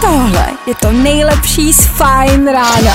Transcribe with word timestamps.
Tohle 0.00 0.48
je 0.66 0.74
to 0.74 0.92
nejlepší 0.92 1.72
z 1.72 1.80
Fine 1.86 2.52
rána. 2.52 2.94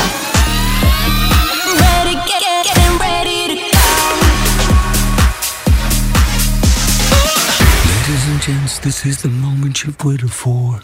Ladies 7.85 8.27
and 8.27 8.45
gents, 8.45 8.79
this 8.79 9.05
is 9.05 9.17
the 9.17 9.27
moment 9.27 9.77
you've 9.85 10.03
waited 10.03 10.31
for. 10.31 10.81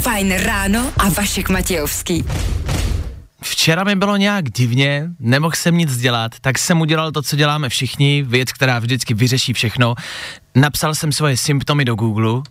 Fajn 0.00 0.32
ráno 0.32 0.92
a 0.98 1.08
Vašek 1.08 1.48
Matějovský. 1.48 2.24
Včera 3.50 3.84
mi 3.84 3.94
bylo 3.94 4.16
nějak 4.16 4.50
divně, 4.50 5.08
nemohl 5.20 5.54
jsem 5.56 5.78
nic 5.78 5.96
dělat, 5.96 6.32
tak 6.40 6.58
jsem 6.58 6.80
udělal 6.80 7.12
to, 7.12 7.22
co 7.22 7.36
děláme 7.36 7.68
všichni, 7.68 8.22
věc, 8.22 8.52
která 8.52 8.78
vždycky 8.78 9.14
vyřeší 9.14 9.52
všechno. 9.52 9.94
Napsal 10.54 10.94
jsem 10.94 11.12
svoje 11.12 11.36
symptomy 11.36 11.84
do 11.84 11.94
Google 11.94 12.42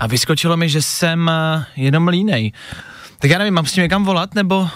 a 0.00 0.06
vyskočilo 0.06 0.56
mi, 0.56 0.68
že 0.68 0.82
jsem 0.82 1.28
eh, 1.28 1.66
jenom 1.76 2.08
línej. 2.08 2.52
Tak 3.18 3.30
já 3.30 3.38
nevím, 3.38 3.54
mám 3.54 3.66
s 3.66 3.72
tím 3.72 3.82
někam 3.82 4.04
volat, 4.04 4.34
nebo... 4.34 4.68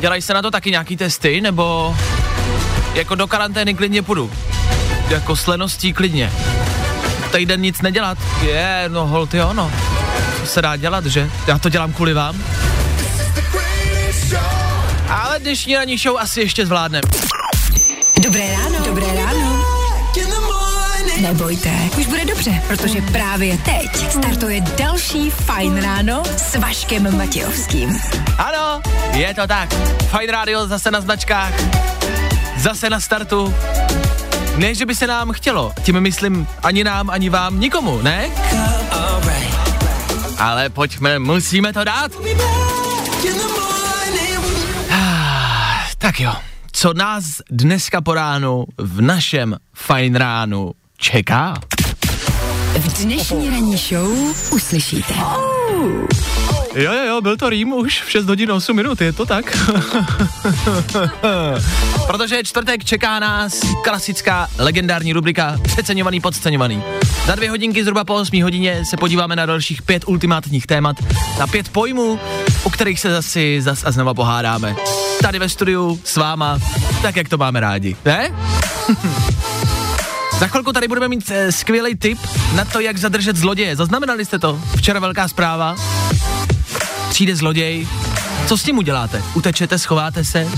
Dělají 0.00 0.22
se 0.22 0.34
na 0.34 0.42
to 0.42 0.50
taky 0.50 0.70
nějaký 0.70 0.96
testy, 0.96 1.40
nebo 1.40 1.96
jako 2.94 3.14
do 3.14 3.26
karantény 3.26 3.74
klidně 3.74 4.02
půjdu. 4.02 4.30
Jako 5.08 5.36
s 5.36 5.46
leností 5.46 5.92
klidně. 5.92 6.32
Týden 7.32 7.60
nic 7.60 7.82
nedělat. 7.82 8.18
Je, 8.42 8.84
no 8.88 9.06
hold 9.06 9.34
jo, 9.34 9.52
no. 9.52 9.72
Co 10.40 10.46
se 10.46 10.62
dá 10.62 10.76
dělat, 10.76 11.06
že? 11.06 11.30
Já 11.46 11.58
to 11.58 11.68
dělám 11.68 11.92
kvůli 11.92 12.14
vám. 12.14 12.36
Ale 15.08 15.38
dnešní 15.38 15.76
ranní 15.76 15.98
show 15.98 16.16
asi 16.18 16.40
ještě 16.40 16.66
zvládnem. 16.66 17.02
Dobré 18.22 18.52
ráno. 18.52 18.84
Dobré 18.84 19.06
ráno. 19.14 19.64
Nebojte, 21.20 21.70
už 21.98 22.06
bude 22.06 22.24
dobře, 22.24 22.62
protože 22.68 23.00
právě 23.00 23.58
teď 23.58 24.10
startuje 24.10 24.60
další 24.60 25.30
Fajn 25.30 25.82
ráno 25.82 26.22
s 26.36 26.56
Vaškem 26.56 27.16
Matějovským. 27.16 28.00
Ano, 28.38 28.80
je 29.12 29.34
to 29.34 29.46
tak. 29.46 29.74
Fine 30.18 30.32
Radio 30.32 30.66
zase 30.66 30.90
na 30.90 31.00
značkách. 31.00 31.52
Zase 32.56 32.90
na 32.90 33.00
startu. 33.00 33.54
Ne, 34.58 34.74
že 34.74 34.86
by 34.86 34.94
se 34.94 35.06
nám 35.06 35.32
chtělo, 35.32 35.72
tím 35.82 36.00
myslím 36.00 36.48
ani 36.62 36.84
nám, 36.84 37.10
ani 37.10 37.28
vám, 37.28 37.60
nikomu, 37.60 38.02
ne? 38.02 38.28
Ale 40.38 40.68
pojďme, 40.68 41.18
musíme 41.18 41.72
to 41.72 41.84
dát. 41.84 42.12
Tak 45.98 46.20
jo, 46.20 46.32
co 46.72 46.94
nás 46.94 47.24
dneska 47.50 48.00
po 48.00 48.14
ránu 48.14 48.64
v 48.78 49.00
našem 49.00 49.56
fajn 49.74 50.14
ránu 50.14 50.72
čeká? 50.96 51.54
V 52.78 53.02
dnešní 53.02 53.50
ranní 53.50 53.76
show 53.76 54.10
uslyšíte. 54.52 55.14
Jo, 56.78 56.92
jo, 56.92 57.04
jo, 57.06 57.20
byl 57.20 57.36
to 57.36 57.48
rým 57.48 57.72
už 57.72 58.02
v 58.02 58.10
6 58.10 58.26
hodin 58.26 58.52
8 58.52 58.76
minut, 58.76 59.00
je 59.00 59.12
to 59.12 59.26
tak? 59.26 59.58
Protože 62.06 62.44
čtvrtek, 62.44 62.84
čeká 62.84 63.18
nás 63.18 63.60
klasická 63.84 64.48
legendární 64.58 65.12
rubrika 65.12 65.56
Přeceňovaný, 65.62 66.20
podceňovaný. 66.20 66.82
Za 67.26 67.34
dvě 67.34 67.50
hodinky, 67.50 67.82
zhruba 67.82 68.04
po 68.04 68.14
8 68.14 68.42
hodině, 68.42 68.84
se 68.84 68.96
podíváme 68.96 69.36
na 69.36 69.46
dalších 69.46 69.82
pět 69.82 70.04
ultimátních 70.06 70.66
témat, 70.66 70.96
na 71.38 71.46
pět 71.46 71.68
pojmů, 71.68 72.20
o 72.62 72.70
kterých 72.70 73.00
se 73.00 73.10
zase 73.10 73.40
zas 73.60 73.84
a 73.84 73.90
znova 73.90 74.14
pohádáme. 74.14 74.76
Tady 75.22 75.38
ve 75.38 75.48
studiu 75.48 76.00
s 76.04 76.16
váma, 76.16 76.58
tak 77.02 77.16
jak 77.16 77.28
to 77.28 77.38
máme 77.38 77.60
rádi, 77.60 77.96
ne? 78.04 78.34
Za 80.38 80.46
chvilku 80.46 80.72
tady 80.72 80.88
budeme 80.88 81.08
mít 81.08 81.30
e, 81.30 81.52
skvělý 81.52 81.96
tip 81.96 82.18
na 82.54 82.64
to, 82.64 82.80
jak 82.80 82.96
zadržet 82.96 83.36
zloděje. 83.36 83.76
Zaznamenali 83.76 84.24
jste 84.24 84.38
to? 84.38 84.60
Včera 84.76 85.00
velká 85.00 85.28
zpráva. 85.28 85.76
Přijde 87.08 87.36
zloděj. 87.36 87.88
Co 88.46 88.58
s 88.58 88.62
tím 88.62 88.78
uděláte? 88.78 89.22
Utečete, 89.34 89.78
schováte 89.78 90.24
se? 90.24 90.48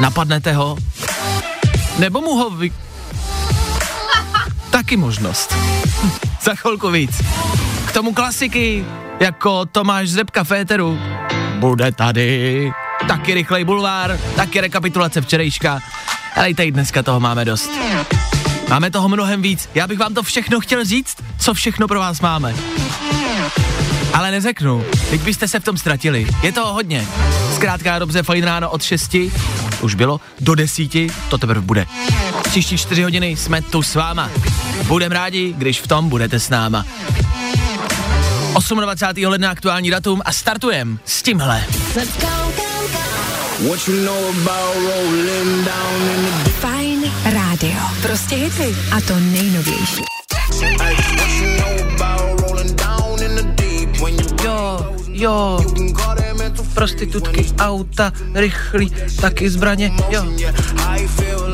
Napadnete 0.00 0.52
ho? 0.52 0.76
Nebo 1.98 2.20
mu 2.20 2.34
ho 2.34 2.50
vy... 2.50 2.72
Taky 4.70 4.96
možnost. 4.96 5.54
Za 6.42 6.54
chvilku 6.54 6.90
víc. 6.90 7.22
K 7.86 7.92
tomu 7.92 8.14
klasiky, 8.14 8.84
jako 9.20 9.66
Tomáš 9.66 10.08
Zrebka 10.08 10.44
Féteru. 10.44 10.98
Bude 11.58 11.92
tady. 11.92 12.72
Taky 13.08 13.34
rychlej 13.34 13.64
bulvár, 13.64 14.18
taky 14.36 14.60
rekapitulace 14.60 15.20
včerejška. 15.20 15.80
Ale 16.36 16.50
i 16.50 16.54
tady 16.54 16.72
dneska 16.72 17.02
toho 17.02 17.20
máme 17.20 17.44
dost. 17.44 17.70
Máme 18.68 18.90
toho 18.90 19.08
mnohem 19.08 19.42
víc. 19.42 19.68
Já 19.74 19.86
bych 19.86 19.98
vám 19.98 20.14
to 20.14 20.22
všechno 20.22 20.60
chtěl 20.60 20.84
říct, 20.84 21.16
co 21.38 21.54
všechno 21.54 21.88
pro 21.88 22.00
vás 22.00 22.20
máme. 22.20 22.54
Ale 24.14 24.30
neřeknu, 24.30 24.84
teď 25.10 25.20
byste 25.20 25.48
se 25.48 25.60
v 25.60 25.64
tom 25.64 25.76
ztratili. 25.76 26.26
Je 26.42 26.52
toho 26.52 26.72
hodně. 26.72 27.06
Zkrátka 27.54 27.98
dobře, 27.98 28.22
fajn 28.22 28.44
ráno 28.44 28.70
od 28.70 28.82
6, 28.82 29.16
už 29.80 29.94
bylo, 29.94 30.20
do 30.40 30.54
10, 30.54 30.90
to 31.28 31.38
teprve 31.38 31.60
bude. 31.60 31.86
Příští 32.42 32.78
4 32.78 33.02
hodiny 33.02 33.36
jsme 33.36 33.62
tu 33.62 33.82
s 33.82 33.94
váma. 33.94 34.30
Budem 34.86 35.12
rádi, 35.12 35.54
když 35.58 35.80
v 35.80 35.86
tom 35.86 36.08
budete 36.08 36.40
s 36.40 36.48
náma. 36.48 36.84
28. 38.80 39.24
ledna 39.24 39.50
aktuální 39.50 39.90
datum 39.90 40.22
a 40.24 40.32
startujem 40.32 40.98
s 41.04 41.22
tímhle. 41.22 41.64
What 43.68 43.88
you 43.88 44.04
know 44.04 44.28
about 44.28 44.76
rolling 44.76 45.64
down 45.64 46.02
in 46.16 46.44
the 46.44 46.50
Fajn 46.50 47.12
rádio. 47.24 47.80
Prostě 48.02 48.36
hity. 48.36 48.76
A 48.96 49.00
to 49.00 49.20
nejnovější. 49.20 50.02
Jo, 55.20 55.60
prostitutky, 56.74 57.46
auta, 57.58 58.12
rychlí, 58.34 58.92
taky 59.20 59.50
zbraně, 59.50 59.92
jo, 60.10 60.24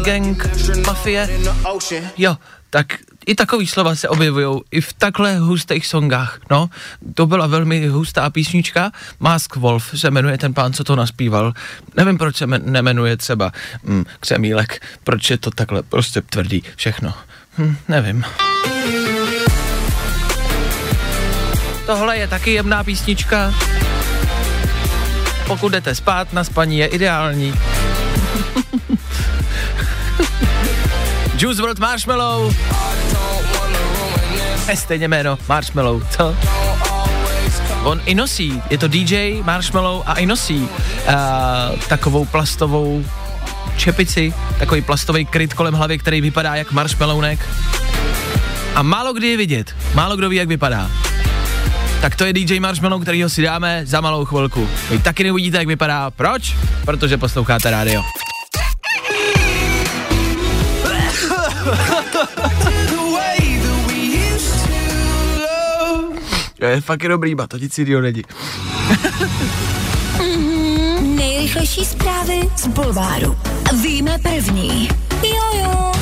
gang, 0.05 0.47
mafie, 0.87 1.29
jo, 2.19 2.37
tak 2.71 2.87
i 3.27 3.35
takový 3.35 3.67
slova 3.67 3.95
se 3.95 4.09
objevují 4.09 4.61
i 4.71 4.81
v 4.81 4.93
takhle 4.93 5.39
hustých 5.39 5.87
songách, 5.87 6.39
no. 6.51 6.71
To 7.15 7.27
byla 7.27 7.47
velmi 7.47 7.87
hustá 7.87 8.31
písnička, 8.31 8.93
Mask 9.21 9.57
Wolf 9.57 9.91
se 9.95 10.11
jmenuje 10.11 10.39
ten 10.39 10.55
pán, 10.55 10.73
co 10.73 10.85
to 10.85 10.97
naspíval. 10.97 11.53
Nevím, 11.97 12.19
proč 12.19 12.37
se 12.37 12.47
men- 12.47 12.63
nemenuje 12.65 13.17
třeba 13.17 13.53
hm, 13.85 14.05
Křemílek, 14.21 14.83
proč 15.05 15.31
je 15.31 15.39
to 15.39 15.51
takhle 15.51 15.83
prostě 15.83 16.21
tvrdý 16.21 16.63
všechno. 16.77 17.15
Hm, 17.59 17.77
nevím. 17.89 18.25
Tohle 21.87 22.19
je 22.19 22.29
taky 22.29 22.51
jemná 22.53 22.85
písnička. 22.85 23.55
Pokud 25.47 25.69
jdete 25.69 25.95
spát, 25.95 26.33
na 26.33 26.45
spaní 26.45 26.79
je 26.79 26.87
ideální. 26.87 27.55
Juice 31.39 31.63
WRLD 31.63 31.79
Marshmallow. 31.79 32.55
Je 34.69 34.77
stejně 34.77 35.09
jméno, 35.09 35.39
Marshmallow, 35.49 36.03
co? 36.11 36.37
On 37.85 38.01
i 38.05 38.15
nosí, 38.15 38.63
je 38.71 38.79
to 38.79 38.89
DJ 38.89 39.43
Marshmallow 39.43 40.03
a 40.07 40.15
i 40.15 40.27
nosí 40.27 40.61
uh, 40.61 40.69
takovou 41.89 42.25
plastovou 42.25 43.05
čepici, 43.77 44.35
takový 44.59 44.83
plastový 44.83 45.27
kryt 45.27 45.55
kolem 45.55 45.75
hlavy, 45.75 45.99
který 45.99 46.21
vypadá 46.21 46.55
jak 46.55 46.73
marshmallownek. 46.73 47.49
A 48.75 48.83
málo 48.83 49.13
kdy 49.13 49.29
je 49.29 49.37
vidět, 49.37 49.77
málo 49.95 50.17
kdo 50.17 50.29
ví, 50.29 50.37
jak 50.37 50.49
vypadá. 50.49 50.91
Tak 52.01 52.17
to 52.17 52.25
je 52.25 52.33
DJ 52.33 52.61
Marshmallow, 52.61 53.03
kterýho 53.03 53.29
si 53.31 53.43
dáme 53.43 53.83
za 53.87 54.01
malou 54.01 54.25
chvilku. 54.25 54.69
Vy 54.91 54.99
taky 54.99 55.25
neuvidíte, 55.25 55.59
jak 55.59 55.67
vypadá. 55.67 56.11
Proč? 56.11 56.57
Protože 56.85 57.17
posloucháte 57.17 57.71
rádio. 57.71 58.03
To 66.59 66.65
je 66.65 66.81
fakt 66.81 67.09
dobrý, 67.09 67.35
ba, 67.35 67.47
to 67.47 67.57
nic 67.59 67.79
jiného 67.79 68.01
není. 68.01 68.23
Nejrychlejší 71.01 71.85
zprávy 71.85 72.41
z 72.57 72.67
Bulváru. 72.67 73.39
Víme 73.83 74.19
první. 74.19 74.89
Jojo. 75.23 75.93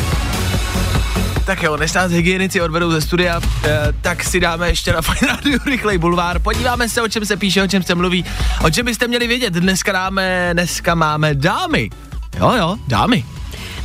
Tak 1.46 1.62
jo, 1.62 1.76
než 1.76 1.92
nás 1.92 2.12
hygienici 2.12 2.60
odvedou 2.60 2.90
ze 2.90 3.00
studia, 3.00 3.40
eh, 3.64 3.70
tak 4.00 4.24
si 4.24 4.40
dáme 4.40 4.68
ještě 4.68 4.92
na 4.92 5.02
Fajn 5.02 5.18
Radio 5.28 5.58
rychlej 5.66 5.98
bulvár. 5.98 6.38
Podíváme 6.38 6.88
se, 6.88 7.02
o 7.02 7.08
čem 7.08 7.26
se 7.26 7.36
píše, 7.36 7.62
o 7.62 7.66
čem 7.66 7.82
se 7.82 7.94
mluví, 7.94 8.24
o 8.64 8.70
čem 8.70 8.86
byste 8.86 9.08
měli 9.08 9.26
vědět. 9.26 9.52
Dneska 9.52 9.92
dáme, 9.92 10.50
dneska 10.52 10.94
máme 10.94 11.34
dámy. 11.34 11.90
Jo, 12.38 12.52
jo, 12.58 12.76
dámy. 12.88 13.24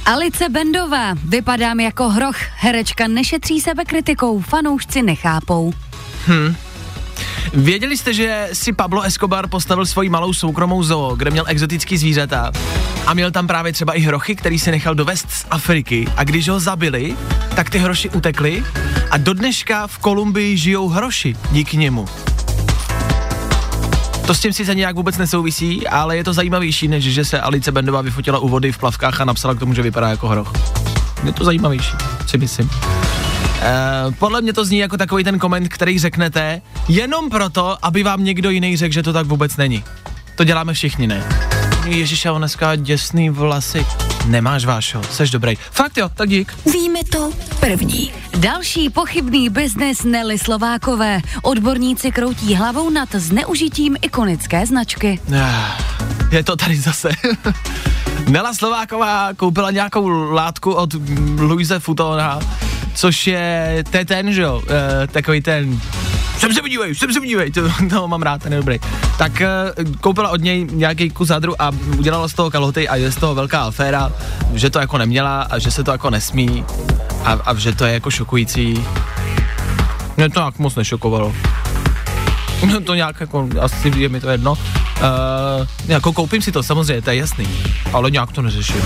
Alice 0.06 0.50
Bendová, 0.50 1.14
vypadám 1.26 1.80
jako 1.80 2.10
hroch, 2.10 2.38
herečka 2.56 3.08
nešetří 3.08 3.62
sebe 3.62 3.86
kritikou, 3.86 4.42
fanoušci 4.42 5.02
nechápou. 5.02 5.74
Věděli 7.54 7.98
jste, 7.98 8.14
že 8.14 8.50
si 8.54 8.74
Pablo 8.74 9.02
Escobar 9.02 9.48
postavil 9.48 9.86
svoji 9.86 10.10
malou 10.10 10.34
soukromou 10.34 10.84
zoo, 10.84 11.16
kde 11.16 11.32
měl 11.32 11.46
exotický 11.48 11.98
zvířata 11.98 12.52
a 13.06 13.14
měl 13.14 13.32
tam 13.32 13.48
právě 13.48 13.74
třeba 13.74 13.94
i 13.94 14.00
hrochy, 14.00 14.36
který 14.36 14.60
si 14.60 14.72
nechal 14.72 14.96
dovést 14.96 15.32
z 15.32 15.46
Afriky 15.52 16.08
a 16.16 16.24
když 16.24 16.50
ho 16.50 16.60
zabili, 16.60 17.16
tak 17.56 17.70
ty 17.70 17.80
hroši 17.80 18.10
utekly 18.10 18.64
a 19.12 19.18
do 19.18 19.34
dneška 19.34 19.88
v 19.88 19.98
Kolumbii 19.98 20.58
žijou 20.58 20.88
hroši 20.88 21.36
díky 21.52 21.78
němu. 21.78 22.06
To 24.28 24.36
s 24.36 24.40
tím 24.40 24.54
sice 24.54 24.76
nějak 24.76 24.96
vůbec 24.96 25.18
nesouvisí, 25.18 25.88
ale 25.88 26.18
je 26.18 26.24
to 26.24 26.34
zajímavější, 26.34 26.88
než 26.88 27.04
že 27.04 27.26
se 27.26 27.42
Alice 27.42 27.72
Bendová 27.72 28.02
vyfotila 28.02 28.40
u 28.40 28.50
vody 28.50 28.72
v 28.72 28.78
plavkách 28.78 29.22
a 29.22 29.26
napsala 29.26 29.54
k 29.54 29.60
tomu, 29.60 29.74
že 29.74 29.82
vypadá 29.82 30.10
jako 30.10 30.28
hroch. 30.28 30.54
Je 31.24 31.34
to 31.34 31.44
zajímavější, 31.44 31.94
si 32.28 32.38
myslím. 32.38 32.70
Uh, 33.60 34.14
podle 34.14 34.42
mě 34.42 34.54
to 34.54 34.66
zní 34.66 34.78
jako 34.78 34.98
takový 34.98 35.24
ten 35.24 35.40
koment, 35.40 35.70
který 35.70 36.00
řeknete 36.00 36.62
jenom 36.88 37.30
proto, 37.30 37.78
aby 37.82 38.04
vám 38.04 38.24
někdo 38.24 38.50
jiný 38.50 38.78
řekl, 38.78 38.94
že 38.94 39.04
to 39.04 39.14
tak 39.14 39.26
vůbec 39.26 39.58
není. 39.58 39.84
To 40.36 40.44
děláme 40.44 40.74
všichni, 40.74 41.08
ne? 41.08 41.24
Ježíš, 41.86 42.26
on 42.26 42.38
dneska 42.38 42.76
děsný 42.76 43.30
vlasy. 43.30 43.86
Nemáš, 44.26 44.66
Vášo, 44.66 45.04
seš 45.04 45.32
dobrý. 45.32 45.56
Fakt 45.72 45.98
jo, 45.98 46.10
tak 46.10 46.30
dík. 46.30 46.54
Víme 46.74 47.00
to 47.12 47.32
první. 47.60 48.12
Další 48.38 48.90
pochybný 48.90 49.50
biznes 49.50 50.04
Nelly 50.04 50.40
Slovákové. 50.40 51.22
Odborníci 51.42 52.12
kroutí 52.12 52.56
hlavou 52.56 52.90
nad 52.90 53.10
zneužitím 53.16 53.98
ikonické 54.02 54.66
značky. 54.66 55.20
Ah, 55.36 56.19
Je 56.32 56.44
to 56.44 56.56
tady 56.56 56.76
zase. 56.78 57.10
Nela 58.28 58.54
Slováková 58.54 59.34
koupila 59.34 59.72
nějakou 59.72 60.08
látku 60.32 60.74
od 60.74 60.90
Luise 61.40 61.80
Futona, 61.80 62.40
což 62.96 63.28
je, 63.28 63.84
to 63.92 63.98
je 63.98 64.06
ten, 64.06 64.34
že 64.34 64.42
jo, 64.42 64.62
e, 65.04 65.08
takový 65.08 65.42
ten, 65.42 65.82
sem 66.38 66.54
se 66.54 66.62
podívej, 66.62 66.96
sem 66.96 67.14
se 67.14 67.20
podívej, 67.20 67.52
to, 67.52 67.62
to 67.90 68.08
mám 68.08 68.22
rád, 68.22 68.44
ten 68.44 68.54
je 68.54 68.58
dobrý. 68.60 68.80
Tak 69.18 69.42
e, 69.42 69.48
koupila 70.02 70.30
od 70.30 70.42
něj 70.42 70.68
nějaký 70.72 71.10
kus 71.10 71.30
hadru 71.30 71.62
a 71.62 71.72
udělala 71.98 72.28
z 72.28 72.34
toho 72.34 72.52
kalhoty 72.52 72.90
a 72.90 72.96
je 72.96 73.12
z 73.12 73.16
toho 73.16 73.36
velká 73.36 73.62
aféra, 73.62 74.12
že 74.54 74.70
to 74.70 74.80
jako 74.80 74.98
neměla 74.98 75.42
a 75.42 75.60
že 75.60 75.72
se 75.72 75.84
to 75.84 75.92
jako 75.92 76.10
nesmí 76.10 76.66
a, 77.24 77.32
a 77.34 77.56
že 77.56 77.76
to 77.76 77.86
je 77.86 77.94
jako 77.94 78.12
šokující. 78.12 78.86
Mě 80.18 80.30
to 80.30 80.40
nějak 80.40 80.60
moc 80.60 80.76
nešokovalo. 80.76 81.34
To 82.86 82.96
nějak 82.96 83.20
jako, 83.20 83.50
asi 83.62 83.92
je 83.96 84.10
mi 84.10 84.20
to 84.20 84.30
jedno. 84.30 84.58
Uh, 85.00 85.68
jako 85.88 86.14
koupím 86.14 86.42
si 86.42 86.52
to, 86.52 86.64
samozřejmě, 86.64 87.02
to 87.02 87.10
je 87.10 87.16
jasný, 87.16 87.48
ale 87.94 88.12
nějak 88.12 88.32
to 88.32 88.42
neřeším. 88.42 88.82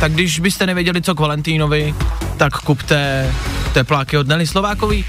Tak 0.00 0.12
když 0.12 0.40
byste 0.40 0.66
nevěděli, 0.66 1.02
co 1.02 1.14
k 1.14 1.20
Valentínovi, 1.20 1.94
tak 2.36 2.52
kupte 2.52 3.30
tepláky 3.72 4.18
od 4.18 4.28
Nelly 4.28 4.46
Slovákový. 4.46 5.04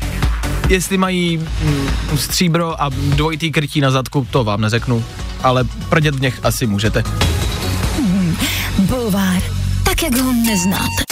Jestli 0.69 0.97
mají 0.97 1.37
mm, 1.37 2.17
stříbro 2.17 2.81
a 2.81 2.89
dvojitý 2.89 3.51
krytí 3.51 3.81
na 3.81 3.91
zadku, 3.91 4.27
to 4.31 4.43
vám 4.43 4.61
neřeknu, 4.61 5.05
ale 5.43 5.63
prdět 5.89 6.15
v 6.15 6.21
něch 6.21 6.39
asi 6.43 6.67
můžete. 6.67 7.03
Bulvár. 8.77 9.41
Tak, 9.83 10.03
jak 10.03 10.17
ho 10.17 10.33
neznáte. 10.33 11.03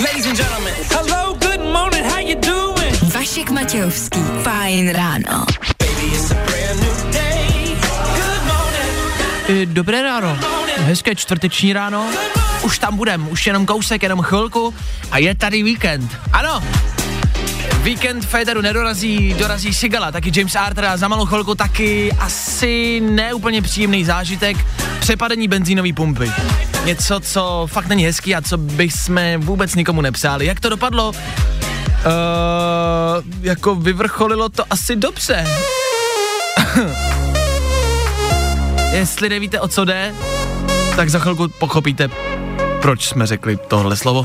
Ladies 0.00 0.26
and 0.26 0.36
gentlemen, 0.36 0.74
hello, 0.90 1.34
good 1.34 1.72
morning, 1.72 2.04
how 2.04 2.18
you 2.18 2.40
doing? 2.40 3.14
Vašek 3.14 3.50
Matějovský. 3.50 4.20
Fajn 4.42 4.90
ráno. 4.90 5.46
Baby, 5.78 6.43
Dobré 9.64 10.02
ráno, 10.02 10.38
hezké 10.76 11.14
čtvrteční 11.14 11.72
ráno. 11.72 12.06
Už 12.62 12.78
tam 12.78 12.96
budem, 12.96 13.28
už 13.28 13.46
jenom 13.46 13.66
kousek, 13.66 14.02
jenom 14.02 14.22
chvilku 14.22 14.74
a 15.10 15.18
je 15.18 15.34
tady 15.34 15.62
víkend. 15.62 16.18
Ano, 16.32 16.62
Víkend 17.82 18.26
Federu 18.26 18.60
nedorazí, 18.60 19.34
dorazí 19.34 19.74
Sigala, 19.74 20.12
taky 20.12 20.32
James 20.34 20.56
Arthur 20.56 20.84
a 20.84 20.96
za 20.96 21.08
malou 21.08 21.26
chvilku 21.26 21.54
taky 21.54 22.12
asi 22.12 23.00
neúplně 23.00 23.62
příjemný 23.62 24.04
zážitek 24.04 24.56
přepadení 25.00 25.48
benzínové 25.48 25.92
pumpy. 25.92 26.32
Něco, 26.84 27.20
co 27.20 27.66
fakt 27.70 27.86
není 27.86 28.04
hezký 28.04 28.34
a 28.34 28.42
co 28.42 28.56
bychom 28.56 29.20
vůbec 29.38 29.74
nikomu 29.74 30.00
nepřáli. 30.00 30.46
Jak 30.46 30.60
to 30.60 30.68
dopadlo? 30.68 31.08
Uh, 31.08 31.14
jako 33.40 33.74
vyvrcholilo 33.74 34.48
to 34.48 34.64
asi 34.70 34.96
dobře. 34.96 35.46
Jestli 38.94 39.28
nevíte, 39.28 39.60
o 39.60 39.68
co 39.68 39.84
jde, 39.84 40.14
tak 40.96 41.10
za 41.10 41.18
chvilku 41.18 41.48
pochopíte, 41.48 42.08
proč 42.82 43.08
jsme 43.08 43.26
řekli 43.26 43.56
tohle 43.56 43.96
slovo. 43.96 44.24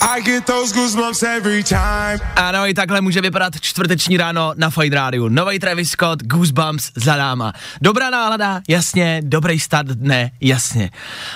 I 0.00 0.22
get 0.22 0.44
those 0.44 0.74
goosebumps 0.74 1.22
every 1.22 1.64
time. 1.64 2.18
Ano, 2.36 2.66
i 2.66 2.74
takhle 2.74 3.00
může 3.00 3.20
vypadat 3.20 3.60
čtvrteční 3.60 4.16
ráno 4.16 4.52
na 4.56 4.70
Fine 4.70 4.96
Rádiu. 4.96 5.28
Nový 5.28 5.58
Travis 5.58 5.90
Scott, 5.90 6.22
Goosebumps 6.22 6.90
za 6.94 7.16
náma. 7.16 7.52
Dobrá 7.82 8.10
nálada, 8.10 8.60
jasně, 8.68 9.20
dobrý 9.24 9.60
start 9.60 9.88
dne, 9.88 10.30
jasně. 10.40 10.90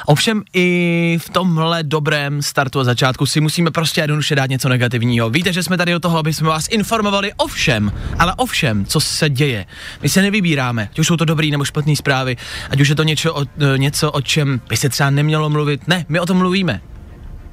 Ovšem 0.07 0.43
i 0.55 1.19
v 1.23 1.31
tomhle 1.31 1.83
dobrém 1.83 2.43
startu 2.43 2.81
a 2.81 2.85
začátku 2.85 3.27
si 3.27 3.41
musíme 3.41 3.71
prostě 3.71 4.01
jednoduše 4.01 4.35
dát 4.35 4.51
něco 4.51 4.69
negativního. 4.69 5.31
Víte, 5.31 5.53
že 5.53 5.63
jsme 5.63 5.77
tady 5.77 5.93
do 5.93 6.01
toho, 6.01 6.19
aby 6.19 6.35
jsme 6.35 6.49
vás 6.49 6.69
informovali 6.69 7.33
o 7.37 7.47
všem, 7.47 7.93
ale 8.19 8.35
o 8.37 8.47
všem, 8.47 8.85
co 8.85 9.01
se 9.01 9.31
děje. 9.31 9.67
My 10.03 10.09
se 10.09 10.23
nevybíráme, 10.23 10.89
ať 10.93 10.99
už 10.99 11.07
jsou 11.07 11.17
to 11.17 11.25
dobrý 11.25 11.51
nebo 11.51 11.65
špatné 11.65 11.97
zprávy, 11.97 12.37
ať 12.71 12.81
už 12.81 12.89
je 12.89 12.95
to 12.95 13.03
něco 13.03 13.35
o, 13.35 13.43
eh, 13.43 13.79
něco, 13.79 14.13
o 14.13 14.21
čem 14.21 14.61
by 14.69 14.77
se 14.77 14.89
třeba 14.89 15.11
nemělo 15.11 15.51
mluvit. 15.51 15.89
Ne, 15.89 16.05
my 16.09 16.21
o 16.21 16.27
tom 16.27 16.37
mluvíme. 16.37 16.81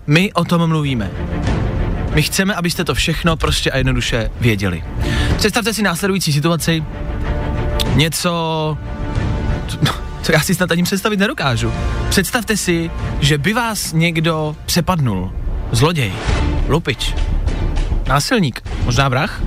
My 0.08 0.34
o 0.34 0.46
tom 0.46 0.68
mluvíme. 0.68 1.12
My 2.14 2.22
chceme, 2.22 2.56
abyste 2.56 2.84
to 2.84 2.96
všechno 2.96 3.38
prostě 3.38 3.72
a 3.72 3.78
jednoduše 3.78 4.32
věděli. 4.42 4.84
Představte 5.38 5.74
si 5.74 5.82
následující 5.84 6.34
situaci. 6.34 6.84
Něco, 7.96 8.32
co- 10.22 10.32
já 10.32 10.40
si 10.40 10.56
snad 10.56 10.72
ani 10.72 10.84
představit 10.84 11.20
nedokážu. 11.20 11.74
Představte 12.10 12.58
si, 12.58 12.92
že 13.20 13.38
by 13.38 13.54
vás 13.54 13.94
někdo 13.94 14.56
přepadnul. 14.66 15.32
Zloděj, 15.72 16.14
lupič, 16.68 17.16
násilník, 18.08 18.62
možná 18.84 19.10
vrah, 19.10 19.42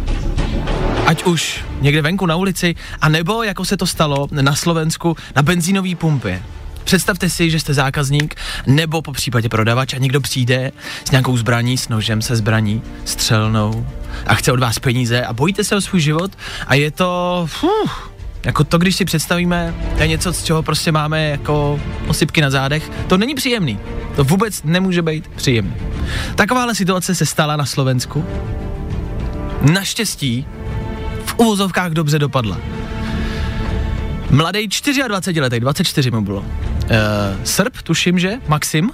ať 1.06 1.24
už 1.24 1.64
někde 1.80 2.02
venku 2.02 2.26
na 2.26 2.36
ulici, 2.36 2.74
a 3.00 3.08
nebo 3.08 3.42
jako 3.42 3.64
se 3.64 3.76
to 3.76 3.86
stalo 3.86 4.28
na 4.30 4.54
Slovensku 4.54 5.16
na 5.36 5.42
benzínové 5.42 5.94
pumpě. 5.96 6.42
Představte 6.84 7.28
si, 7.30 7.50
že 7.50 7.60
jste 7.60 7.74
zákazník 7.74 8.34
nebo 8.66 9.02
po 9.02 9.12
případě 9.12 9.48
prodavač 9.48 9.94
a 9.94 9.98
někdo 9.98 10.20
přijde 10.20 10.72
s 11.04 11.10
nějakou 11.10 11.36
zbraní, 11.36 11.78
s 11.78 11.88
nožem 11.88 12.22
se 12.22 12.36
zbraní, 12.36 12.82
střelnou 13.04 13.86
a 14.26 14.34
chce 14.34 14.52
od 14.52 14.60
vás 14.60 14.78
peníze 14.78 15.24
a 15.24 15.32
bojíte 15.32 15.64
se 15.64 15.76
o 15.76 15.80
svůj 15.80 16.00
život 16.00 16.32
a 16.66 16.74
je 16.74 16.90
to, 16.90 17.42
fuh, 17.46 18.12
jako 18.44 18.64
to, 18.64 18.78
když 18.78 18.96
si 18.96 19.04
představíme, 19.04 19.74
je 19.96 20.06
něco, 20.06 20.32
z 20.32 20.44
čeho 20.44 20.62
prostě 20.62 20.92
máme 20.92 21.28
jako 21.28 21.80
osypky 22.06 22.40
na 22.40 22.50
zádech, 22.50 22.90
to 23.06 23.16
není 23.16 23.34
příjemný. 23.34 23.78
To 24.16 24.24
vůbec 24.24 24.62
nemůže 24.62 25.02
být 25.02 25.28
příjemný. 25.28 25.74
Takováhle 26.34 26.74
situace 26.74 27.14
se 27.14 27.26
stala 27.26 27.56
na 27.56 27.66
Slovensku. 27.66 28.24
Naštěstí 29.72 30.46
v 31.24 31.34
uvozovkách 31.36 31.92
dobře 31.92 32.18
dopadla. 32.18 32.58
Mladý 34.30 34.68
24 34.68 35.40
letý, 35.40 35.60
24 35.60 36.10
mu 36.10 36.20
bylo. 36.20 36.44
Uh, 36.90 37.44
Srb, 37.44 37.82
tuším, 37.82 38.18
že? 38.18 38.32
Maxim? 38.48 38.90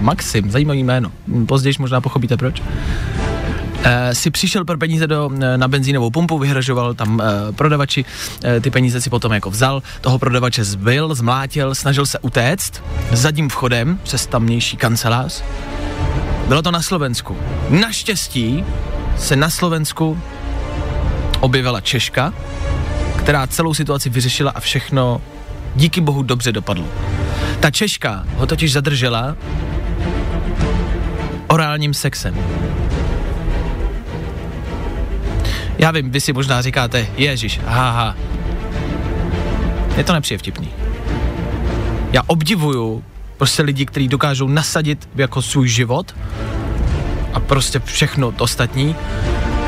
Maxim, 0.00 0.50
zajímavý 0.50 0.84
jméno. 0.84 1.12
Později 1.46 1.74
možná 1.78 2.00
pochopíte 2.00 2.36
proč. 2.36 2.60
Uh, 2.60 3.84
si 4.12 4.30
přišel 4.30 4.64
pro 4.64 4.78
peníze 4.78 5.06
do, 5.06 5.30
eh, 5.40 5.58
na 5.58 5.68
benzínovou 5.68 6.10
pumpu, 6.10 6.38
vyhražoval 6.38 6.94
tam 6.94 7.14
uh, 7.14 7.54
prodavači, 7.56 8.04
uh, 8.04 8.60
ty 8.60 8.70
peníze 8.70 9.00
si 9.00 9.10
potom 9.10 9.32
jako 9.32 9.50
vzal, 9.50 9.82
toho 10.00 10.18
prodavače 10.18 10.64
zbyl, 10.64 11.14
zmlátil, 11.14 11.74
snažil 11.74 12.06
se 12.06 12.18
utéct 12.18 12.82
zadním 13.12 13.48
vchodem 13.48 13.98
přes 14.02 14.26
tamnější 14.26 14.76
kancelář. 14.76 15.42
Bylo 16.48 16.62
to 16.62 16.70
na 16.70 16.82
Slovensku. 16.82 17.36
Naštěstí 17.70 18.64
se 19.18 19.36
na 19.36 19.50
Slovensku 19.50 20.18
objevila 21.40 21.80
Češka, 21.80 22.34
která 23.16 23.46
celou 23.46 23.74
situaci 23.74 24.10
vyřešila 24.10 24.50
a 24.50 24.60
všechno 24.60 25.20
díky 25.74 26.00
bohu 26.00 26.22
dobře 26.22 26.52
dopadlo. 26.52 26.84
Ta 27.60 27.70
Češka 27.70 28.24
ho 28.36 28.46
totiž 28.46 28.72
zadržela 28.72 29.36
orálním 31.46 31.94
sexem. 31.94 32.34
Já 35.78 35.90
vím, 35.90 36.10
vy 36.10 36.20
si 36.20 36.32
možná 36.32 36.62
říkáte, 36.62 37.06
Ježíš, 37.16 37.60
haha. 37.64 38.16
Je 39.96 40.04
to 40.04 40.20
vtipný. 40.36 40.68
Já 42.12 42.22
obdivuju 42.26 43.04
prostě 43.36 43.62
lidi, 43.62 43.86
kteří 43.86 44.08
dokážou 44.08 44.48
nasadit 44.48 45.08
jako 45.14 45.42
svůj 45.42 45.68
život 45.68 46.14
a 47.34 47.40
prostě 47.40 47.80
všechno 47.84 48.34
ostatní, 48.38 48.96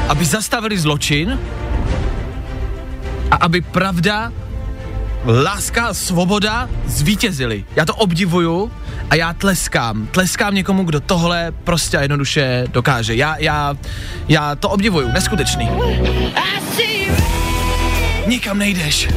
aby 0.08 0.24
zastavili 0.24 0.78
zločin 0.78 1.38
a 3.30 3.36
aby 3.36 3.60
pravda 3.60 4.32
láska 5.24 5.86
a 5.86 5.94
svoboda 5.94 6.68
zvítězily. 6.86 7.64
Já 7.76 7.84
to 7.84 7.94
obdivuju 7.94 8.72
a 9.10 9.14
já 9.14 9.32
tleskám. 9.32 10.06
Tleskám 10.06 10.54
někomu, 10.54 10.84
kdo 10.84 11.00
tohle 11.00 11.52
prostě 11.64 11.98
a 11.98 12.02
jednoduše 12.02 12.64
dokáže. 12.72 13.14
Já, 13.14 13.36
já, 13.36 13.74
já 14.28 14.54
to 14.54 14.68
obdivuju, 14.68 15.08
neskutečný. 15.08 15.68
Nikam 18.26 18.58
nejdeš. 18.58 19.08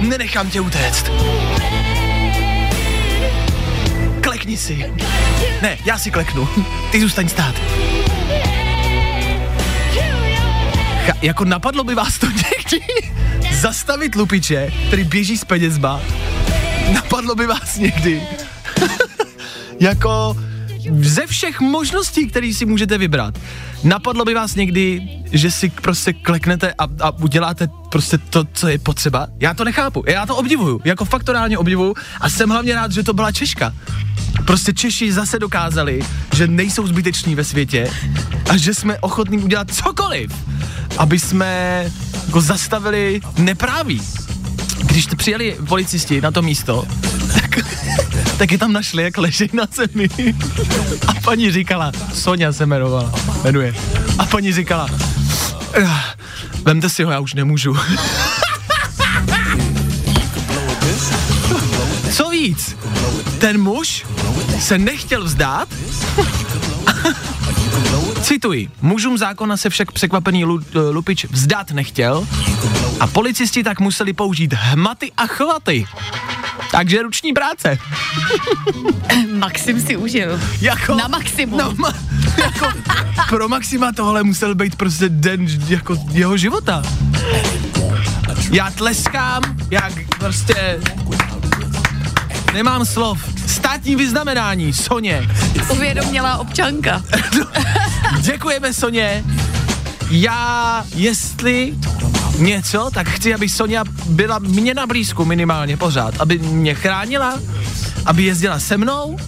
Nenechám 0.00 0.50
tě 0.50 0.60
utéct. 0.60 1.10
Klekni 4.20 4.56
si. 4.56 4.94
Ne, 5.62 5.78
já 5.84 5.98
si 5.98 6.10
kleknu. 6.10 6.48
Ty 6.92 7.00
zůstaň 7.00 7.28
stát. 7.28 7.54
Cha, 11.06 11.12
jako 11.22 11.44
napadlo 11.44 11.84
by 11.84 11.94
vás 11.94 12.18
to 12.18 12.26
někdy 12.26 12.80
zastavit 13.52 14.14
lupiče, 14.14 14.72
který 14.86 15.04
běží 15.04 15.38
s 15.38 15.44
penězma. 15.44 16.00
Napadlo 16.92 17.34
by 17.34 17.46
vás 17.46 17.76
někdy. 17.76 18.22
jako 19.80 20.36
ze 21.00 21.26
všech 21.26 21.60
možností, 21.60 22.26
které 22.26 22.54
si 22.54 22.66
můžete 22.66 22.98
vybrat. 22.98 23.38
Napadlo 23.84 24.24
by 24.24 24.34
vás 24.34 24.54
někdy, 24.54 25.08
že 25.32 25.50
si 25.50 25.70
prostě 25.70 26.12
kleknete 26.12 26.74
a, 26.78 26.84
a 27.00 27.10
uděláte 27.10 27.68
prostě 27.88 28.18
to, 28.18 28.44
co 28.52 28.68
je 28.68 28.78
potřeba? 28.78 29.26
Já 29.40 29.54
to 29.54 29.64
nechápu, 29.64 30.04
já 30.06 30.26
to 30.26 30.36
obdivuju, 30.36 30.80
jako 30.84 31.04
faktorálně 31.04 31.58
obdivuju 31.58 31.94
a 32.20 32.30
jsem 32.30 32.50
hlavně 32.50 32.74
rád, 32.74 32.92
že 32.92 33.02
to 33.02 33.12
byla 33.12 33.32
Češka. 33.32 33.74
Prostě 34.46 34.72
Češi 34.72 35.12
zase 35.12 35.38
dokázali, 35.38 36.02
že 36.34 36.46
nejsou 36.46 36.86
zbyteční 36.86 37.34
ve 37.34 37.44
světě 37.44 37.90
a 38.50 38.56
že 38.56 38.74
jsme 38.74 38.98
ochotní 38.98 39.38
udělat 39.38 39.74
cokoliv, 39.74 40.32
aby 40.98 41.18
jsme 41.18 41.84
jako 42.26 42.40
zastavili 42.40 43.20
nepráví. 43.38 44.02
Když 44.84 45.06
přijeli 45.06 45.56
policisti 45.68 46.20
na 46.20 46.30
to 46.30 46.42
místo, 46.42 46.84
tak, 47.34 47.58
tak 48.40 48.52
je 48.52 48.58
tam 48.58 48.72
našli, 48.72 49.02
jak 49.02 49.18
leží 49.18 49.50
na 49.52 49.64
zemi. 49.72 50.08
A 51.06 51.14
paní 51.24 51.52
říkala, 51.52 51.92
Sonja 52.14 52.52
se 52.52 52.64
jmenovala, 52.64 53.12
jmenuje. 53.44 53.74
A 54.18 54.26
paní 54.26 54.52
říkala, 54.52 54.88
"Eh, 55.72 55.90
vemte 56.62 56.88
si 56.88 57.04
ho, 57.04 57.10
já 57.10 57.20
už 57.20 57.34
nemůžu. 57.34 57.76
Co 62.12 62.30
víc, 62.30 62.76
ten 63.38 63.60
muž 63.60 64.06
se 64.60 64.78
nechtěl 64.78 65.24
vzdát 65.24 65.68
Cituji, 68.22 68.70
mužům 68.80 69.18
zákona 69.18 69.56
se 69.56 69.70
však 69.70 69.92
překvapený 69.92 70.44
lu, 70.44 70.60
eh, 70.60 70.78
lupič 70.78 71.24
vzdát 71.24 71.70
nechtěl 71.70 72.26
a 73.00 73.06
policisti 73.06 73.62
tak 73.62 73.80
museli 73.80 74.12
použít 74.12 74.52
hmaty 74.52 75.12
a 75.16 75.26
chvaty. 75.26 75.86
Takže 76.70 77.02
ruční 77.02 77.32
práce. 77.32 77.78
Maxim 79.38 79.80
si 79.80 79.96
užil. 79.96 80.40
Jako, 80.60 80.94
Na 80.94 81.08
maximum. 81.08 81.58
No, 81.58 81.74
ma, 81.76 81.92
jako, 82.36 82.66
pro 83.28 83.48
Maxima 83.48 83.92
tohle 83.92 84.22
musel 84.22 84.54
být 84.54 84.76
prostě 84.76 85.08
den 85.08 85.46
jako 85.68 85.96
jeho 86.10 86.36
života. 86.36 86.82
Já 88.52 88.70
tleskám, 88.70 89.42
jak 89.70 89.92
prostě 90.18 90.80
nemám 92.54 92.84
slov. 92.84 93.18
Státní 93.46 93.96
vyznamenání, 93.96 94.72
Soně. 94.72 95.28
Uvědomělá 95.70 96.36
občanka. 96.38 97.02
Děkujeme 98.20 98.72
Soně. 98.72 99.24
Já, 100.10 100.84
jestli 100.94 101.74
něco, 102.40 102.90
tak 102.94 103.08
chci, 103.08 103.34
aby 103.34 103.48
Sonja 103.48 103.84
byla 104.06 104.38
mě 104.38 104.74
na 104.74 104.86
blízku 104.86 105.24
minimálně 105.24 105.76
pořád, 105.76 106.14
aby 106.18 106.38
mě 106.38 106.74
chránila, 106.74 107.40
aby 108.06 108.22
jezdila 108.22 108.60
se 108.60 108.76
mnou 108.76 109.18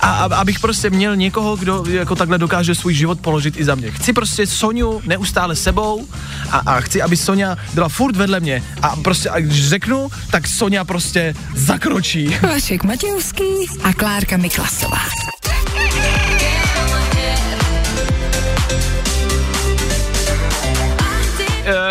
a, 0.00 0.10
abych 0.10 0.60
prostě 0.60 0.90
měl 0.90 1.16
někoho, 1.16 1.56
kdo 1.56 1.84
jako 1.88 2.16
takhle 2.16 2.38
dokáže 2.38 2.74
svůj 2.74 2.94
život 2.94 3.20
položit 3.20 3.56
i 3.56 3.64
za 3.64 3.74
mě. 3.74 3.90
Chci 3.90 4.12
prostě 4.12 4.46
Soniu 4.46 5.02
neustále 5.06 5.56
sebou 5.56 6.06
a, 6.50 6.58
a 6.58 6.80
chci, 6.80 7.02
aby 7.02 7.16
Sonja 7.16 7.56
byla 7.74 7.88
furt 7.88 8.16
vedle 8.16 8.40
mě 8.40 8.62
a 8.82 8.96
prostě, 8.96 9.30
a 9.30 9.40
když 9.40 9.68
řeknu, 9.68 10.08
tak 10.30 10.48
Sonja 10.48 10.84
prostě 10.84 11.34
zakročí. 11.54 12.36
Vašek 12.42 12.84
Matějovský 12.84 13.66
a 13.82 13.92
Klárka 13.92 14.36
Miklasová. 14.36 14.98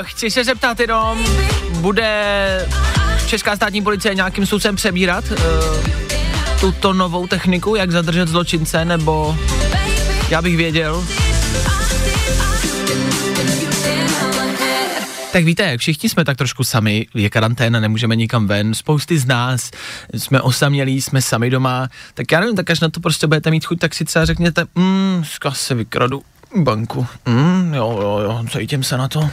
Chci 0.01 0.31
se 0.31 0.43
zeptat 0.43 0.79
jenom, 0.79 1.25
bude 1.71 2.67
Česká 3.27 3.55
státní 3.55 3.81
policie 3.81 4.15
nějakým 4.15 4.45
způsobem 4.45 4.75
přebírat 4.75 5.25
uh, 5.31 5.37
tuto 6.59 6.93
novou 6.93 7.27
techniku, 7.27 7.75
jak 7.75 7.91
zadržet 7.91 8.27
zločince, 8.27 8.85
nebo 8.85 9.37
já 10.29 10.41
bych 10.41 10.57
věděl. 10.57 11.03
Tak 15.31 15.43
víte, 15.43 15.63
jak 15.63 15.79
všichni 15.79 16.09
jsme 16.09 16.25
tak 16.25 16.37
trošku 16.37 16.63
sami, 16.63 17.07
je 17.13 17.29
karanténa, 17.29 17.79
nemůžeme 17.79 18.15
nikam 18.15 18.47
ven, 18.47 18.73
spousty 18.73 19.17
z 19.17 19.25
nás 19.25 19.71
jsme 20.13 20.41
osamělí, 20.41 21.01
jsme 21.01 21.21
sami 21.21 21.49
doma, 21.49 21.87
tak 22.13 22.31
já 22.31 22.39
nevím, 22.39 22.55
tak 22.55 22.69
až 22.69 22.79
na 22.79 22.89
to 22.89 22.99
prostě 22.99 23.27
budete 23.27 23.51
mít 23.51 23.65
chuť, 23.65 23.79
tak 23.79 23.95
si 23.95 24.05
třeba 24.05 24.25
řekněte, 24.25 24.65
mm, 24.75 25.23
zkaz 25.25 25.61
se 25.61 25.75
vykradu 25.75 26.23
banku, 26.55 27.07
mm, 27.25 27.73
jo, 27.73 27.99
jo, 28.01 28.19
jo, 28.19 28.43
cítím 28.51 28.83
se 28.83 28.97
na 28.97 29.07
to. 29.07 29.29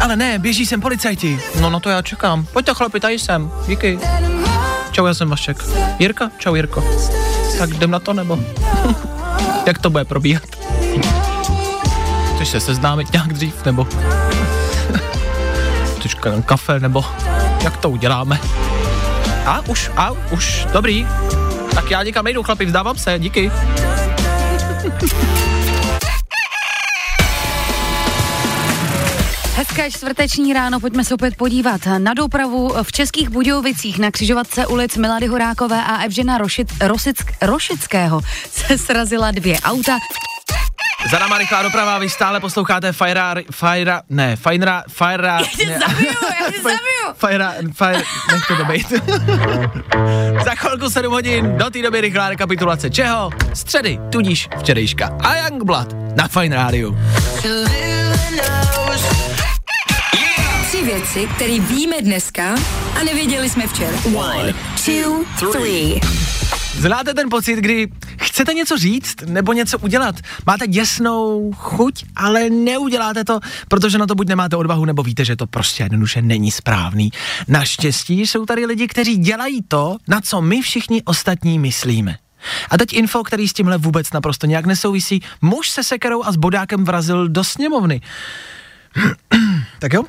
Ale 0.00 0.16
ne, 0.16 0.38
běží 0.38 0.66
sem 0.66 0.80
policajti. 0.80 1.40
No 1.60 1.70
na 1.70 1.80
to 1.80 1.90
já 1.90 2.02
čekám. 2.02 2.46
Pojďte 2.52 2.74
chlapi, 2.74 3.00
tady 3.00 3.18
jsem. 3.18 3.50
Díky. 3.66 3.98
Čau, 4.90 5.06
já 5.06 5.14
jsem 5.14 5.28
Vašek. 5.28 5.64
Jirka? 5.98 6.30
Čau 6.38 6.54
Jirko. 6.54 6.84
Tak 7.58 7.70
jdem 7.70 7.90
na 7.90 7.98
to 7.98 8.12
nebo? 8.12 8.38
Jak 9.66 9.78
to 9.78 9.90
bude 9.90 10.04
probíhat? 10.04 10.42
Chceš 12.34 12.48
se 12.48 12.60
seznámit 12.60 13.12
nějak 13.12 13.32
dřív 13.32 13.64
nebo? 13.64 13.86
Jenom 16.24 16.42
kafe 16.42 16.80
nebo? 16.80 17.04
Jak 17.62 17.76
to 17.76 17.90
uděláme? 17.90 18.40
A 19.46 19.60
už, 19.68 19.90
a 19.96 20.10
už, 20.30 20.66
dobrý. 20.72 21.06
Tak 21.74 21.90
já 21.90 22.02
nikam 22.02 22.24
nejdu 22.24 22.42
chlapi, 22.42 22.64
vzdávám 22.64 22.98
se, 22.98 23.18
díky. 23.18 23.50
Hezké 29.54 29.90
čtvrteční 29.90 30.52
ráno, 30.52 30.80
pojďme 30.80 31.04
se 31.04 31.14
opět 31.14 31.36
podívat 31.36 31.80
na 31.98 32.14
dopravu 32.14 32.74
v 32.82 32.92
Českých 32.92 33.28
Budějovicích 33.28 33.98
na 33.98 34.10
křižovatce 34.10 34.66
ulic 34.66 34.96
Milady 34.96 35.26
Horákové 35.26 35.84
a 35.84 36.02
Evžena 36.02 36.38
Rošit, 36.38 36.68
Rosick, 36.80 37.32
Rošického 37.42 38.20
se 38.50 38.78
srazila 38.78 39.30
dvě 39.30 39.60
auta. 39.60 39.98
Za 41.06 41.18
náma 41.18 41.38
rychlá 41.38 41.62
doprava, 41.62 41.98
vy 41.98 42.10
stále 42.10 42.40
posloucháte 42.40 42.92
Fajra, 42.92 43.34
Fajra, 43.52 44.02
ne, 44.10 44.36
Fajra, 44.36 44.82
Fajra, 44.88 45.38
Já 45.40 45.46
tě 45.56 45.66
ne, 45.66 45.78
zabiju, 45.78 46.10
já 46.40 46.50
tě 46.50 46.56
zabiju. 46.62 47.14
Fajra, 47.14 47.54
Fajra, 47.74 48.02
nech 48.32 48.46
to 48.58 48.64
být. 48.64 48.92
Za 50.44 50.54
chvilku 50.54 50.90
7 50.90 51.12
hodin, 51.12 51.56
do 51.56 51.70
té 51.70 51.82
doby 51.82 52.00
rychlá 52.00 52.28
rekapitulace 52.28 52.90
čeho? 52.90 53.30
Středy, 53.54 53.98
tudíž 54.10 54.48
včerejška. 54.58 55.16
A 55.24 55.36
Youngblood 55.36 55.94
na 56.16 56.28
Fine 56.28 56.56
Radio. 56.56 56.94
Tři 60.68 60.82
věci, 60.82 61.28
které 61.34 61.60
víme 61.60 61.96
dneska 62.02 62.54
a 63.00 63.04
nevěděli 63.04 63.50
jsme 63.50 63.66
včera. 63.66 63.96
One, 64.16 64.54
two, 64.84 65.24
three. 65.52 66.00
Znáte 66.78 67.14
ten 67.14 67.28
pocit, 67.30 67.56
kdy 67.56 67.88
chcete 68.16 68.54
něco 68.54 68.76
říct 68.78 69.16
nebo 69.26 69.52
něco 69.52 69.78
udělat, 69.78 70.14
máte 70.46 70.66
děsnou 70.66 71.52
chuť, 71.56 72.04
ale 72.16 72.50
neuděláte 72.50 73.24
to, 73.24 73.40
protože 73.68 73.98
na 73.98 74.06
to 74.06 74.14
buď 74.14 74.28
nemáte 74.28 74.56
odvahu, 74.56 74.84
nebo 74.84 75.02
víte, 75.02 75.24
že 75.24 75.36
to 75.36 75.46
prostě 75.46 75.82
jednoduše 75.82 76.22
není 76.22 76.50
správný. 76.50 77.10
Naštěstí 77.48 78.26
jsou 78.26 78.46
tady 78.46 78.66
lidi, 78.66 78.88
kteří 78.88 79.16
dělají 79.16 79.62
to, 79.68 79.96
na 80.08 80.20
co 80.20 80.40
my 80.40 80.62
všichni 80.62 81.02
ostatní 81.02 81.58
myslíme. 81.58 82.16
A 82.70 82.78
teď 82.78 82.92
info, 82.92 83.22
který 83.22 83.48
s 83.48 83.52
tímhle 83.52 83.78
vůbec 83.78 84.12
naprosto 84.12 84.46
nějak 84.46 84.66
nesouvisí. 84.66 85.22
Muž 85.42 85.70
se 85.70 85.84
sekerou 85.84 86.22
a 86.24 86.32
s 86.32 86.36
bodákem 86.36 86.84
vrazil 86.84 87.28
do 87.28 87.44
sněmovny. 87.44 88.00
tak 89.78 89.92
jo? 89.92 90.02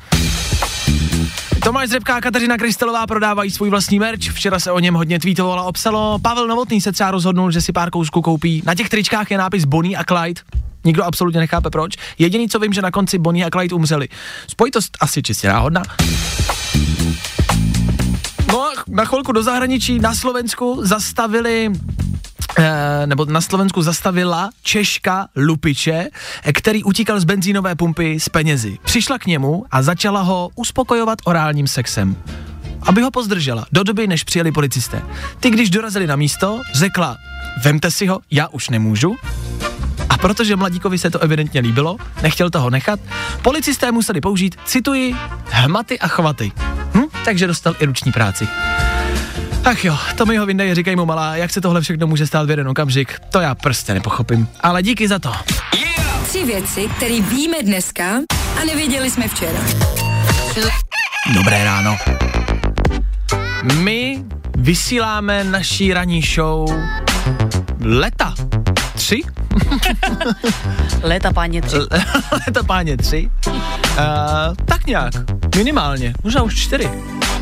Tomáš 1.63 1.89
Zrebka 1.89 2.15
a 2.15 2.21
Kateřina 2.21 2.57
Krystelová 2.57 3.07
prodávají 3.07 3.51
svůj 3.51 3.69
vlastní 3.69 3.99
merch. 3.99 4.31
Včera 4.33 4.59
se 4.59 4.71
o 4.71 4.79
něm 4.79 4.93
hodně 4.93 5.19
tweetovalo 5.19 5.61
a 5.61 5.65
obsalo. 5.65 6.19
Pavel 6.19 6.47
Novotný 6.47 6.81
se 6.81 6.91
třeba 6.91 7.11
rozhodnul, 7.11 7.51
že 7.51 7.61
si 7.61 7.71
pár 7.71 7.89
kousků 7.89 8.21
koupí. 8.21 8.63
Na 8.65 8.75
těch 8.75 8.89
tričkách 8.89 9.31
je 9.31 9.38
nápis 9.38 9.65
Bonnie 9.65 9.97
a 9.97 10.03
Clyde. 10.03 10.41
Nikdo 10.83 11.03
absolutně 11.03 11.39
nechápe 11.39 11.69
proč. 11.69 11.93
Jediný, 12.17 12.49
co 12.49 12.59
vím, 12.59 12.73
že 12.73 12.81
na 12.81 12.91
konci 12.91 13.17
Bonnie 13.17 13.45
a 13.45 13.49
Clyde 13.49 13.75
umřeli. 13.75 14.07
Spojitost 14.47 14.97
asi 14.99 15.23
čistě 15.23 15.47
náhodná. 15.47 15.83
No 18.47 18.61
a 18.61 18.69
na 18.88 19.05
chvilku 19.05 19.31
do 19.31 19.43
zahraničí 19.43 19.99
na 19.99 20.15
Slovensku 20.15 20.79
zastavili 20.81 21.71
nebo 23.05 23.25
na 23.25 23.41
Slovensku 23.41 23.81
zastavila 23.81 24.50
Češka 24.63 25.27
Lupiče, 25.36 26.08
eh, 26.43 26.53
který 26.53 26.84
utíkal 26.84 27.19
z 27.19 27.24
benzínové 27.24 27.75
pumpy 27.75 28.19
s 28.19 28.29
penězi. 28.29 28.77
Přišla 28.84 29.19
k 29.19 29.25
němu 29.25 29.65
a 29.72 29.81
začala 29.81 30.22
ho 30.22 30.50
uspokojovat 30.55 31.19
orálním 31.25 31.67
sexem. 31.67 32.15
Aby 32.81 33.01
ho 33.01 33.12
pozdržela, 33.12 33.65
do 33.72 33.84
doby, 33.84 34.08
než 34.08 34.24
přijeli 34.24 34.51
policisté. 34.51 35.01
Ty, 35.39 35.50
když 35.50 35.69
dorazili 35.69 36.08
na 36.08 36.15
místo, 36.15 36.62
řekla, 36.74 37.17
vemte 37.63 37.91
si 37.91 38.08
ho, 38.08 38.19
já 38.31 38.48
už 38.48 38.69
nemůžu, 38.69 39.15
a 40.10 40.17
protože 40.17 40.55
mladíkovi 40.55 40.98
se 40.98 41.10
to 41.10 41.19
evidentně 41.19 41.62
líbilo, 41.62 41.98
nechtěl 42.24 42.50
toho 42.50 42.69
nechat, 42.69 43.00
policisté 43.41 43.91
museli 43.91 44.22
použít, 44.22 44.55
cituji, 44.65 45.15
hmaty 45.46 46.00
a 46.00 46.08
chvaty. 46.08 46.51
Hm? 46.93 47.05
Takže 47.25 47.48
dostal 47.48 47.75
i 47.79 47.86
ruční 47.86 48.12
práci. 48.12 48.48
Ach 49.65 49.85
jo, 49.85 49.97
to 50.17 50.25
mi 50.25 50.37
ho 50.37 50.45
vyndaje, 50.45 50.75
říkej 50.75 50.95
mu 50.95 51.05
malá, 51.05 51.35
jak 51.35 51.51
se 51.51 51.61
tohle 51.61 51.81
všechno 51.81 52.07
může 52.07 52.27
stát 52.27 52.45
v 52.45 52.49
jeden 52.49 52.67
okamžik, 52.67 53.19
to 53.31 53.39
já 53.39 53.55
prostě 53.55 53.93
nepochopím. 53.93 54.47
Ale 54.61 54.83
díky 54.83 55.07
za 55.07 55.19
to. 55.19 55.31
Tři 56.23 56.43
věci, 56.45 56.89
které 56.97 57.21
víme 57.21 57.57
dneska 57.63 58.05
a 58.61 58.65
nevěděli 58.65 59.09
jsme 59.11 59.27
včera. 59.27 59.59
Dobré 61.33 61.63
ráno. 61.63 61.97
My 63.73 64.23
vysíláme 64.57 65.43
naší 65.43 65.93
ranní 65.93 66.21
show 66.21 66.69
leta. 67.81 68.33
Tři? 69.09 69.21
Léta 71.03 71.33
páně 71.33 71.61
tři. 71.61 71.77
Leta 72.47 72.63
páně 72.67 72.97
tři. 72.97 73.29
Uh, 73.47 73.53
tak 74.65 74.85
nějak, 74.85 75.13
minimálně, 75.55 76.13
možná 76.23 76.41
už 76.41 76.55
čtyři. 76.55 76.89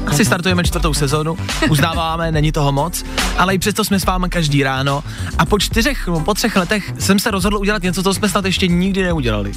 Asi 0.06 0.26
startujeme 0.26 0.64
čtvrtou 0.64 0.94
sezónu, 0.94 1.38
uznáváme, 1.70 2.32
není 2.38 2.52
toho 2.52 2.72
moc, 2.72 3.06
ale 3.38 3.56
i 3.56 3.60
přesto 3.60 3.84
jsme 3.84 4.00
s 4.00 4.06
vámi 4.06 4.30
každý 4.30 4.64
ráno 4.64 5.04
a 5.38 5.46
po 5.46 5.60
čtyřech, 5.60 6.08
no, 6.08 6.20
po 6.20 6.34
třech 6.34 6.56
letech 6.56 6.94
jsem 7.00 7.20
se 7.20 7.32
rozhodl 7.32 7.58
udělat 7.58 7.84
něco, 7.84 8.04
co 8.04 8.14
jsme 8.14 8.30
snad 8.30 8.46
ještě 8.46 8.68
nikdy 8.68 9.04
neudělali. 9.04 9.52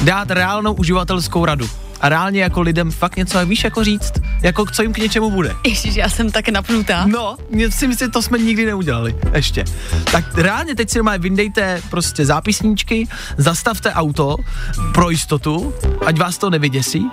Dát 0.00 0.30
reálnou 0.30 0.72
uživatelskou 0.72 1.44
radu. 1.44 1.68
A 2.00 2.08
reálně 2.08 2.42
jako 2.42 2.60
lidem 2.60 2.90
fakt 2.90 3.16
něco, 3.16 3.46
víš, 3.46 3.64
jako 3.64 3.84
říct, 3.84 4.12
jako 4.42 4.66
co 4.66 4.82
jim 4.82 4.92
k 4.92 4.98
něčemu 4.98 5.30
bude. 5.30 5.54
Ježiš, 5.66 5.96
já 5.96 6.08
jsem 6.08 6.30
tak 6.30 6.48
napnutá. 6.48 7.06
No, 7.06 7.36
si 7.68 7.88
myslím, 7.88 8.10
to 8.10 8.22
jsme 8.22 8.38
nikdy 8.38 8.66
neudělali 8.66 9.14
ještě. 9.34 9.64
Tak 10.12 10.38
reálně 10.38 10.74
teď 10.74 10.90
si 10.90 10.98
normálně 10.98 11.18
vyndejte 11.18 11.82
prostě 11.90 12.26
zápisníčky, 12.26 13.08
zastavte 13.36 13.92
auto 13.92 14.36
pro 14.94 15.10
jistotu, 15.10 15.74
ať 16.06 16.18
vás 16.18 16.38
to 16.38 16.50
nevyděsí 16.50 17.06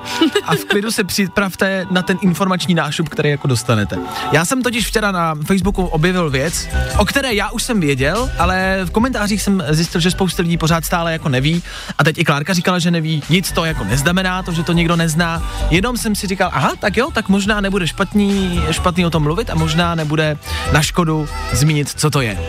a 0.46 0.56
v 0.56 0.66
klidu 0.66 0.92
se 0.92 1.04
připravte 1.04 1.86
na 1.92 2.02
ten 2.02 2.18
informační 2.22 2.76
nášup, 2.76 3.10
který 3.10 3.30
jako 3.30 3.48
dostanete. 3.48 3.98
Já 4.32 4.46
jsem 4.46 4.64
totiž 4.64 4.88
včera 4.88 5.12
na 5.12 5.36
Facebooku 5.36 5.86
objevil 5.86 6.30
věc, 6.30 6.68
o 6.98 7.06
které 7.06 7.34
já 7.34 7.50
už 7.50 7.64
jsem 7.64 7.80
věděl, 7.80 8.30
ale 8.38 8.80
v 8.86 8.92
komentářích 8.92 9.42
jsem 9.42 9.64
zjistil, 9.70 10.02
že 10.02 10.12
spousta 10.12 10.44
lidí 10.44 10.58
pořád 10.58 10.86
stále 10.86 11.12
jako 11.12 11.30
neví 11.30 11.64
a 11.98 12.04
teď 12.04 12.18
i 12.18 12.24
Klárka 12.24 12.54
říkala, 12.54 12.80
že 12.80 12.92
neví, 12.92 13.24
nic 13.30 13.52
to 13.52 13.66
jako 13.66 13.84
neznamená, 13.84 14.44
to, 14.44 14.52
že 14.52 14.64
to 14.64 14.73
někdo 14.74 14.96
nezná, 14.96 15.44
jenom 15.70 15.98
jsem 15.98 16.16
si 16.16 16.28
říkal, 16.28 16.50
aha, 16.54 16.72
tak 16.80 16.98
jo, 16.98 17.12
tak 17.14 17.30
možná 17.30 17.62
nebude 17.62 17.88
špatný, 17.88 18.62
špatný 18.72 19.06
o 19.06 19.10
tom 19.10 19.24
mluvit 19.24 19.50
a 19.50 19.56
možná 19.56 19.96
nebude 19.96 20.38
na 20.74 20.82
škodu 20.82 21.28
zmínit, 21.52 21.90
co 21.90 22.10
to 22.10 22.22
je. 22.22 22.40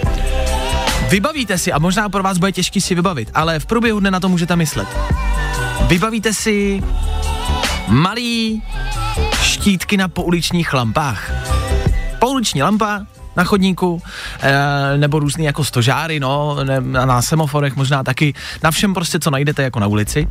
Vybavíte 1.08 1.58
si, 1.58 1.72
a 1.72 1.78
možná 1.78 2.08
pro 2.08 2.22
vás 2.22 2.38
bude 2.38 2.52
těžký 2.52 2.80
si 2.80 2.94
vybavit, 2.94 3.30
ale 3.34 3.58
v 3.58 3.66
průběhu 3.66 4.00
dne 4.00 4.10
na 4.10 4.20
to 4.20 4.28
můžete 4.28 4.56
myslet. 4.56 4.88
Vybavíte 5.86 6.34
si 6.34 6.82
malý 7.88 8.62
štítky 9.42 9.96
na 9.96 10.08
pouličních 10.08 10.72
lampách. 10.72 11.32
Pouliční 12.18 12.62
lampa 12.62 13.06
na 13.36 13.44
chodníku, 13.44 14.02
e, 14.42 14.98
nebo 14.98 15.18
různý 15.18 15.44
jako 15.44 15.64
stožáry, 15.64 16.20
no, 16.20 16.56
ne, 16.64 16.80
na 16.80 17.22
semaforech 17.22 17.76
možná 17.76 18.04
taky, 18.04 18.34
na 18.62 18.70
všem 18.70 18.94
prostě, 18.94 19.18
co 19.18 19.30
najdete 19.30 19.62
jako 19.62 19.80
na 19.80 19.86
ulici, 19.86 20.26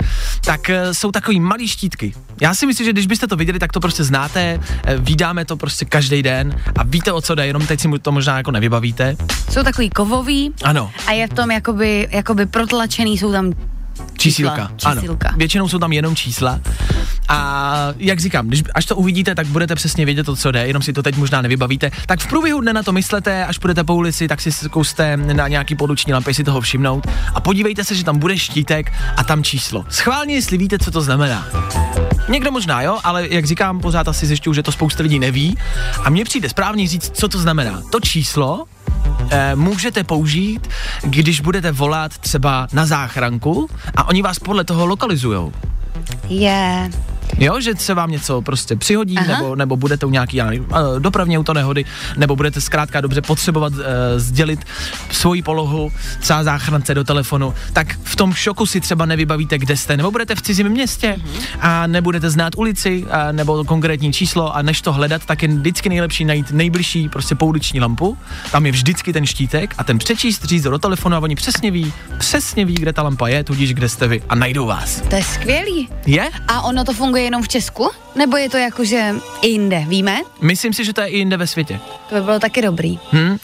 tak 0.46 0.70
e, 0.70 0.94
jsou 0.94 1.12
takový 1.12 1.40
malý 1.40 1.68
štítky. 1.68 2.14
Já 2.42 2.56
si 2.56 2.66
myslím, 2.66 2.86
že 2.86 2.94
když 2.94 3.08
byste 3.08 3.28
to 3.28 3.36
viděli, 3.36 3.60
tak 3.60 3.72
to 3.72 3.80
prostě 3.80 4.04
znáte, 4.04 4.60
e, 4.86 4.98
vydáme 4.98 5.46
to 5.46 5.58
prostě 5.58 5.86
každý 5.86 6.24
den. 6.24 6.56
A 6.78 6.84
víte, 6.84 7.12
o 7.12 7.22
co 7.22 7.36
jde, 7.36 7.48
jenom 7.48 7.68
teď 7.68 7.80
si 7.80 7.90
to 8.02 8.12
možná 8.12 8.38
jako 8.38 8.52
nevybavíte. 8.52 9.16
Jsou 9.50 9.64
takový 9.64 9.90
kovový 9.90 10.54
Ano, 10.64 10.92
a 11.08 11.12
je 11.12 11.28
v 11.28 11.34
tom 11.34 11.52
jakoby, 11.52 12.08
jakoby 12.12 12.46
protlačený, 12.46 13.18
jsou 13.18 13.32
tam 13.32 13.54
čísílka. 14.18 14.72
Čísílka. 14.78 15.28
Ano, 15.28 15.38
většinou 15.38 15.70
jsou 15.70 15.80
tam 15.80 15.94
jenom 15.94 16.16
čísla. 16.16 16.60
A 17.30 17.88
jak 17.98 18.20
říkám, 18.20 18.48
když, 18.48 18.64
až 18.76 18.86
to 18.86 18.96
uvidíte, 18.96 19.36
tak 19.36 19.48
budete 19.48 19.76
přesně 19.76 20.06
vědět 20.06 20.24
to, 20.24 20.36
co 20.36 20.52
jde, 20.52 20.68
jenom 20.68 20.82
si 20.82 20.94
to 20.94 21.04
teď 21.04 21.18
možná 21.18 21.42
nevybavíte. 21.42 21.92
Tak 22.06 22.20
v 22.20 22.28
průběhu 22.28 22.62
dne 22.62 22.74
na 22.74 22.84
to 22.84 22.92
myslete, 22.92 23.46
až 23.46 23.58
půjdete 23.58 23.84
po 23.84 23.96
ulici, 23.96 24.28
tak 24.28 24.42
si 24.42 24.52
zkuste 24.52 25.18
na 25.18 25.48
nějaký 25.48 25.76
poduční 25.76 26.14
lampě 26.14 26.34
si 26.34 26.44
toho 26.44 26.62
všimnout 26.62 27.08
a 27.34 27.40
podívejte 27.40 27.84
se, 27.84 27.96
že 27.96 28.04
tam 28.04 28.20
bude 28.20 28.38
štítek 28.38 28.94
a 29.18 29.24
tam 29.24 29.44
číslo. 29.44 29.86
Schválně, 29.90 30.36
jestli 30.36 30.58
víte, 30.58 30.80
co 30.80 30.92
to 30.92 31.02
znamená. 31.02 31.48
Někdo 32.30 32.52
možná 32.52 32.82
jo, 32.82 33.00
ale 33.04 33.28
jak 33.30 33.46
říkám, 33.46 33.80
pořád 33.80 34.08
asi 34.08 34.26
zjišťuju, 34.26 34.54
že 34.54 34.64
to 34.64 34.72
spousta 34.72 35.04
lidí 35.04 35.20
neví 35.20 35.58
a 36.04 36.10
mně 36.10 36.24
přijde 36.24 36.50
správně 36.50 36.88
říct, 36.88 37.12
co 37.14 37.28
to 37.28 37.40
znamená. 37.40 37.82
To 37.92 38.00
číslo 38.00 38.66
eh, 39.30 39.56
můžete 39.56 40.04
použít, 40.04 40.68
když 41.04 41.42
budete 41.42 41.72
volat 41.72 42.18
třeba 42.18 42.68
na 42.74 42.86
záchranku 42.86 43.70
a 43.96 44.08
oni 44.08 44.22
vás 44.22 44.40
podle 44.40 44.64
toho 44.64 44.86
lokalizujou. 44.86 45.54
je... 46.30 46.90
Jo, 47.38 47.62
že 47.62 47.74
se 47.78 47.94
vám 47.94 48.12
něco 48.12 48.42
prostě 48.42 48.76
přihodí, 48.76 49.18
Aha. 49.18 49.28
nebo, 49.28 49.56
nebo 49.56 49.76
budete 49.78 50.06
u 50.06 50.10
nějaký 50.10 50.38
já 50.38 50.46
nevím, 50.46 50.68
eh, 50.72 51.00
dopravní 51.00 51.38
autonehody, 51.38 51.86
nebo 52.18 52.36
budete 52.36 52.62
zkrátka 52.62 53.02
dobře 53.02 53.22
potřebovat 53.22 53.74
uh, 53.74 53.80
sdělit 54.18 54.60
svoji 55.12 55.42
polohu, 55.42 55.92
třeba 56.20 56.44
záchrance 56.44 56.94
do 56.94 57.04
telefonu, 57.04 57.54
tak 57.74 57.88
v 58.04 58.16
tom 58.16 58.34
šoku 58.34 58.66
si 58.66 58.82
třeba 58.82 59.06
nevybavíte, 59.06 59.58
kde 59.58 59.78
jste, 59.78 59.98
nebo 59.98 60.12
budete 60.12 60.36
v 60.36 60.42
cizím 60.42 60.70
městě 60.70 61.18
a 61.60 61.88
nebudete 61.88 62.30
znát 62.30 62.54
ulici, 62.58 63.06
a, 63.12 63.32
nebo 63.32 63.64
konkrétní 63.64 64.14
číslo 64.14 64.56
a 64.56 64.62
než 64.62 64.82
to 64.82 64.94
hledat, 64.94 65.26
tak 65.26 65.42
je 65.42 65.48
vždycky 65.48 65.90
nejlepší 65.90 66.26
najít 66.26 66.52
nejbližší 66.52 67.10
prostě 67.10 67.36
pouliční 67.36 67.80
lampu, 67.80 68.18
tam 68.52 68.66
je 68.66 68.72
vždycky 68.72 69.14
ten 69.14 69.26
štítek 69.26 69.76
a 69.78 69.84
ten 69.84 69.98
přečíst, 69.98 70.46
říct 70.46 70.64
do 70.64 70.80
telefonu 70.80 71.16
a 71.16 71.20
oni 71.20 71.36
přesně 71.36 71.72
ví, 71.72 71.94
přesně 72.18 72.66
ví, 72.66 72.76
kde 72.76 72.94
ta 72.94 73.02
lampa 73.02 73.28
je, 73.28 73.44
tudíž 73.44 73.74
kde 73.74 73.90
jste 73.90 74.08
vy 74.08 74.22
a 74.30 74.36
najdou 74.36 74.66
vás. 74.66 75.02
To 75.10 75.16
je 75.16 75.24
skvělý. 75.24 75.90
Je? 76.06 76.30
A 76.48 76.62
ono 76.62 76.84
to 76.84 76.94
funguje 76.94 77.13
jenom 77.22 77.44
v 77.44 77.48
Česku? 77.48 77.90
Nebo 78.16 78.38
je 78.38 78.50
to 78.50 78.58
jakože 78.58 79.16
i 79.42 79.48
jinde, 79.48 79.86
víme? 79.88 80.20
Myslím 80.42 80.74
si, 80.74 80.86
že 80.86 80.94
to 80.94 81.02
je 81.02 81.08
i 81.08 81.18
jinde 81.18 81.38
ve 81.38 81.48
světě. 81.48 81.80
To 82.10 82.16
by 82.16 82.22
bylo 82.22 82.40
taky 82.40 82.62
dobrý. 82.62 83.00
Hmm. 83.12 83.38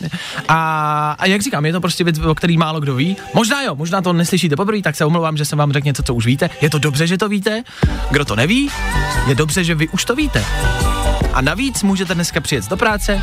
A, 0.47 1.15
a 1.19 1.25
jak 1.25 1.41
říkám, 1.41 1.65
je 1.65 1.71
to 1.71 1.81
prostě 1.81 2.03
věc, 2.03 2.19
o 2.19 2.35
který 2.35 2.57
málo 2.57 2.79
kdo 2.79 2.95
ví. 2.95 3.17
Možná 3.33 3.61
jo, 3.63 3.75
možná 3.75 4.01
to 4.01 4.13
neslyšíte 4.13 4.55
poprvé, 4.55 4.81
tak 4.81 4.95
se 4.95 5.05
omlouvám, 5.05 5.37
že 5.37 5.45
jsem 5.45 5.57
vám 5.57 5.71
řekl 5.71 5.85
něco, 5.85 6.03
co 6.03 6.13
už 6.13 6.25
víte. 6.25 6.49
Je 6.61 6.69
to 6.69 6.79
dobře, 6.79 7.07
že 7.07 7.17
to 7.17 7.29
víte. 7.29 7.63
Kdo 8.11 8.25
to 8.25 8.35
neví, 8.35 8.71
je 9.27 9.35
dobře, 9.35 9.63
že 9.63 9.75
vy 9.75 9.87
už 9.87 10.05
to 10.05 10.15
víte. 10.15 10.45
A 11.33 11.41
navíc 11.41 11.83
můžete 11.83 12.15
dneska 12.15 12.41
přijet 12.41 12.69
do 12.69 12.77
práce, 12.77 13.21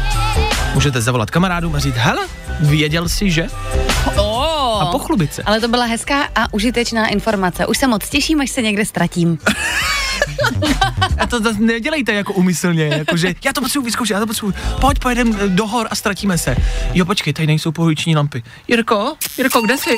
můžete 0.75 1.01
zavolat 1.01 1.31
kamarádům 1.31 1.75
a 1.75 1.79
říct, 1.79 1.97
hele, 1.97 2.27
věděl 2.61 3.09
jsi, 3.09 3.31
že? 3.31 3.47
Oh. 4.17 4.83
A 4.83 4.87
pochlubit 4.87 5.35
se. 5.35 5.43
Ale 5.43 5.61
to 5.61 5.69
byla 5.69 5.85
hezká 5.85 6.29
a 6.35 6.55
užitečná 6.55 7.09
informace. 7.09 7.67
Už 7.67 7.79
se 7.79 7.87
moc 7.87 8.09
těším, 8.09 8.41
až 8.41 8.51
se 8.51 8.63
někde 8.63 8.85
ztratím. 8.85 9.39
A 11.19 11.27
to 11.27 11.41
zase 11.41 11.61
nedělejte 11.61 12.13
jako 12.13 12.33
umyslně, 12.33 12.85
jakože 12.85 13.35
já 13.45 13.53
to 13.53 13.61
potřebuji 13.61 13.85
vyzkoušet, 13.85 14.15
já 14.15 14.21
to 14.21 14.27
potřebuji. 14.27 14.55
Pojď, 14.81 14.99
pojedem 14.99 15.39
eh, 15.41 15.49
do 15.49 15.67
hor 15.67 15.89
a 15.91 15.95
ztratíme 15.95 16.39
se. 16.39 16.57
Jo, 16.95 17.05
počkej, 17.05 17.33
tady 17.33 17.47
nejsou 17.47 17.73
pouliční 17.73 18.17
lampy. 18.17 18.43
Jirko, 18.69 19.15
Jirko, 19.39 19.61
kde 19.61 19.79
jsi? 19.79 19.91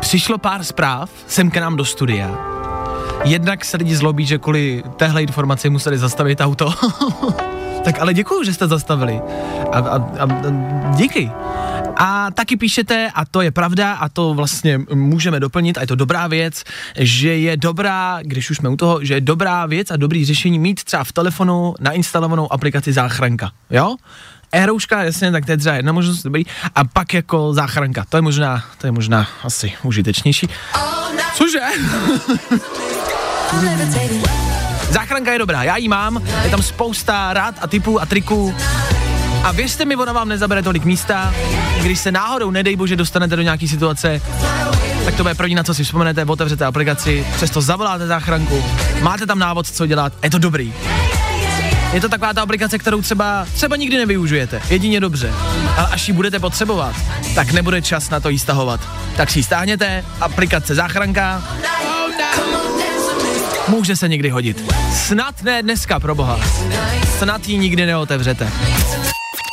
Přišlo 0.00 0.38
pár 0.38 0.64
zpráv 0.64 1.10
sem 1.26 1.50
k 1.50 1.56
nám 1.56 1.76
do 1.76 1.84
studia. 1.84 2.38
Jednak 3.24 3.64
se 3.64 3.76
lidi 3.76 3.96
zlobí, 3.96 4.26
že 4.26 4.38
kvůli 4.38 4.82
téhle 4.96 5.22
informaci 5.22 5.70
museli 5.70 5.98
zastavit 5.98 6.40
auto. 6.40 6.74
tak 7.84 8.00
ale 8.00 8.14
děkuju, 8.14 8.44
že 8.44 8.54
jste 8.54 8.66
zastavili. 8.66 9.20
A, 9.72 9.78
a, 9.78 9.96
a, 10.18 10.24
a 10.24 10.50
díky. 10.94 11.30
A 11.96 12.30
taky 12.30 12.56
píšete, 12.56 13.10
a 13.14 13.24
to 13.24 13.40
je 13.40 13.50
pravda, 13.50 13.92
a 13.92 14.08
to 14.08 14.34
vlastně 14.34 14.80
můžeme 14.94 15.40
doplnit, 15.40 15.78
a 15.78 15.80
je 15.80 15.86
to 15.86 15.94
dobrá 15.94 16.26
věc, 16.26 16.64
že 16.96 17.36
je 17.36 17.56
dobrá, 17.56 18.18
když 18.22 18.50
už 18.50 18.56
jsme 18.56 18.68
u 18.68 18.76
toho, 18.76 19.04
že 19.04 19.14
je 19.14 19.20
dobrá 19.20 19.66
věc 19.66 19.90
a 19.90 19.96
dobrý 19.96 20.24
řešení 20.24 20.58
mít 20.58 20.84
třeba 20.84 21.04
v 21.04 21.12
telefonu 21.12 21.74
nainstalovanou 21.80 22.52
aplikaci 22.52 22.92
záchranka, 22.92 23.50
jo? 23.70 23.96
E-rouška, 24.52 25.02
jasně, 25.02 25.32
tak 25.32 25.46
to 25.46 25.52
je 25.52 25.58
třeba 25.58 25.74
jedna 25.74 25.92
možnost, 25.92 26.22
dobrý. 26.22 26.44
A 26.74 26.84
pak 26.84 27.14
jako 27.14 27.54
záchranka, 27.54 28.04
to 28.08 28.16
je 28.16 28.22
možná, 28.22 28.64
to 28.78 28.86
je 28.86 28.92
možná 28.92 29.28
asi 29.42 29.72
užitečnější. 29.82 30.48
Cože? 31.34 31.60
Záchranka 34.90 35.32
je 35.32 35.38
dobrá, 35.38 35.62
já 35.62 35.76
ji 35.76 35.88
mám, 35.88 36.22
je 36.44 36.50
tam 36.50 36.62
spousta 36.62 37.32
rád 37.32 37.54
a 37.60 37.66
typů 37.66 38.00
a 38.00 38.06
triků. 38.06 38.54
A 39.44 39.52
věřte 39.52 39.84
mi, 39.84 39.96
ona 39.96 40.12
vám 40.12 40.28
nezabere 40.28 40.62
tolik 40.62 40.84
místa, 40.84 41.34
když 41.80 41.98
se 41.98 42.12
náhodou, 42.12 42.50
nedej 42.50 42.76
bože, 42.76 42.96
dostanete 42.96 43.36
do 43.36 43.42
nějaký 43.42 43.68
situace, 43.68 44.22
tak 45.04 45.14
to 45.14 45.22
bude 45.22 45.34
první, 45.34 45.54
na 45.54 45.62
co 45.62 45.74
si 45.74 45.84
vzpomenete, 45.84 46.24
otevřete 46.24 46.64
aplikaci, 46.64 47.26
přesto 47.36 47.60
zavoláte 47.60 48.06
záchranku, 48.06 48.64
máte 49.02 49.26
tam 49.26 49.38
návod, 49.38 49.66
co 49.66 49.86
dělat, 49.86 50.12
je 50.22 50.30
to 50.30 50.38
dobrý. 50.38 50.74
Je 51.92 52.00
to 52.00 52.08
taková 52.08 52.32
ta 52.34 52.42
aplikace, 52.42 52.78
kterou 52.78 53.02
třeba, 53.02 53.46
třeba 53.54 53.76
nikdy 53.76 53.98
nevyužijete, 53.98 54.62
jedině 54.70 55.00
dobře. 55.00 55.32
Ale 55.76 55.88
až 55.88 56.08
ji 56.08 56.14
budete 56.14 56.38
potřebovat, 56.38 56.96
tak 57.34 57.52
nebude 57.52 57.82
čas 57.82 58.10
na 58.10 58.20
to 58.20 58.28
jí 58.28 58.38
stahovat. 58.38 58.80
Tak 59.16 59.30
si 59.30 59.38
ji 59.38 59.42
stáhněte, 59.42 60.04
aplikace 60.20 60.74
záchranka, 60.74 61.42
může 63.68 63.96
se 63.96 64.08
někdy 64.08 64.30
hodit. 64.30 64.74
Snad 64.94 65.42
ne 65.42 65.62
dneska, 65.62 66.00
pro 66.00 66.14
boha. 66.14 66.40
Snad 67.18 67.48
ji 67.48 67.58
nikdy 67.58 67.86
neotevřete. 67.86 68.52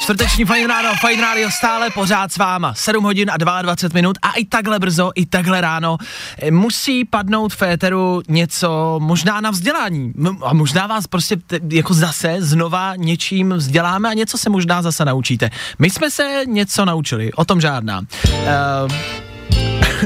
Čtvrteční 0.07 0.45
Fine 0.45 0.67
ráno, 0.67 0.89
Fine 1.07 1.21
Radio 1.21 1.51
stále 1.51 1.89
pořád 1.89 2.31
s 2.31 2.37
váma. 2.37 2.73
7 2.73 3.03
hodin 3.03 3.31
a 3.31 3.37
22 3.37 3.97
minut 3.97 4.17
a 4.21 4.31
i 4.31 4.45
takhle 4.45 4.79
brzo, 4.79 5.11
i 5.15 5.25
takhle 5.25 5.61
ráno 5.61 5.97
eh, 6.39 6.51
musí 6.51 7.05
padnout 7.05 7.53
v 7.53 7.61
éteru 7.61 8.21
něco 8.27 8.99
možná 9.01 9.41
na 9.41 9.51
vzdělání. 9.51 10.13
A 10.45 10.53
možná 10.53 10.87
vás 10.87 11.07
prostě 11.07 11.35
t- 11.35 11.59
jako 11.69 11.93
zase 11.93 12.35
znova 12.39 12.95
něčím 12.95 13.53
vzděláme 13.53 14.09
a 14.09 14.13
něco 14.13 14.37
se 14.37 14.49
možná 14.49 14.81
zase 14.81 15.05
naučíte. 15.05 15.49
My 15.79 15.89
jsme 15.89 16.11
se 16.11 16.41
něco 16.45 16.85
naučili, 16.85 17.33
o 17.33 17.45
tom 17.45 17.61
žádná. 17.61 17.99
Uh, 17.99 18.91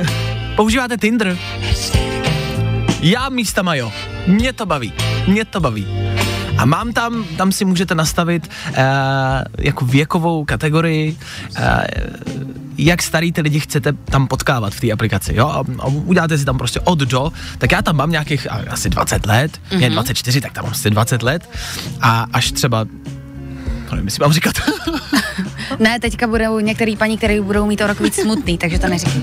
používáte 0.56 0.98
Tinder? 0.98 1.38
Já 3.02 3.30
místama 3.30 3.76
jo. 3.76 3.94
Mě 4.28 4.54
to 4.54 4.66
baví. 4.66 4.94
Mě 5.28 5.46
to 5.46 5.60
baví. 5.60 6.11
A 6.62 6.66
mám 6.66 6.94
tam, 6.94 7.26
tam 7.38 7.52
si 7.52 7.66
můžete 7.66 7.96
nastavit 7.96 8.50
uh, 8.70 8.76
jako 9.58 9.86
věkovou 9.86 10.46
kategorii, 10.46 11.18
uh, 11.60 11.66
jak 12.78 13.02
starý 13.02 13.32
ty 13.32 13.42
lidi 13.42 13.60
chcete 13.60 13.94
tam 13.94 14.28
potkávat 14.28 14.74
v 14.74 14.80
té 14.80 14.92
aplikaci, 14.92 15.36
jo, 15.36 15.48
a, 15.48 15.64
a 15.80 15.88
uděláte 15.88 16.38
si 16.38 16.46
tam 16.46 16.58
prostě 16.58 16.80
od 16.80 17.00
do, 17.00 17.32
tak 17.58 17.72
já 17.72 17.82
tam 17.82 17.96
mám 17.96 18.12
nějakých 18.12 18.52
a, 18.52 18.62
asi 18.70 18.90
20 18.90 19.26
let, 19.26 19.52
mm-hmm. 19.70 19.80
je 19.80 19.90
24, 19.90 20.42
tak 20.42 20.52
tam 20.52 20.64
mám 20.64 20.72
asi 20.72 20.90
20 20.90 21.24
let 21.24 21.50
a 22.02 22.26
až 22.34 22.52
třeba, 22.52 22.86
to 23.90 23.96
nevím, 23.96 24.08
jestli 24.08 24.22
mám 24.22 24.34
říkat, 24.34 24.56
Ne, 25.80 26.00
teďka 26.00 26.28
budou 26.28 26.60
některý 26.60 26.96
paní, 26.96 27.18
které 27.18 27.42
budou 27.42 27.66
mít 27.66 27.82
o 27.82 27.88
rok 27.88 28.00
víc 28.00 28.16
smutný, 28.16 28.58
takže 28.58 28.80
to 28.80 28.88
neříkej. 28.88 29.22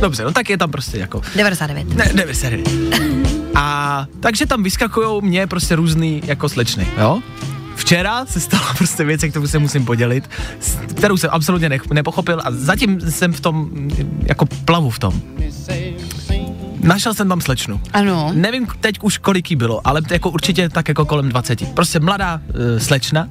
dobře, 0.00 0.24
no 0.24 0.32
tak 0.32 0.50
je 0.50 0.58
tam 0.58 0.70
prostě 0.70 0.98
jako 0.98 1.22
99. 1.36 1.96
Ne, 1.96 2.24
ne, 2.26 2.34
série. 2.34 2.62
A 3.56 4.06
takže 4.20 4.46
tam 4.46 4.62
vyskakují 4.62 5.22
mě 5.22 5.46
prostě 5.46 5.76
různý 5.76 6.22
jako 6.24 6.48
slečny, 6.48 6.86
jo? 6.98 7.20
Včera 7.76 8.26
se 8.26 8.40
stala 8.40 8.74
prostě 8.78 9.04
věc, 9.04 9.20
kterou 9.30 9.46
se 9.46 9.58
musím 9.58 9.84
podělit, 9.84 10.30
kterou 10.94 11.16
jsem 11.16 11.30
absolutně 11.32 11.68
nech, 11.68 11.90
nepochopil 11.90 12.40
a 12.44 12.50
zatím 12.50 13.00
jsem 13.00 13.32
v 13.32 13.40
tom, 13.40 13.70
jako 14.22 14.46
plavu 14.46 14.90
v 14.90 14.98
tom. 14.98 15.20
Našel 16.80 17.14
jsem 17.14 17.28
tam 17.28 17.40
slečnu. 17.40 17.80
Ano. 17.92 18.30
Nevím 18.34 18.66
teď 18.80 18.98
už 19.02 19.18
kolik 19.18 19.50
jí 19.50 19.56
bylo, 19.56 19.80
ale 19.84 20.00
jako 20.10 20.30
určitě 20.30 20.68
tak 20.68 20.88
jako 20.88 21.04
kolem 21.04 21.28
20. 21.28 21.74
Prostě 21.74 22.00
mladá 22.00 22.40
uh, 22.48 22.78
slečna. 22.78 23.28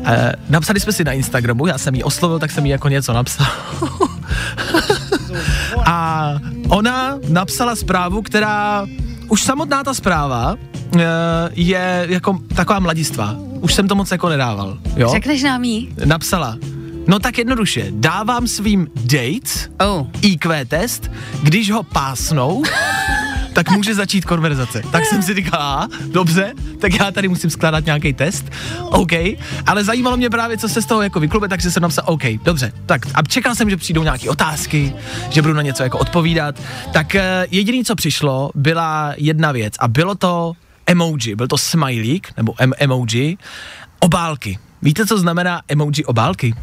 Uh, 0.00 0.08
napsali 0.48 0.80
jsme 0.80 0.92
si 0.92 1.04
na 1.04 1.12
Instagramu, 1.12 1.66
já 1.66 1.78
jsem 1.78 1.94
jí 1.94 2.02
oslovil, 2.02 2.38
tak 2.38 2.50
jsem 2.50 2.66
jí 2.66 2.70
jako 2.70 2.88
něco 2.88 3.12
napsal. 3.12 3.46
A 5.86 6.34
ona 6.68 7.18
napsala 7.28 7.76
zprávu, 7.76 8.22
která 8.22 8.86
už 9.28 9.42
samotná 9.42 9.84
ta 9.84 9.94
zpráva 9.94 10.54
uh, 10.54 11.00
je 11.52 12.06
jako 12.08 12.38
taková 12.56 12.78
mladistvá. 12.78 13.36
Už 13.60 13.74
jsem 13.74 13.88
to 13.88 13.94
moc 13.94 14.10
jako 14.10 14.28
nedával, 14.28 14.78
jo? 14.96 15.08
Řekneš 15.10 15.42
nám 15.42 15.64
jí? 15.64 15.88
Napsala. 16.04 16.56
No 17.06 17.18
tak 17.18 17.38
jednoduše, 17.38 17.86
dávám 17.90 18.46
svým 18.48 18.88
dates 18.94 19.68
Oh. 19.80 20.06
IQ 20.22 20.64
test, 20.64 21.10
když 21.42 21.70
ho 21.70 21.82
pásnou, 21.82 22.62
tak 23.56 23.70
může 23.70 23.94
začít 23.94 24.24
konverzace. 24.24 24.82
Tak 24.90 25.04
jsem 25.04 25.22
si 25.22 25.34
říkal, 25.34 25.62
a, 25.62 25.88
dobře, 26.12 26.52
tak 26.80 26.94
já 26.94 27.10
tady 27.10 27.28
musím 27.28 27.50
skládat 27.50 27.84
nějaký 27.84 28.12
test, 28.12 28.44
OK, 28.80 29.12
ale 29.66 29.84
zajímalo 29.84 30.16
mě 30.16 30.30
právě, 30.30 30.58
co 30.58 30.68
se 30.68 30.82
z 30.82 30.86
toho 30.86 31.02
jako 31.02 31.20
vyklube, 31.20 31.48
takže 31.48 31.70
jsem 31.70 31.82
napsal, 31.82 32.04
OK, 32.06 32.22
dobře, 32.44 32.72
tak 32.86 33.06
a 33.14 33.22
čekal 33.22 33.54
jsem, 33.54 33.70
že 33.70 33.76
přijdou 33.76 34.02
nějaké 34.02 34.30
otázky, 34.30 34.92
že 35.30 35.42
budu 35.42 35.54
na 35.54 35.62
něco 35.62 35.82
jako 35.82 35.98
odpovídat, 35.98 36.60
tak 36.92 37.14
eh, 37.14 37.46
jediný, 37.50 37.84
co 37.84 37.94
přišlo, 37.94 38.50
byla 38.54 39.14
jedna 39.16 39.52
věc 39.52 39.74
a 39.80 39.88
bylo 39.88 40.14
to 40.14 40.52
emoji, 40.86 41.36
byl 41.36 41.48
to 41.48 41.58
smajlík, 41.58 42.32
nebo 42.36 42.54
em- 42.58 42.74
emoji, 42.78 43.36
obálky. 44.00 44.58
Víte, 44.82 45.06
co 45.06 45.18
znamená 45.18 45.62
emoji 45.68 46.04
obálky? 46.04 46.54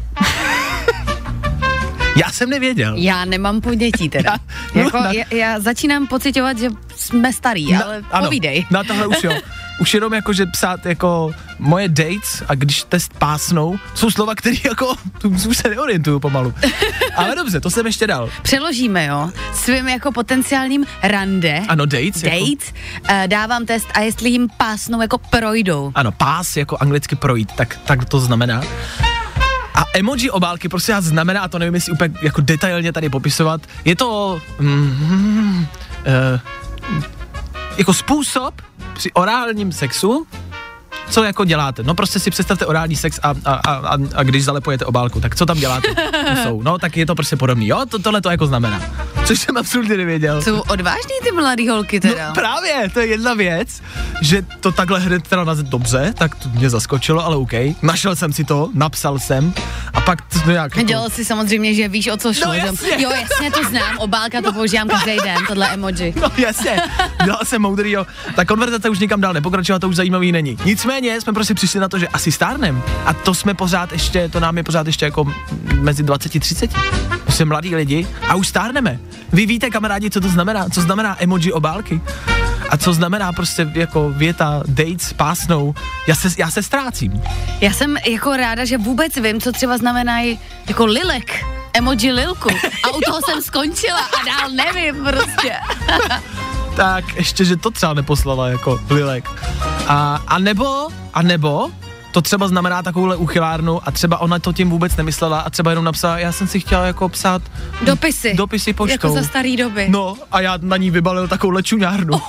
Já 2.16 2.30
jsem 2.32 2.50
nevěděl. 2.50 2.94
Já 2.96 3.24
nemám 3.24 3.60
podětí 3.60 4.08
teda. 4.08 4.36
No, 4.74 4.82
jako, 4.82 4.98
na- 4.98 5.12
já, 5.12 5.24
já 5.30 5.60
začínám 5.60 6.06
pocitovat, 6.06 6.58
že 6.58 6.68
jsme 6.96 7.32
starý, 7.32 7.74
ale 7.76 8.02
ano, 8.10 8.26
povídej. 8.26 8.66
Na 8.70 8.84
tohle 8.84 9.06
už 9.06 9.24
jo. 9.24 9.32
Už 9.80 9.94
jenom 9.94 10.14
jako, 10.14 10.32
že 10.32 10.46
psát 10.46 10.86
jako 10.86 11.30
moje 11.58 11.88
dates 11.88 12.42
a 12.48 12.54
když 12.54 12.82
test 12.82 13.12
pásnou, 13.18 13.78
jsou 13.94 14.10
slova, 14.10 14.34
které 14.34 14.56
jako, 14.64 14.94
tu 15.18 15.28
už 15.28 15.56
se 15.56 15.68
neorientuju 15.68 16.20
pomalu. 16.20 16.54
Ale 17.16 17.34
dobře, 17.36 17.60
to 17.60 17.70
jsem 17.70 17.86
ještě 17.86 18.06
dal. 18.06 18.28
Přeložíme, 18.42 19.06
jo, 19.06 19.30
svým 19.54 19.88
jako 19.88 20.12
potenciálním 20.12 20.84
rande, 21.02 21.62
Ano, 21.68 21.86
dates. 21.86 22.22
Jako, 22.22 22.36
dates, 22.50 22.72
uh, 23.10 23.26
dávám 23.26 23.66
test 23.66 23.86
a 23.94 24.00
jestli 24.00 24.30
jim 24.30 24.48
pásnou 24.56 25.00
jako 25.02 25.18
projdou. 25.18 25.92
ano, 25.94 26.12
pás 26.12 26.56
jako 26.56 26.76
anglicky 26.80 27.16
projít, 27.16 27.52
tak, 27.52 27.78
tak 27.84 28.04
to 28.04 28.20
znamená. 28.20 28.60
A 29.74 29.84
emoji 29.94 30.30
obálky 30.30 30.68
prostě 30.68 30.92
já 30.92 31.00
znamená, 31.00 31.40
a 31.40 31.48
to 31.48 31.58
nevím, 31.58 31.74
jestli 31.74 31.92
úplně 31.92 32.14
jako 32.22 32.40
detailně 32.40 32.92
tady 32.92 33.08
popisovat, 33.08 33.60
je 33.84 33.96
to 33.96 34.40
mm, 34.60 35.66
uh, 36.06 36.40
jako 37.76 37.94
způsob 37.94 38.62
při 38.94 39.12
orálním 39.12 39.72
sexu, 39.72 40.26
co 41.10 41.24
jako 41.24 41.44
děláte? 41.44 41.82
No 41.82 41.94
prostě 41.94 42.20
si 42.20 42.30
představte 42.30 42.66
orální 42.66 42.96
sex 42.96 43.20
a, 43.22 43.34
a, 43.44 43.54
a, 43.54 43.74
a, 43.74 43.98
a 44.14 44.22
když 44.22 44.44
zalepujete 44.44 44.84
obálku, 44.84 45.20
tak 45.20 45.36
co 45.36 45.46
tam 45.46 45.58
děláte? 45.58 45.88
Jsou, 46.42 46.62
no 46.62 46.78
tak 46.78 46.96
je 46.96 47.06
to 47.06 47.14
prostě 47.14 47.36
podobný, 47.36 47.68
jo? 47.68 47.86
To, 47.88 47.98
tohle 47.98 48.20
to 48.20 48.30
jako 48.30 48.46
znamená 48.46 48.82
což 49.24 49.40
jsem 49.40 49.56
absolutně 49.56 49.96
nevěděl. 49.96 50.42
Jsou 50.42 50.60
odvážní 50.60 51.14
ty 51.22 51.32
mladý 51.32 51.68
holky 51.68 52.00
teda. 52.00 52.28
No, 52.28 52.34
právě, 52.34 52.90
to 52.92 53.00
je 53.00 53.06
jedna 53.06 53.34
věc, 53.34 53.82
že 54.20 54.42
to 54.60 54.72
takhle 54.72 55.00
hned 55.00 55.28
teda 55.28 55.44
na 55.44 55.54
dobře, 55.54 56.14
tak 56.18 56.34
to 56.34 56.48
mě 56.48 56.70
zaskočilo, 56.70 57.24
ale 57.24 57.36
OK. 57.36 57.52
Našel 57.82 58.16
jsem 58.16 58.32
si 58.32 58.44
to, 58.44 58.70
napsal 58.74 59.18
jsem 59.18 59.54
a 59.94 60.00
pak 60.00 60.20
to 60.20 60.50
nějak... 60.50 60.76
Jako... 60.76 60.88
Dělal 60.88 61.10
si 61.10 61.24
samozřejmě, 61.24 61.74
že 61.74 61.88
víš, 61.88 62.08
o 62.08 62.16
co 62.16 62.32
šlo. 62.32 62.46
No, 62.46 62.54
jasně. 62.54 63.02
Jo, 63.02 63.10
jasně, 63.10 63.50
to 63.50 63.68
znám, 63.68 63.98
obálka 63.98 64.42
to 64.42 64.52
používám 64.52 64.88
každý 64.88 65.16
den, 65.16 65.36
tohle 65.48 65.68
emoji. 65.68 66.14
No 66.20 66.28
jasně, 66.36 66.80
dělal 67.24 67.40
jsem 67.44 67.62
moudrýho. 67.62 68.06
Ta 68.36 68.44
konverzace 68.44 68.88
už 68.88 68.98
nikam 68.98 69.20
dál 69.20 69.32
nepokračovala, 69.32 69.78
to 69.78 69.88
už 69.88 69.96
zajímavý 69.96 70.32
není. 70.32 70.56
Nicméně 70.64 71.20
jsme 71.20 71.32
prostě 71.32 71.54
přišli 71.54 71.80
na 71.80 71.88
to, 71.88 71.98
že 71.98 72.08
asi 72.08 72.32
stárnem 72.32 72.82
a 73.04 73.12
to 73.12 73.34
jsme 73.34 73.54
pořád 73.54 73.92
ještě, 73.92 74.28
to 74.28 74.40
nám 74.40 74.56
je 74.56 74.62
pořád 74.62 74.86
ještě 74.86 75.04
jako 75.04 75.32
mezi 75.80 76.02
20 76.02 76.40
30 76.40 76.70
už 77.34 77.38
jsme 77.38 77.44
mladí 77.44 77.74
lidi 77.74 78.06
a 78.28 78.34
už 78.34 78.48
stárneme. 78.48 78.98
Vy 79.32 79.46
víte, 79.46 79.70
kamarádi, 79.70 80.10
co 80.10 80.20
to 80.20 80.28
znamená? 80.28 80.68
Co 80.68 80.80
znamená 80.80 81.22
emoji 81.22 81.52
obálky? 81.52 82.00
A 82.70 82.76
co 82.76 82.92
znamená 82.92 83.32
prostě 83.32 83.70
jako 83.74 84.10
věta 84.10 84.62
dates 84.66 85.12
pásnou? 85.12 85.74
Já 86.06 86.14
se, 86.14 86.28
já 86.38 86.50
se 86.50 86.62
ztrácím. 86.62 87.22
Já 87.60 87.72
jsem 87.72 87.96
jako 88.06 88.36
ráda, 88.36 88.64
že 88.64 88.78
vůbec 88.78 89.16
vím, 89.16 89.40
co 89.40 89.52
třeba 89.52 89.78
znamená 89.78 90.20
jako 90.68 90.86
lilek 90.86 91.44
emoji 91.72 92.12
lilku 92.12 92.50
a 92.84 92.90
u 92.96 93.00
toho 93.00 93.20
jsem 93.24 93.42
skončila 93.42 94.00
a 94.00 94.24
dál 94.26 94.50
nevím 94.50 95.04
prostě. 95.04 95.56
tak 96.76 97.16
ještě, 97.16 97.44
že 97.44 97.56
to 97.56 97.70
třeba 97.70 97.94
neposlala 97.94 98.48
jako 98.48 98.80
lilek. 98.90 99.30
A, 99.88 100.22
a 100.26 100.38
nebo, 100.38 100.88
a 101.14 101.22
nebo 101.22 101.70
to 102.14 102.22
třeba 102.22 102.48
znamená 102.48 102.82
takovouhle 102.82 103.16
uchylárnu 103.16 103.88
a 103.88 103.90
třeba 103.90 104.18
ona 104.18 104.38
to 104.38 104.52
tím 104.52 104.70
vůbec 104.70 104.96
nemyslela 104.96 105.40
a 105.40 105.50
třeba 105.50 105.70
jenom 105.70 105.84
napsala, 105.84 106.18
já 106.18 106.32
jsem 106.32 106.48
si 106.48 106.60
chtěla 106.60 106.86
jako 106.86 107.08
psát 107.08 107.42
Dopisy. 107.82 108.34
dopisy 108.34 108.72
poštou. 108.72 108.92
Jako 108.92 109.10
za 109.10 109.22
starý 109.22 109.56
doby. 109.56 109.86
No 109.88 110.14
a 110.32 110.40
já 110.40 110.58
na 110.62 110.76
ní 110.76 110.90
vybalil 110.90 111.28
takovou 111.28 111.60
čuňárnu. 111.60 112.20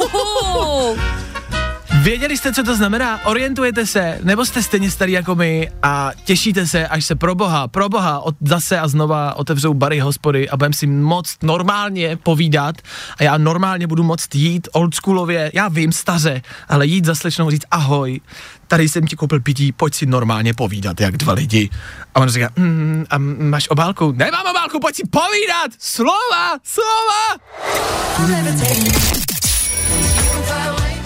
Věděli 2.05 2.37
jste, 2.37 2.53
co 2.53 2.63
to 2.63 2.75
znamená? 2.75 3.25
Orientujete 3.25 3.85
se, 3.85 4.19
nebo 4.23 4.45
jste 4.45 4.63
stejně 4.63 4.91
starý 4.91 5.11
jako 5.11 5.35
my 5.35 5.69
a 5.83 6.11
těšíte 6.23 6.67
se, 6.67 6.87
až 6.87 7.05
se 7.05 7.15
pro 7.15 7.35
boha, 7.35 7.67
pro 7.67 7.89
boha 7.89 8.19
od, 8.19 8.35
zase 8.41 8.79
a 8.79 8.87
znova 8.87 9.33
otevřou 9.33 9.73
bary, 9.73 9.99
hospody 9.99 10.49
a 10.49 10.57
budeme 10.57 10.73
si 10.73 10.87
moc 10.87 11.35
normálně 11.43 12.17
povídat 12.23 12.75
a 13.17 13.23
já 13.23 13.37
normálně 13.37 13.87
budu 13.87 14.03
moct 14.03 14.35
jít 14.35 14.67
oldschoolově, 14.71 15.51
já 15.53 15.67
vím 15.67 15.91
staře, 15.91 16.41
ale 16.69 16.85
jít 16.85 17.05
za 17.05 17.15
slečnou 17.15 17.49
říct 17.49 17.65
ahoj, 17.71 18.21
tady 18.67 18.89
jsem 18.89 19.07
ti 19.07 19.15
koupil 19.15 19.39
pití, 19.39 19.71
pojď 19.71 19.95
si 19.95 20.05
normálně 20.05 20.53
povídat, 20.53 21.01
jak 21.01 21.17
dva 21.17 21.33
lidi. 21.33 21.69
A 22.15 22.19
on 22.19 22.29
říká, 22.29 22.49
mm, 22.55 23.05
a 23.09 23.17
máš 23.17 23.69
obálku? 23.69 24.11
Nemám 24.11 24.45
obálku, 24.51 24.79
pojď 24.79 24.95
si 24.95 25.03
povídat, 25.07 25.71
slova, 25.79 26.59
slova. 26.63 27.37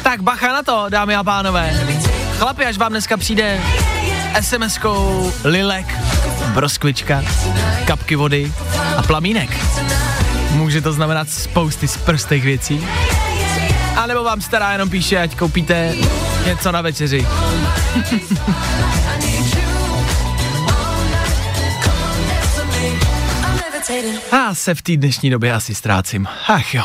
Tak 0.03 0.21
bacha 0.21 0.53
na 0.53 0.63
to, 0.63 0.85
dámy 0.89 1.15
a 1.15 1.23
pánové. 1.23 1.85
Chlapi, 2.37 2.65
až 2.65 2.77
vám 2.77 2.91
dneska 2.91 3.17
přijde 3.17 3.61
SMS-kou 4.39 5.31
Lilek, 5.43 5.85
broskvička, 6.53 7.23
kapky 7.85 8.15
vody 8.15 8.53
a 8.97 9.03
plamínek. 9.03 9.49
Může 10.51 10.81
to 10.81 10.93
znamenat 10.93 11.29
spousty 11.29 11.87
z 11.87 11.97
prostých 11.97 12.43
věcí. 12.43 12.87
A 13.99 14.05
nebo 14.07 14.23
vám 14.23 14.41
stará 14.41 14.71
jenom 14.71 14.89
píše, 14.89 15.17
ať 15.17 15.35
koupíte 15.35 15.95
něco 16.45 16.71
na 16.71 16.81
večeři. 16.81 17.27
Já 24.31 24.55
se 24.55 24.75
v 24.75 24.81
té 24.81 24.97
dnešní 24.97 25.29
době 25.29 25.53
asi 25.53 25.75
ztrácím. 25.75 26.27
Ach 26.47 26.73
jo. 26.73 26.83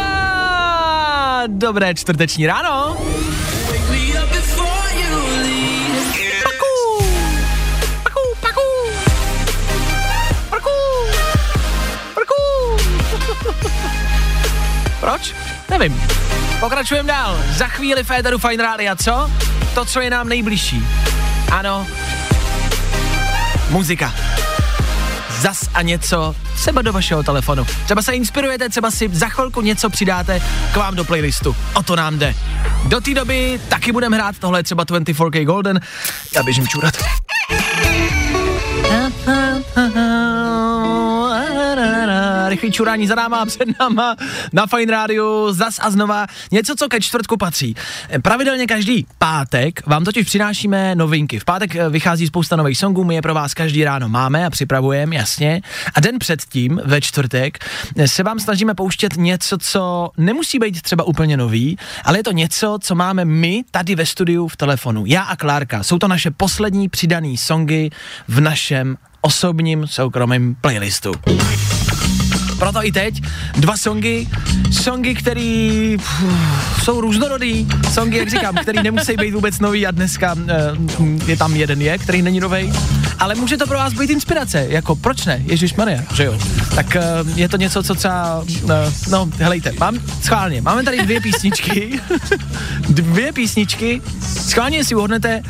A, 0.00 1.42
dobré 1.46 1.94
čtvrteční 1.94 2.46
ráno. 2.46 2.96
Proč? 15.06 15.34
Nevím. 15.70 16.02
Pokračujeme 16.60 17.08
dál. 17.08 17.38
Za 17.50 17.66
chvíli 17.66 18.04
Féteru 18.04 18.38
Fine 18.38 18.62
Rádia, 18.62 18.96
co? 18.96 19.30
To, 19.74 19.84
co 19.84 20.00
je 20.00 20.10
nám 20.10 20.28
nejbližší. 20.28 20.86
Ano. 21.52 21.86
Muzika. 23.70 24.14
Zas 25.38 25.68
a 25.74 25.82
něco 25.82 26.36
třeba 26.54 26.82
do 26.82 26.92
vašeho 26.92 27.22
telefonu. 27.22 27.66
Třeba 27.84 28.02
se 28.02 28.12
inspirujete, 28.12 28.68
třeba 28.68 28.90
si 28.90 29.10
za 29.12 29.28
chvilku 29.28 29.60
něco 29.60 29.90
přidáte 29.90 30.40
k 30.72 30.76
vám 30.76 30.94
do 30.96 31.04
playlistu. 31.04 31.56
O 31.74 31.82
to 31.82 31.96
nám 31.96 32.18
jde. 32.18 32.34
Do 32.84 33.00
té 33.00 33.14
doby 33.14 33.60
taky 33.68 33.92
budeme 33.92 34.16
hrát, 34.16 34.38
tohle 34.38 34.62
třeba 34.62 34.84
24K 34.84 35.44
Golden. 35.44 35.80
Já 36.34 36.42
běžím 36.42 36.68
čůrat. 36.68 36.94
Rychlý 42.56 42.72
čurání 42.72 43.06
za 43.06 43.14
náma, 43.14 43.46
před 43.46 43.80
náma, 43.80 44.16
na 44.52 44.66
Fine 44.66 44.92
Radio, 44.92 45.52
zas 45.52 45.78
a 45.82 45.90
znova, 45.90 46.26
něco, 46.50 46.74
co 46.76 46.88
ke 46.88 47.00
čtvrtku 47.00 47.36
patří. 47.36 47.74
Pravidelně 48.22 48.66
každý 48.66 49.06
pátek 49.18 49.86
vám 49.86 50.04
totiž 50.04 50.26
přinášíme 50.26 50.94
novinky. 50.94 51.38
V 51.38 51.44
pátek 51.44 51.76
eh, 51.76 51.88
vychází 51.88 52.26
spousta 52.26 52.56
nových 52.56 52.78
songů, 52.78 53.04
my 53.04 53.14
je 53.14 53.22
pro 53.22 53.34
vás 53.34 53.54
každý 53.54 53.84
ráno 53.84 54.08
máme 54.08 54.46
a 54.46 54.50
připravujeme, 54.50 55.16
jasně. 55.16 55.62
A 55.94 56.00
den 56.00 56.18
předtím, 56.18 56.80
ve 56.84 57.00
čtvrtek, 57.00 57.58
eh, 57.96 58.08
se 58.08 58.22
vám 58.22 58.40
snažíme 58.40 58.74
pouštět 58.74 59.16
něco, 59.16 59.58
co 59.58 60.10
nemusí 60.16 60.58
být 60.58 60.82
třeba 60.82 61.04
úplně 61.04 61.36
nový, 61.36 61.78
ale 62.04 62.18
je 62.18 62.22
to 62.22 62.32
něco, 62.32 62.78
co 62.80 62.94
máme 62.94 63.24
my 63.24 63.64
tady 63.70 63.94
ve 63.94 64.06
studiu 64.06 64.48
v 64.48 64.56
telefonu. 64.56 65.04
Já 65.06 65.22
a 65.22 65.36
Klárka. 65.36 65.82
Jsou 65.82 65.98
to 65.98 66.08
naše 66.08 66.30
poslední 66.30 66.88
přidané 66.88 67.36
songy 67.36 67.90
v 68.28 68.40
našem 68.40 68.96
osobním 69.20 69.86
soukromém 69.86 70.54
playlistu. 70.60 71.12
Proto 72.58 72.86
i 72.86 72.92
teď. 72.92 73.22
Dva 73.56 73.76
songy, 73.76 74.26
songy, 74.70 75.14
který 75.14 75.96
pff, 75.96 76.84
jsou 76.84 77.00
různorodý, 77.00 77.68
songy, 77.92 78.18
jak 78.18 78.30
říkám, 78.30 78.54
který 78.54 78.82
nemusí 78.82 79.16
být 79.16 79.34
vůbec 79.34 79.58
nový 79.58 79.86
a 79.86 79.90
dneska 79.90 80.32
uh, 80.98 81.28
je 81.28 81.36
tam 81.36 81.56
jeden 81.56 81.82
je, 81.82 81.98
který 81.98 82.22
není 82.22 82.40
nový, 82.40 82.72
ale 83.18 83.34
může 83.34 83.56
to 83.56 83.66
pro 83.66 83.76
vás 83.76 83.92
být 83.92 84.10
inspirace, 84.10 84.66
jako 84.68 84.96
proč 84.96 85.24
ne, 85.24 85.42
Ježíš 85.44 85.74
Maria, 85.74 86.02
že 86.14 86.24
jo. 86.24 86.38
Tak 86.74 86.96
uh, 87.24 87.38
je 87.38 87.48
to 87.48 87.56
něco, 87.56 87.82
co 87.82 87.94
třeba, 87.94 88.44
uh, 88.62 88.70
no 89.10 89.28
helejte, 89.38 89.72
mám, 89.80 89.98
schválně, 90.22 90.60
máme 90.60 90.82
tady 90.82 91.02
dvě 91.02 91.20
písničky, 91.20 92.00
dvě 92.88 93.32
písničky, 93.32 94.02
schválně 94.48 94.84
si 94.84 94.94
uhodnete, 94.94 95.42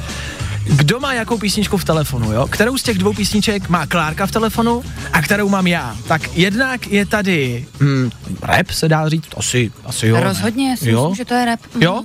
kdo 0.66 1.00
má 1.00 1.14
jakou 1.14 1.38
písničku 1.38 1.76
v 1.76 1.84
telefonu, 1.84 2.32
jo? 2.32 2.46
Kterou 2.46 2.78
z 2.78 2.82
těch 2.82 2.98
dvou 2.98 3.12
písniček 3.12 3.68
má 3.68 3.86
Klárka 3.86 4.26
v 4.26 4.30
telefonu 4.30 4.82
a 5.12 5.22
kterou 5.22 5.48
mám 5.48 5.66
já? 5.66 5.96
Tak 6.08 6.36
jednak 6.36 6.86
je 6.86 7.06
tady 7.06 7.66
hm, 7.80 8.10
rap, 8.42 8.70
se 8.70 8.88
dá 8.88 9.08
říct, 9.08 9.24
asi, 9.36 9.72
asi 9.84 10.06
jo. 10.06 10.16
ne? 10.16 10.22
Rozhodně, 10.22 10.76
si 10.76 10.90
jo? 10.90 11.00
myslím, 11.00 11.14
že 11.14 11.24
to 11.24 11.34
je 11.34 11.44
rap. 11.44 11.60
Mhm. 11.74 11.82
Jo? 11.82 12.02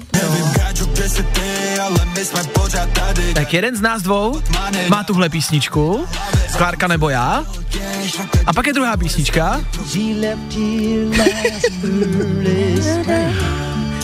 Tak 3.34 3.54
jeden 3.54 3.76
z 3.76 3.82
nás 3.82 4.02
dvou 4.02 4.42
má 4.90 5.04
tuhle 5.04 5.30
písničku, 5.30 6.06
Klárka 6.58 6.88
nebo 6.88 7.10
já. 7.10 7.46
A 8.46 8.54
pak 8.54 8.68
je 8.68 8.74
druhá 8.74 8.98
písnička, 8.98 9.62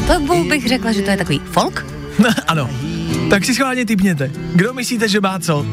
To 0.07 0.43
bych 0.43 0.67
řekla, 0.67 0.91
že 0.91 1.01
to 1.01 1.11
je 1.11 1.17
takový 1.17 1.41
folk. 1.51 1.85
ano. 2.47 2.69
Tak 3.29 3.45
si 3.45 3.53
schválně 3.55 3.85
typněte. 3.85 4.31
Kdo 4.53 4.73
myslíte, 4.73 5.07
že 5.09 5.21
má 5.21 5.39
co? 5.39 5.65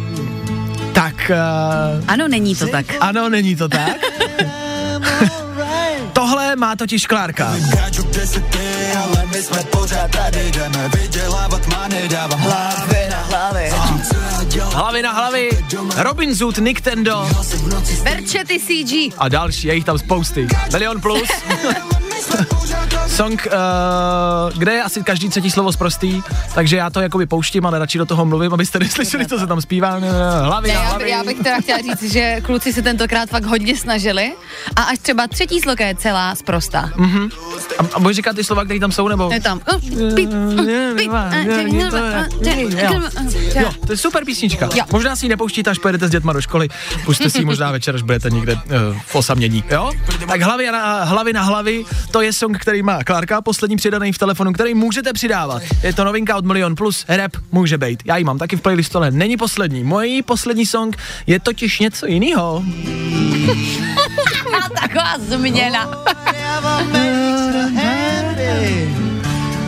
Tak, 0.93 1.31
uh, 1.31 2.05
Ano, 2.09 2.29
není 2.29 2.55
to 2.57 2.67
tak. 2.69 2.87
ano, 3.01 3.29
není 3.29 3.57
to 3.57 3.69
tak. 3.69 3.97
Tohle 6.13 6.57
má 6.57 6.77
totiž 6.77 7.07
Klárka. 7.07 7.55
Hlavy 14.73 15.03
na 15.03 15.13
hlavy, 15.13 15.51
Robin 15.97 16.35
Zoot, 16.35 16.59
Nick 16.59 16.81
Tendo 16.81 17.29
Berčety 18.05 18.61
CG. 18.61 19.15
a 19.19 19.29
další, 19.29 19.69
je 19.69 19.75
jich 19.75 19.85
tam 19.85 19.99
spousty. 19.99 20.47
Milion 20.73 21.01
plus. 21.01 21.29
Song, 23.07 23.47
uh, 23.47 24.59
kde 24.59 24.73
je 24.73 24.83
asi 24.83 25.03
každý 25.03 25.29
třetí 25.29 25.51
slovo 25.51 25.73
zprostý, 25.73 26.23
takže 26.55 26.77
já 26.77 26.91
to 26.91 27.01
jakoby 27.01 27.27
pouštím, 27.27 27.67
ale 27.67 27.79
radši 27.79 27.99
do 27.99 28.07
toho 28.07 28.25
mluvím, 28.25 28.55
abyste 28.55 28.79
neslyšeli, 28.79 29.27
co 29.27 29.39
se 29.39 29.47
tam 29.47 29.61
zpívá. 29.61 29.91
Hlavy 30.43 30.69
Ne, 30.69 30.75
na 30.75 30.81
já, 30.81 30.85
by, 30.85 30.89
hlavy. 30.89 31.11
já 31.11 31.25
bych 31.25 31.39
teda 31.39 31.61
chtěla 31.61 31.79
říct, 31.79 32.13
že 32.13 32.41
kluci 32.41 32.73
se 32.73 32.83
tentokrát 32.83 33.29
fakt 33.29 33.45
hodně 33.45 33.77
snažili 33.77 34.33
a 34.77 34.83
až 34.83 34.99
třeba 34.99 35.27
třetí 35.29 35.61
sloka 35.61 35.87
je 35.87 35.95
celá 35.95 36.35
sprostá. 36.35 36.91
A, 37.79 37.83
a 37.95 38.01
budeš 38.01 38.17
říkat 38.17 38.37
ty 38.37 38.45
slova, 38.45 38.65
které 38.65 38.81
tam 38.81 38.93
jsou, 38.93 39.09
nebo? 39.09 39.31
Je 39.33 39.41
tam. 39.41 39.61
oh, 39.73 39.81
pip, 40.15 40.31
Jo, 43.61 43.71
to 43.87 43.93
je 43.93 43.97
super 43.97 44.25
písnička. 44.25 44.69
Jo. 44.75 44.85
Možná 44.93 45.17
si 45.17 45.27
ji 45.27 45.29
nepouštíte, 45.31 45.71
až 45.71 45.79
pojedete 45.79 46.09
s 46.09 46.11
dětma 46.11 46.33
do 46.33 46.41
školy. 46.41 46.69
Puste 47.05 47.31
si 47.31 47.39
ji 47.39 47.45
možná 47.45 47.73
večer, 47.73 47.95
až 47.95 48.03
budete 48.03 48.31
někde 48.31 48.55
uh, 48.55 48.61
v 49.07 49.15
osamění. 49.15 49.65
Jo? 49.71 49.91
Tak 50.29 50.43
hlavy 50.43 50.67
na, 50.73 51.05
hlavy 51.05 51.33
na 51.33 51.43
hlavy, 51.43 51.85
to 52.15 52.23
je 52.23 52.33
song, 52.33 52.59
který 52.59 52.83
má 52.83 53.05
Klárka, 53.05 53.43
poslední 53.43 53.77
přidaný 53.77 54.13
v 54.13 54.19
telefonu, 54.19 54.53
který 54.53 54.75
můžete 54.75 55.13
přidávat. 55.13 55.63
Je 55.83 55.93
to 55.93 56.05
novinka 56.05 56.37
od 56.37 56.45
Milion 56.45 56.75
Plus, 56.75 57.05
rap 57.09 57.33
může 57.53 57.79
být. 57.79 58.03
Já 58.05 58.17
ji 58.17 58.25
mám 58.25 58.39
taky 58.39 58.57
v 58.57 58.61
playlistu, 58.61 58.99
ale 58.99 59.11
není 59.11 59.37
poslední. 59.37 59.85
Můj 59.85 60.23
poslední 60.27 60.67
song 60.67 60.97
je 61.27 61.41
totiž 61.41 61.79
něco 61.79 62.07
jiného. 62.07 62.65
Taková 64.81 65.19
změna. 65.19 66.05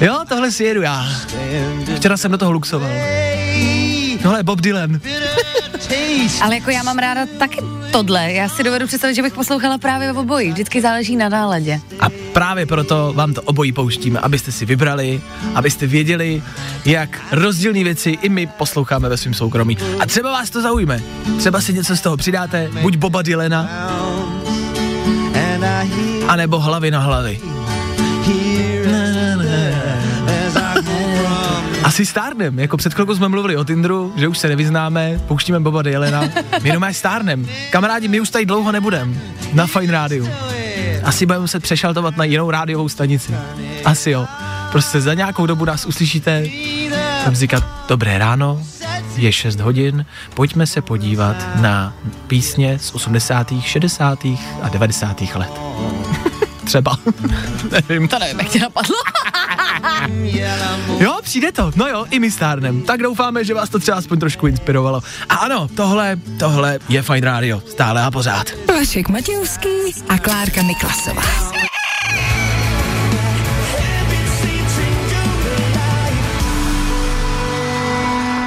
Jo, 0.01 0.25
tohle 0.29 0.53
si 0.53 0.65
jedu 0.65 0.83
já. 0.83 1.07
Včera 1.97 2.17
jsem 2.17 2.31
do 2.31 2.39
toho 2.39 2.53
luxoval. 2.53 2.91
Tohle 4.27 4.39
je 4.39 4.43
Bob 4.43 4.61
Dylan. 4.61 5.01
Ale 6.41 6.55
jako 6.55 6.71
já 6.71 6.83
mám 6.83 6.99
ráda 6.99 7.27
taky 7.39 7.59
tohle. 7.93 8.33
Já 8.33 8.49
si 8.49 8.63
dovedu 8.63 8.87
představit, 8.87 9.15
že 9.15 9.23
bych 9.23 9.33
poslouchala 9.33 9.79
právě 9.79 10.13
v 10.13 10.19
oboji. 10.19 10.53
Vždycky 10.53 10.81
záleží 10.83 11.17
na 11.17 11.29
náladě. 11.29 11.81
A 12.01 12.07
právě 12.33 12.67
proto 12.67 13.13
vám 13.17 13.35
to 13.35 13.43
obojí 13.43 13.73
pouštíme, 13.73 14.21
abyste 14.21 14.53
si 14.53 14.67
vybrali, 14.67 15.21
abyste 15.55 15.87
věděli, 15.87 16.43
jak 16.85 17.21
rozdílné 17.33 17.85
věci 17.85 18.11
i 18.11 18.29
my 18.29 18.47
posloucháme 18.47 19.09
ve 19.09 19.17
svém 19.17 19.35
soukromí. 19.35 19.79
A 20.01 20.07
třeba 20.07 20.31
vás 20.31 20.51
to 20.51 20.63
zaujme. 20.63 21.01
Třeba 21.39 21.61
si 21.61 21.73
něco 21.73 21.97
z 21.97 22.01
toho 22.01 22.17
přidáte, 22.17 22.71
buď 22.83 22.97
Boba 22.97 23.23
Dylana, 23.23 23.69
anebo 26.29 26.61
hlavy 26.61 26.91
na 26.91 27.01
hlavy. 27.01 27.41
Asi 31.87 32.07
stárnem, 32.07 32.59
jako 32.59 32.77
před 32.77 32.95
chvilkou 32.95 33.15
jsme 33.15 33.29
mluvili 33.29 33.57
o 33.57 33.65
Tinderu, 33.65 34.13
že 34.17 34.29
už 34.29 34.39
se 34.39 34.49
nevyznáme, 34.49 35.21
pouštíme 35.29 35.61
Boba 35.61 35.83
Dylana, 35.83 36.21
my 36.63 36.69
jenom 36.69 36.87
stárnem. 36.93 37.49
Kamarádi, 37.71 38.09
my 38.09 38.21
už 38.21 38.31
tady 38.31 38.47
dlouho 38.47 38.73
nebudem 38.73 39.21
na 39.53 39.67
Fine 39.67 39.93
Rádiu. 39.93 40.29
Asi 41.05 41.27
budeme 41.27 41.41
muset 41.41 41.63
přešaltovat 41.63 42.17
na 42.17 42.25
jinou 42.25 42.51
rádiovou 42.51 42.89
stanici. 42.89 43.35
Asi 43.85 44.11
jo. 44.11 44.27
Prostě 44.73 45.01
za 45.01 45.15
nějakou 45.15 45.47
dobu 45.47 45.65
nás 45.65 45.87
uslyšíte. 45.87 46.45
Tam 47.25 47.35
říkat, 47.35 47.65
dobré 47.89 48.19
ráno, 48.19 48.63
je 49.17 49.33
6 49.33 49.61
hodin, 49.61 50.07
pojďme 50.35 50.67
se 50.67 50.83
podívat 50.83 51.37
na 51.61 51.95
písně 52.27 52.79
z 52.79 52.95
80., 52.95 53.53
60. 53.63 54.25
a 54.63 54.69
90. 54.69 55.21
let. 55.35 55.61
Třeba. 56.67 56.97
Nevím. 57.71 58.09
To 58.09 58.19
nevím, 58.19 58.39
jak 58.39 58.49
tě 58.49 58.59
napadlo. 58.59 58.97
Jo, 60.99 61.19
přijde 61.23 61.53
to. 61.53 61.73
No 61.77 61.87
jo, 61.89 62.07
i 62.11 62.19
my 62.19 62.31
stárnem. 62.31 62.83
Tak 62.83 63.03
doufáme, 63.03 63.45
že 63.45 63.55
vás 63.55 63.69
to 63.69 63.79
třeba 63.79 63.97
aspoň 63.97 64.19
trošku 64.21 64.47
inspirovalo. 64.47 65.03
A 65.29 65.35
ano, 65.35 65.69
tohle, 65.77 66.17
tohle 66.39 66.79
je 66.89 67.03
Fine 67.03 67.21
Radio. 67.21 67.63
Stále 67.71 68.03
a 68.03 68.11
pořád. 68.11 68.47
Vašek 68.79 69.09
Matějovský 69.09 69.69
a 70.09 70.19
Klárka 70.19 70.63
Miklasová. 70.63 71.23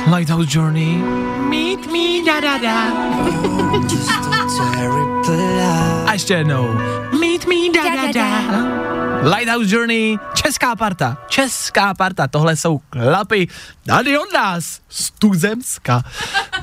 Lighthouse 0.10 0.48
Journey. 0.48 0.98
Meet 1.50 1.86
me, 1.92 2.26
da 2.26 2.40
da 2.42 2.58
da. 2.58 2.78
A 6.06 6.14
ještě 6.14 6.34
jednou. 6.34 6.74
Meet 7.20 7.46
me, 7.48 7.56
da 7.74 7.96
da 7.96 8.12
da. 8.14 8.90
Lighthouse 9.24 9.76
Journey, 9.76 10.18
česká 10.34 10.76
parta, 10.76 11.18
česká 11.28 11.94
parta, 11.94 12.28
tohle 12.28 12.56
jsou 12.56 12.78
klapy, 12.90 13.48
tady 13.86 14.18
od 14.18 14.34
nás, 14.34 14.80
z 14.90 15.12
Tuzemska, 15.12 16.04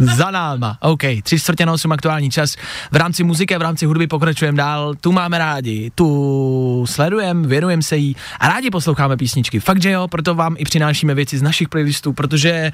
za 0.00 0.30
náma. 0.30 0.78
OK, 0.80 1.02
tři 1.22 1.40
čtvrtě 1.40 1.66
na 1.66 1.72
osm 1.72 1.92
aktuální 1.92 2.30
čas. 2.30 2.56
V 2.92 2.96
rámci 2.96 3.24
muziky 3.24 3.54
a 3.54 3.58
v 3.58 3.62
rámci 3.62 3.86
hudby 3.86 4.06
pokračujeme 4.06 4.58
dál, 4.58 4.94
tu 4.94 5.12
máme 5.12 5.38
rádi, 5.38 5.90
tu 5.94 6.84
sledujeme, 6.88 7.48
věnujeme 7.48 7.82
se 7.82 7.96
jí 7.96 8.16
a 8.40 8.48
rádi 8.48 8.70
posloucháme 8.70 9.16
písničky. 9.16 9.60
Fakt, 9.60 9.82
že 9.82 9.90
jo, 9.90 10.08
proto 10.08 10.34
vám 10.34 10.54
i 10.58 10.64
přinášíme 10.64 11.14
věci 11.14 11.38
z 11.38 11.42
našich 11.42 11.68
playlistů, 11.68 12.12
protože 12.12 12.72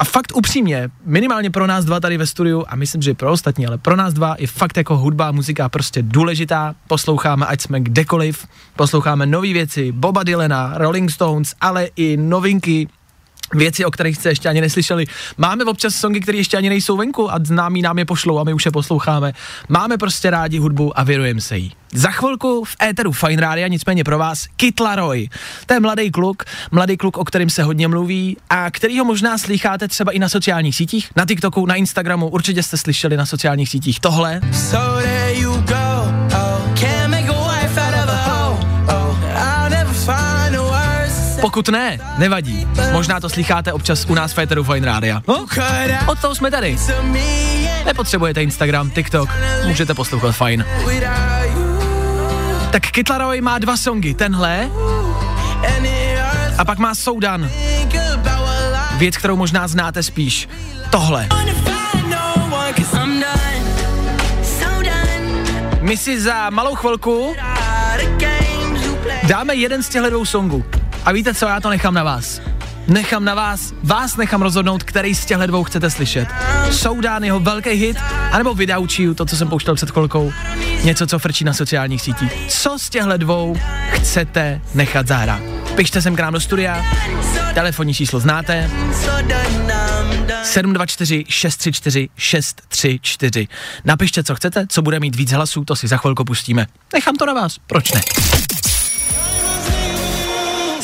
a 0.00 0.04
fakt 0.04 0.36
upřímně, 0.36 0.90
minimálně 1.04 1.50
pro 1.50 1.66
nás 1.66 1.84
dva 1.84 2.00
tady 2.00 2.16
ve 2.16 2.26
studiu, 2.26 2.64
a 2.68 2.76
myslím, 2.76 3.02
že 3.02 3.10
i 3.10 3.14
pro 3.14 3.32
ostatní, 3.32 3.66
ale 3.66 3.78
pro 3.78 3.96
nás 3.96 4.14
dva 4.14 4.36
je 4.38 4.46
fakt 4.46 4.76
jako 4.76 4.96
hudba 4.96 5.28
a 5.28 5.32
muzika 5.32 5.68
prostě 5.68 6.02
důležitá. 6.02 6.74
Posloucháme, 6.88 7.46
ať 7.46 7.60
jsme 7.60 7.80
kdekoliv, 7.80 8.46
posloucháme 8.76 9.26
nové 9.26 9.52
věci, 9.52 9.92
Boba 9.92 10.22
Dylana, 10.22 10.72
Rolling 10.76 11.10
Stones, 11.10 11.54
ale 11.60 11.88
i 11.96 12.16
novinky, 12.16 12.88
věci, 13.54 13.84
o 13.84 13.90
kterých 13.90 14.16
jste 14.16 14.28
ještě 14.28 14.48
ani 14.48 14.60
neslyšeli. 14.60 15.06
Máme 15.38 15.64
občas 15.64 15.94
songy, 15.94 16.20
které 16.20 16.38
ještě 16.38 16.56
ani 16.56 16.68
nejsou 16.68 16.96
venku 16.96 17.32
a 17.32 17.38
známí 17.44 17.82
nám 17.82 17.98
je 17.98 18.04
pošlou 18.04 18.38
a 18.38 18.44
my 18.44 18.52
už 18.52 18.64
je 18.64 18.70
posloucháme. 18.70 19.32
Máme 19.68 19.98
prostě 19.98 20.30
rádi 20.30 20.58
hudbu 20.58 20.98
a 20.98 21.04
věnujeme 21.04 21.40
se 21.40 21.58
jí. 21.58 21.72
Za 21.94 22.10
chvilku 22.10 22.64
v 22.64 22.76
éteru 22.82 23.12
Fine 23.12 23.42
Radio, 23.42 23.68
nicméně 23.68 24.04
pro 24.04 24.18
vás, 24.18 24.46
Kit 24.56 24.80
Laroi. 24.80 25.28
To 25.66 25.74
je 25.74 25.80
mladý 25.80 26.10
kluk, 26.10 26.44
mladý 26.70 26.96
kluk, 26.96 27.18
o 27.18 27.24
kterým 27.24 27.50
se 27.50 27.62
hodně 27.62 27.88
mluví 27.88 28.36
a 28.50 28.70
kterýho 28.70 29.04
možná 29.04 29.38
slycháte 29.38 29.88
třeba 29.88 30.12
i 30.12 30.18
na 30.18 30.28
sociálních 30.28 30.76
sítích, 30.76 31.10
na 31.16 31.24
TikToku, 31.26 31.66
na 31.66 31.74
Instagramu, 31.74 32.28
určitě 32.28 32.62
jste 32.62 32.76
slyšeli 32.76 33.16
na 33.16 33.26
sociálních 33.26 33.68
sítích 33.68 34.00
tohle. 34.00 34.40
So 34.52 35.02
there 35.02 35.34
you 35.34 35.52
go. 35.52 35.99
Pokud 41.40 41.68
ne, 41.68 41.98
nevadí. 42.18 42.68
Možná 42.92 43.20
to 43.20 43.28
slycháte 43.28 43.72
občas 43.72 44.06
u 44.08 44.14
nás 44.14 44.32
v 44.32 44.38
éteru 44.38 44.64
Fine 44.64 44.86
Radio. 44.86 45.20
No, 45.28 45.46
od 46.06 46.18
toho 46.18 46.34
jsme 46.34 46.50
tady. 46.50 46.76
Nepotřebujete 47.84 48.42
Instagram, 48.42 48.90
TikTok, 48.90 49.30
můžete 49.66 49.94
poslouchat 49.94 50.34
you. 50.48 50.62
Tak 52.70 52.82
Kit 52.82 53.08
Laroi 53.08 53.40
má 53.40 53.58
dva 53.58 53.76
songy, 53.76 54.14
tenhle 54.14 54.70
a 56.58 56.64
pak 56.64 56.78
má 56.78 56.94
Soudan, 56.94 57.50
věc, 58.96 59.16
kterou 59.16 59.36
možná 59.36 59.68
znáte 59.68 60.02
spíš. 60.02 60.48
Tohle. 60.90 61.28
My 65.80 65.96
si 65.96 66.20
za 66.20 66.50
malou 66.50 66.74
chvilku 66.74 67.34
dáme 69.22 69.54
jeden 69.54 69.82
z 69.82 69.88
těchto 69.88 70.10
dvou 70.10 70.24
songů. 70.24 70.64
A 71.04 71.12
víte 71.12 71.34
co, 71.34 71.46
já 71.46 71.60
to 71.60 71.70
nechám 71.70 71.94
na 71.94 72.02
vás. 72.02 72.40
Nechám 72.86 73.24
na 73.24 73.34
vás, 73.34 73.72
vás 73.82 74.16
nechám 74.16 74.42
rozhodnout, 74.42 74.82
který 74.82 75.14
z 75.14 75.26
těchto 75.26 75.46
dvou 75.46 75.64
chcete 75.64 75.90
slyšet. 75.90 76.28
Soudán, 76.70 77.24
jeho 77.24 77.40
velký 77.40 77.70
hit, 77.70 77.96
anebo 78.32 78.54
Without 78.54 78.90
to, 79.14 79.24
co 79.24 79.36
jsem 79.36 79.48
pouštěl 79.48 79.74
před 79.74 79.90
chvilkou, 79.90 80.32
něco, 80.84 81.06
co 81.06 81.18
frčí 81.18 81.44
na 81.44 81.52
sociálních 81.52 82.02
sítích. 82.02 82.32
Co 82.48 82.78
z 82.78 82.90
těchto 82.90 83.16
dvou 83.16 83.56
chcete 83.90 84.60
nechat 84.74 85.06
zahrát? 85.06 85.40
Pište 85.74 86.02
sem 86.02 86.16
k 86.16 86.20
nám 86.20 86.32
do 86.32 86.40
studia, 86.40 86.84
telefonní 87.54 87.94
číslo 87.94 88.20
znáte, 88.20 88.70
So 89.04 89.22
done, 89.22 89.74
I'm 90.12 90.26
done. 90.26 90.44
724 90.44 91.24
634 91.28 92.08
634. 92.16 93.48
Napište, 93.84 94.24
co 94.24 94.34
chcete, 94.34 94.66
co 94.68 94.82
bude 94.82 95.00
mít 95.00 95.16
víc 95.16 95.32
hlasů, 95.32 95.64
to 95.64 95.76
si 95.76 95.88
za 95.88 95.96
chvilku 95.96 96.24
pustíme. 96.24 96.66
Nechám 96.94 97.16
to 97.16 97.26
na 97.26 97.32
vás, 97.32 97.58
proč 97.66 97.92
ne? 97.92 98.00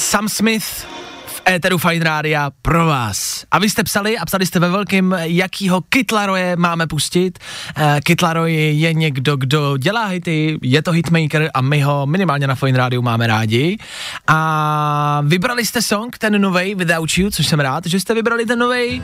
Sam 0.07 0.29
Smith 0.29 0.87
v 1.27 1.43
éteru 1.49 1.79
Fine 1.79 2.05
Rádia 2.05 2.51
pro 2.63 2.87
vás. 2.87 3.45
A 3.51 3.59
vy 3.59 3.71
jste 3.71 3.85
psali 3.85 4.19
a 4.19 4.25
psali 4.25 4.47
jste 4.47 4.59
ve 4.59 4.69
velkým, 4.69 5.17
jakýho 5.19 5.81
Kytlaroje 5.81 6.57
máme 6.57 6.87
pustit. 6.87 7.39
Uh, 7.79 7.83
Kytlaroj 8.01 8.55
je 8.55 8.95
někdo, 8.95 9.37
kdo 9.37 9.77
dělá 9.77 10.05
hity, 10.05 10.59
je 10.63 10.83
to 10.83 10.93
hitmaker 10.93 11.51
a 11.55 11.61
my 11.61 11.81
ho 11.81 12.07
minimálně 12.07 12.47
na 12.47 12.55
Fine 12.55 12.79
Rádiu 12.79 13.03
máme 13.03 13.27
rádi. 13.27 13.79
A 14.27 15.23
vybrali 15.25 15.67
jste 15.67 15.83
song, 15.83 16.19
ten 16.19 16.41
novej 16.41 16.75
Without 16.75 17.19
You, 17.19 17.31
což 17.31 17.47
jsem 17.47 17.61
rád, 17.61 17.87
že 17.87 18.01
jste 18.01 18.15
vybrali 18.15 18.47
ten 18.47 18.59
novej 18.59 19.03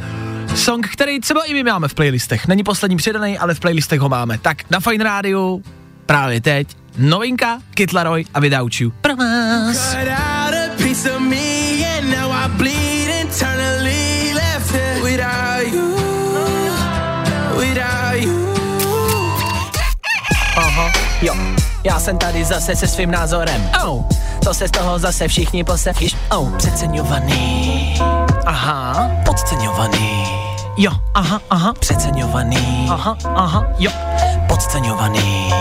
song, 0.54 0.88
který 0.88 1.20
třeba 1.20 1.44
i 1.44 1.54
my 1.54 1.62
máme 1.62 1.88
v 1.88 1.94
playlistech. 1.94 2.48
Není 2.48 2.62
poslední 2.62 2.96
přidaný, 2.96 3.38
ale 3.38 3.54
v 3.54 3.60
playlistech 3.60 4.00
ho 4.00 4.08
máme. 4.08 4.38
Tak 4.38 4.70
na 4.70 4.80
Fine 4.80 5.04
Rádiu 5.04 5.62
právě 6.06 6.40
teď 6.40 6.68
novinka 6.98 7.58
Kytlaroj 7.74 8.24
a 8.34 8.40
Without 8.40 8.80
You. 8.80 8.90
Pro 9.00 9.16
vás. 9.16 9.96
Piece 10.78 11.06
of 11.06 11.20
me 11.20 11.84
and 11.84 12.10
now 12.10 12.30
I 12.30 12.48
bleed 12.48 13.08
internally 13.20 14.34
left 14.34 14.70
here 14.70 15.02
without 15.02 15.66
you. 15.72 15.96
Without 17.56 18.22
you. 18.22 18.54
Aha, 20.56 20.92
jo. 21.22 21.34
Já 21.84 22.00
jsem 22.00 22.18
tady 22.18 22.44
zase 22.44 22.76
se 22.76 22.86
svým 22.88 23.10
názorem. 23.10 23.70
Oh, 23.84 24.04
to 24.44 24.54
se 24.54 24.68
z 24.68 24.70
toho 24.70 24.98
zase 24.98 25.28
všichni 25.28 25.64
posevíš. 25.64 26.16
Oh, 26.30 26.50
přeceňovaný. 26.56 28.00
Aha, 28.46 29.10
podceňovaný. 29.26 30.24
Jo, 30.76 30.90
aha, 31.14 31.40
aha, 31.50 31.72
přeceňovaný. 31.78 32.86
Aha, 32.90 33.16
aha, 33.34 33.64
jo, 33.78 33.90
podceňovaný. 34.48 35.52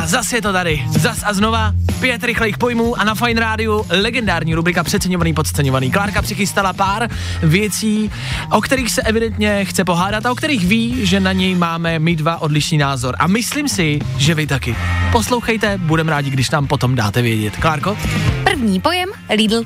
Ha, 0.00 0.06
zas 0.06 0.32
je 0.32 0.42
to 0.42 0.52
tady. 0.52 0.82
Zas 0.90 1.22
a 1.24 1.32
znova 1.32 1.72
pět 2.00 2.24
rychlých 2.24 2.58
pojmů 2.58 3.00
a 3.00 3.04
na 3.04 3.14
Fine 3.14 3.40
Rádiu 3.40 3.86
legendární 3.90 4.54
rubrika 4.54 4.84
Přeceňovaný, 4.84 5.34
podceňovaný. 5.34 5.90
Klárka 5.90 6.22
přichystala 6.22 6.72
pár 6.72 7.08
věcí, 7.42 8.10
o 8.50 8.60
kterých 8.60 8.90
se 8.90 9.02
evidentně 9.02 9.64
chce 9.64 9.84
pohádat 9.84 10.26
a 10.26 10.32
o 10.32 10.34
kterých 10.34 10.66
ví, 10.66 11.06
že 11.06 11.20
na 11.20 11.32
něj 11.32 11.54
máme 11.54 11.98
my 11.98 12.16
dva 12.16 12.42
odlišný 12.42 12.78
názor. 12.78 13.16
A 13.18 13.26
myslím 13.26 13.68
si, 13.68 13.98
že 14.16 14.34
vy 14.34 14.46
taky. 14.46 14.76
Poslouchejte, 15.12 15.78
budeme 15.78 16.10
rádi, 16.10 16.30
když 16.30 16.50
nám 16.50 16.66
potom 16.66 16.94
dáte 16.94 17.22
vědět. 17.22 17.56
Klárko? 17.56 17.98
První 18.44 18.80
pojem 18.80 19.08
Lidl. 19.36 19.62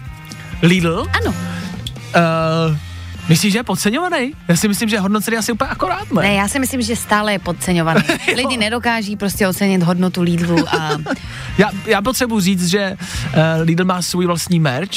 Lidl? 0.63 1.07
Ano. 1.21 1.31
Uh, 1.31 1.35
myslíš, 3.29 3.53
že 3.53 3.59
je 3.59 3.63
podceňovaný? 3.63 4.33
Já 4.49 4.57
si 4.57 4.69
myslím, 4.69 4.89
že 4.89 4.97
je 4.97 5.01
hodnocený 5.01 5.37
asi 5.37 5.53
úplně 5.53 5.71
akorát, 5.71 6.13
ne? 6.13 6.23
Ne, 6.23 6.35
já 6.35 6.49
si 6.49 6.59
myslím, 6.59 6.83
že 6.83 6.97
stále 6.97 7.33
je 7.33 7.39
podceňovaný. 7.39 8.01
Lidi 8.37 8.57
nedokáží 8.57 9.17
prostě 9.17 9.49
ocenit 9.49 9.83
hodnotu 9.83 10.23
Lidlu 10.23 10.69
a 10.75 10.91
Já, 11.59 11.71
já 11.87 12.03
potřebuji 12.03 12.41
říct, 12.41 12.67
že 12.67 12.97
uh, 12.97 13.39
Lidl 13.63 13.85
má 13.85 14.03
svůj 14.03 14.27
vlastní 14.27 14.61
merch 14.61 14.91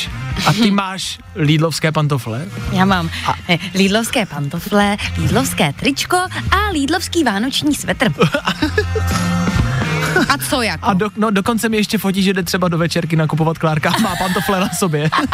a 0.47 0.53
ty 0.53 0.71
máš 0.83 1.19
Lidlovské 1.35 1.91
pantofle. 1.91 2.45
já 2.71 2.85
mám 2.85 3.09
eh, 3.49 3.57
Lidlovské 3.73 4.25
pantofle, 4.25 4.97
Lidlovské 5.17 5.73
tričko 5.73 6.17
a 6.51 6.69
Lidlovský 6.73 7.23
vánoční 7.23 7.75
svetr. 7.75 8.13
A 10.29 10.37
co 10.49 10.61
jako? 10.61 10.85
A 10.85 10.93
do, 10.93 11.09
no, 11.17 11.31
dokonce 11.31 11.69
mi 11.69 11.77
ještě 11.77 11.97
fotí, 11.97 12.23
že 12.23 12.33
jde 12.33 12.43
třeba 12.43 12.67
do 12.67 12.77
večerky 12.77 13.15
nakupovat 13.15 13.57
Klárka 13.57 13.89
a 13.89 13.99
má 13.99 14.15
pantofle 14.15 14.59
na 14.59 14.69
sobě. 14.69 15.09
uh, 15.19 15.27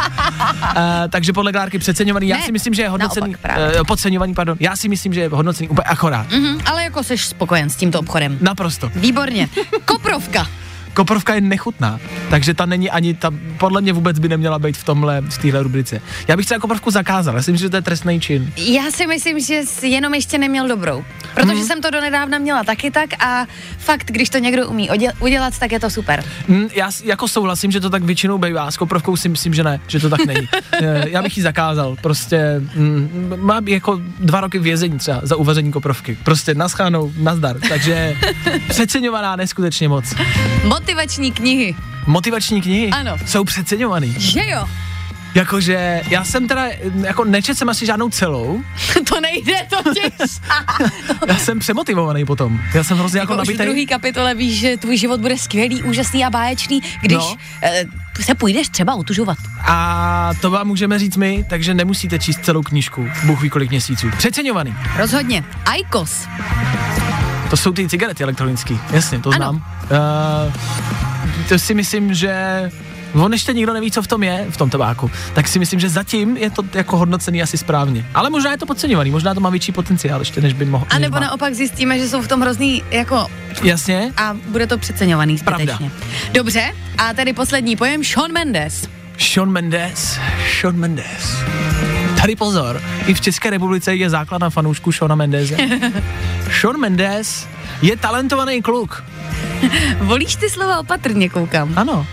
takže 1.10 1.34
podle 1.34 1.52
Klárky 1.52 1.80
přeceňovaný, 1.80 2.28
já 2.28 2.38
Ne, 2.38 2.44
si 2.44 2.52
myslím, 2.52 2.74
že 2.74 2.82
je 2.82 2.90
hodnocený, 2.90 3.36
naopak 3.44 3.76
uh, 3.78 3.84
podceňovaný, 3.88 4.34
pardon, 4.34 4.58
já 4.60 4.76
si 4.76 4.90
myslím, 4.90 5.14
že 5.14 5.22
je 5.22 5.30
hodnocený 5.30 5.70
úplně 5.70 5.84
akorát. 5.84 6.32
Mhm, 6.32 6.60
ale 6.66 6.84
jako 6.84 7.04
jsi 7.04 7.18
spokojen 7.18 7.70
s 7.70 7.76
tímto 7.76 8.00
obchodem. 8.00 8.38
Naprosto. 8.42 8.92
Výborně. 8.96 9.50
Koprovka. 9.86 10.48
Koprovka 10.94 11.34
je 11.36 11.42
nechutná, 11.42 12.00
takže 12.30 12.54
ta 12.54 12.66
není 12.66 12.90
ani, 12.92 13.14
ta 13.14 13.32
podle 13.58 13.82
mě 13.82 13.94
vůbec 13.94 14.20
by 14.20 14.30
neměla 14.30 14.60
být 14.60 14.78
v 14.78 14.84
tomhle, 14.84 15.22
v 15.22 15.38
téhle 15.38 15.64
rubrice. 15.64 16.02
Já 16.28 16.38
bych 16.38 16.46
třeba 16.46 16.60
koprovku 16.60 16.92
zakázal, 16.92 17.36
já 17.36 17.42
si 17.42 17.52
myslím, 17.52 17.66
že 17.66 17.70
to 17.70 17.76
je 17.78 17.82
trestný 17.82 18.20
čin. 18.22 18.54
Já 18.58 18.92
si 18.92 19.08
myslím, 19.08 19.40
že 19.40 19.62
jsi 19.66 19.88
jenom 19.88 20.14
ještě 20.14 20.38
neměl 20.38 20.68
dobrou. 20.68 21.04
Protože 21.36 21.54
Mhm. 21.54 21.64
jsem 21.64 21.82
to 21.82 21.90
donedávna 21.92 22.38
měla 22.38 22.64
taky 22.64 22.92
tak 22.92 23.10
a 23.24 23.46
fakt, 23.78 24.12
když 24.12 24.30
to 24.30 24.38
někdo 24.38 24.68
umí 24.70 24.90
udělat, 25.20 25.60
tak 25.60 25.72
je 25.72 25.80
to 25.80 25.90
super. 25.90 26.24
Mm, 26.48 26.68
já 26.76 26.90
jako 27.04 27.28
souhlasím, 27.28 27.72
že 27.72 27.80
to 27.80 27.90
tak 27.90 28.04
většinou 28.04 28.38
bývá, 28.38 28.72
s 28.72 28.78
koprovkou 28.78 29.16
si 29.16 29.30
myslím, 29.30 29.54
že 29.54 29.64
ne, 29.64 29.80
že 29.88 30.00
to 30.00 30.10
tak 30.10 30.26
není. 30.26 30.48
Eh, 30.82 31.10
já 31.10 31.22
bych 31.22 31.38
ji 31.38 31.44
zakázal, 31.44 31.96
prostě 32.02 32.62
mm, 32.76 33.34
má 33.42 33.62
jako 33.66 34.02
dva 34.20 34.42
roky 34.42 34.60
vězení 34.60 34.98
třeba 35.00 35.20
za 35.24 35.36
uvaření 35.36 35.72
koprovky. 35.72 36.18
Prostě 36.24 36.56
naschánou, 36.56 37.12
nazdar, 37.18 37.56
takže 37.70 38.16
přeceňovaná 38.70 39.36
neskutečně 39.36 39.90
moc. 39.90 40.14
Motivační 40.88 41.32
knihy. 41.32 41.76
Motivační 42.08 42.62
knihy 42.62 42.90
Ano. 42.90 43.16
jsou 43.26 43.44
přeceňovaný. 43.44 44.16
Že 44.18 44.42
jo? 44.50 44.66
Jakože 45.36 46.02
já 46.10 46.24
jsem 46.24 46.48
teda, 46.48 46.66
jako 47.04 47.26
nečet 47.26 47.58
jsem 47.58 47.70
asi 47.70 47.86
žádnou 47.86 48.10
celou, 48.10 48.62
to 49.10 49.22
nejde 49.22 49.54
totiž. 49.70 50.30
já 51.28 51.36
jsem 51.38 51.60
přemotivovaný 51.60 52.26
potom. 52.26 52.60
Já 52.74 52.84
jsem 52.84 52.98
hrozně 52.98 53.20
jako, 53.20 53.34
jako 53.34 53.42
už 53.42 53.50
v 53.50 53.58
druhé 53.58 53.86
kapitole 53.86 54.36
víš, 54.36 54.60
že 54.60 54.78
tvůj 54.78 54.98
život 54.98 55.20
bude 55.22 55.38
skvělý, 55.38 55.84
úžasný 55.84 56.26
a 56.26 56.30
báječný, 56.30 56.82
když 57.02 57.18
No. 57.18 57.36
eh, 57.62 57.86
se 58.22 58.36
půjdeš 58.36 58.70
třeba 58.70 58.96
otužovat. 58.96 59.38
A 59.68 60.32
to 60.42 60.52
vám 60.52 60.68
můžeme 60.68 61.00
říct 61.00 61.18
my, 61.18 61.46
takže 61.50 61.74
nemusíte 61.74 62.20
číst 62.20 62.40
celou 62.46 62.62
knížku, 62.62 63.08
Bůh 63.26 63.42
ví 63.42 63.50
kolik 63.50 63.70
měsíců. 63.70 64.08
Přeceňovaný. 64.18 64.76
Rozhodně. 64.98 65.44
Aikos. 65.66 66.28
To 67.54 67.58
jsou 67.58 67.72
ty 67.74 67.90
cigarety 67.90 68.24
elektronické, 68.24 68.76
jasně, 68.92 69.20
to 69.20 69.30
Ano. 69.30 69.38
znám. 69.38 69.56
Uh, 69.56 70.54
to 71.50 71.60
si 71.60 71.74
myslím, 71.74 72.14
že 72.14 72.34
On 73.14 73.34
ještě 73.34 73.54
nikdo 73.54 73.74
neví, 73.74 73.92
co 73.92 74.02
v 74.02 74.08
tom 74.08 74.24
je, 74.24 74.46
v 74.50 74.58
tom 74.58 74.70
tabáku. 74.70 75.12
Tak 75.34 75.48
si 75.48 75.60
myslím, 75.60 75.80
že 75.80 75.90
zatím 75.90 76.38
je 76.38 76.50
to 76.50 76.64
jako 76.74 76.98
hodnocený 76.98 77.44
asi 77.44 77.58
správně. 77.58 78.06
Ale 78.14 78.30
možná 78.30 78.52
je 78.52 78.58
to 78.58 78.66
podceňovaný, 78.66 79.12
možná 79.12 79.34
to 79.34 79.40
má 79.40 79.50
větší 79.50 79.72
potenciál 79.72 80.20
ještě, 80.22 80.42
než 80.42 80.54
by 80.54 80.66
mohl. 80.66 80.86
A 80.90 81.00
nebo 81.00 81.20
naopak 81.20 81.54
zjistíme, 81.54 82.00
že 82.00 82.10
jsou 82.10 82.22
v 82.22 82.28
tom 82.28 82.42
hrozný 82.42 82.84
jako 82.92 83.28
Jasně? 83.64 84.14
a 84.18 84.38
bude 84.48 84.68
to 84.68 84.78
přeceňovaný 84.78 85.38
Pravda. 85.38 85.76
zbytečně. 85.76 85.92
Dobře, 86.32 86.74
a 86.98 87.14
tady 87.14 87.34
poslední 87.34 87.76
pojem 87.76 88.04
Sean 88.04 88.32
Mendes. 88.32 88.90
Sean 89.18 89.50
Mendes. 89.50 90.20
Sean 90.62 90.76
Mendes. 90.76 91.38
Tady 92.24 92.36
pozor, 92.36 92.82
i 93.08 93.14
v 93.14 93.22
České 93.22 93.50
republice 93.50 93.96
je 93.96 94.10
základna 94.10 94.50
fanoušku 94.50 94.92
Seana 94.92 95.16
Mendeze. 95.16 95.58
Sean 96.62 96.80
Mendes 96.80 97.48
je 97.82 97.98
talentovaný 97.98 98.62
kluk. 98.62 99.04
Volíš 99.98 100.36
ty 100.36 100.50
slova 100.50 100.80
opatrně, 100.80 101.30
koukám. 101.30 101.74
Ano. 101.76 102.08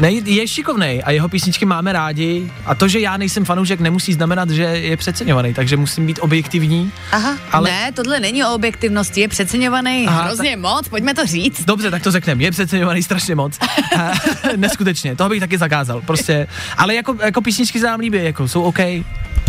Ne, 0.00 0.12
je 0.12 0.48
šikovnej 0.48 1.02
a 1.04 1.10
jeho 1.10 1.28
písničky 1.28 1.64
máme 1.64 1.92
rádi 1.92 2.52
a 2.66 2.74
to, 2.74 2.88
že 2.88 3.00
já 3.00 3.16
nejsem 3.16 3.44
fanoušek, 3.44 3.80
nemusí 3.80 4.12
znamenat, 4.12 4.50
že 4.50 4.62
je 4.62 4.96
přeceňovaný, 4.96 5.54
takže 5.54 5.76
musím 5.76 6.06
být 6.06 6.18
objektivní. 6.22 6.92
Aha, 7.12 7.38
Ale- 7.52 7.70
ne, 7.70 7.92
tohle 7.92 8.20
není 8.20 8.44
o 8.44 8.54
objektivnosti, 8.54 9.20
je 9.20 9.28
přeceňovaný 9.28 10.06
Aha, 10.06 10.22
hrozně 10.22 10.56
moc, 10.56 10.88
pojďme 10.88 11.14
to 11.14 11.26
říct. 11.26 11.64
Dobře, 11.64 11.90
tak 11.90 12.02
to 12.02 12.10
řekneme. 12.10 12.42
Je 12.42 12.50
přeceňovaný 12.50 13.02
strašně 13.02 13.34
moc. 13.34 13.58
A, 13.98 14.12
Neskutečně, 14.56 15.16
toho 15.16 15.30
bych 15.30 15.40
taky 15.40 15.58
zakázal. 15.58 16.00
Prostě, 16.00 16.46
ale 16.76 16.94
jako, 16.94 17.16
jako 17.22 17.40
písničky 17.40 17.80
se 17.80 17.86
nám 17.86 18.00
líbí, 18.00 18.24
jako 18.24 18.48
jsou 18.48 18.62
OK. 18.62 18.78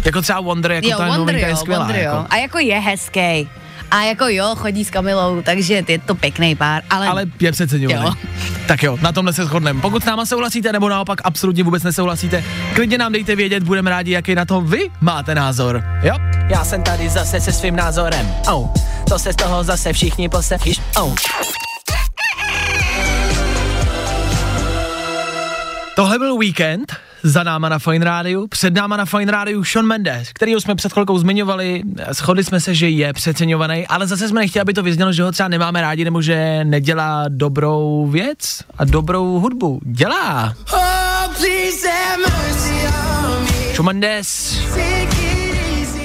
Jako 0.05 0.21
třeba 0.21 0.39
Wonder, 0.39 0.71
jako 0.71 0.87
jo, 0.87 0.97
ta 0.97 1.03
Wonder 1.05 1.19
novinka 1.19 1.47
jo, 1.47 1.47
je 1.47 1.55
skvělá. 1.55 1.85
Wonder 1.85 2.01
jo. 2.01 2.11
jako. 2.11 2.27
A 2.29 2.35
jako 2.35 2.59
je 2.59 2.79
hezký. 2.79 3.49
A 3.91 4.03
jako 4.03 4.27
jo, 4.27 4.55
chodí 4.55 4.85
s 4.85 4.89
Kamilou, 4.89 5.41
takže 5.41 5.83
je 5.87 5.99
to 5.99 6.15
pěkný 6.15 6.55
pár, 6.55 6.83
ale, 6.89 7.07
Ale 7.07 7.25
je 7.39 7.51
přeceňovaný. 7.51 8.05
Jo. 8.05 8.13
Tak 8.67 8.83
jo, 8.83 8.97
na 9.01 9.11
tomhle 9.11 9.33
se 9.33 9.45
shodneme. 9.45 9.81
Pokud 9.81 10.03
s 10.03 10.05
náma 10.05 10.25
souhlasíte, 10.25 10.71
nebo 10.71 10.89
naopak 10.89 11.21
absolutně 11.23 11.63
vůbec 11.63 11.83
nesouhlasíte, 11.83 12.43
klidně 12.73 12.97
nám 12.97 13.11
dejte 13.11 13.35
vědět, 13.35 13.63
budeme 13.63 13.89
rádi, 13.89 14.11
jaký 14.11 14.35
na 14.35 14.45
to 14.45 14.61
vy 14.61 14.89
máte 15.01 15.35
názor. 15.35 15.83
Jo? 16.03 16.15
Já 16.49 16.65
jsem 16.65 16.83
tady 16.83 17.09
zase 17.09 17.41
se 17.41 17.51
svým 17.51 17.75
názorem. 17.75 18.31
Oh. 18.53 18.67
To 19.09 19.19
se 19.19 19.33
z 19.33 19.35
toho 19.35 19.63
zase 19.63 19.93
všichni 19.93 20.29
posefíš. 20.29 20.81
Oh. 21.01 21.13
Tohle 25.95 26.19
byl 26.19 26.37
víkend 26.37 26.93
za 27.23 27.43
náma 27.43 27.69
na 27.69 27.79
Fine 27.79 28.05
Rádiu, 28.05 28.47
před 28.47 28.73
náma 28.73 28.97
na 28.97 29.05
Fine 29.05 29.31
Rádiu 29.31 29.63
Sean 29.63 29.85
Mendes, 29.85 30.29
kterýho 30.33 30.61
jsme 30.61 30.75
před 30.75 30.93
chvilkou 30.93 31.17
zmiňovali, 31.17 31.83
shodli 32.11 32.43
jsme 32.43 32.59
se, 32.59 32.75
že 32.75 32.89
je 32.89 33.13
přeceňovaný, 33.13 33.87
ale 33.87 34.07
zase 34.07 34.27
jsme 34.27 34.39
nechtěli, 34.39 34.61
aby 34.61 34.73
to 34.73 34.83
vyznělo, 34.83 35.13
že 35.13 35.23
ho 35.23 35.31
třeba 35.31 35.49
nemáme 35.49 35.81
rádi, 35.81 36.05
nebo 36.05 36.21
že 36.21 36.59
nedělá 36.63 37.25
dobrou 37.27 38.07
věc 38.11 38.63
a 38.77 38.85
dobrou 38.85 39.39
hudbu. 39.39 39.79
Dělá. 39.85 40.53
Sean 43.73 43.85
Mendes 43.85 44.59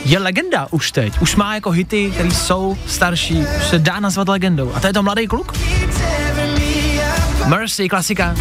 je 0.04 0.18
legenda 0.18 0.66
už 0.70 0.92
teď, 0.92 1.20
už 1.20 1.36
má 1.36 1.54
jako 1.54 1.70
hity, 1.70 2.10
které 2.14 2.30
jsou 2.30 2.78
starší, 2.86 3.38
už 3.58 3.64
se 3.64 3.78
dá 3.78 4.00
nazvat 4.00 4.28
legendou. 4.28 4.72
A 4.74 4.80
to 4.80 4.86
je 4.86 4.92
to 4.92 5.02
mladý 5.02 5.26
kluk. 5.26 5.52
Mercy, 7.46 7.88
klasika. 7.88 8.34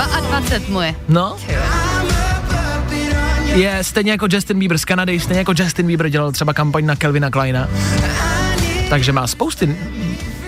Please 0.00 0.14
have 0.14 0.30
mercy. 0.30 0.48
22 0.48 0.72
mu 0.72 0.80
je. 0.80 0.94
No, 1.08 1.36
a 1.36 2.20
je 3.54 3.84
stejně 3.84 4.10
jako 4.10 4.26
Justin 4.30 4.58
Bieber 4.58 4.78
z 4.78 4.84
Kanady, 4.84 5.20
stejně 5.20 5.38
jako 5.38 5.52
Justin 5.56 5.86
Bieber 5.86 6.08
dělal 6.08 6.32
třeba 6.32 6.54
kampaň 6.54 6.86
na 6.86 6.96
Kelvina 6.96 7.30
Kleina. 7.30 7.68
Takže 8.88 9.12
má 9.12 9.26
spousty 9.26 9.76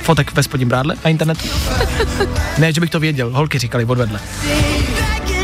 fotek 0.02 0.32
ve 0.32 0.42
spodním 0.42 0.68
brádle 0.68 0.96
na 1.04 1.10
internetu. 1.10 1.48
ne, 2.58 2.72
že 2.72 2.80
bych 2.80 2.90
to 2.90 3.00
věděl, 3.00 3.30
holky 3.30 3.58
říkali 3.58 3.84
odvedle. 3.84 4.20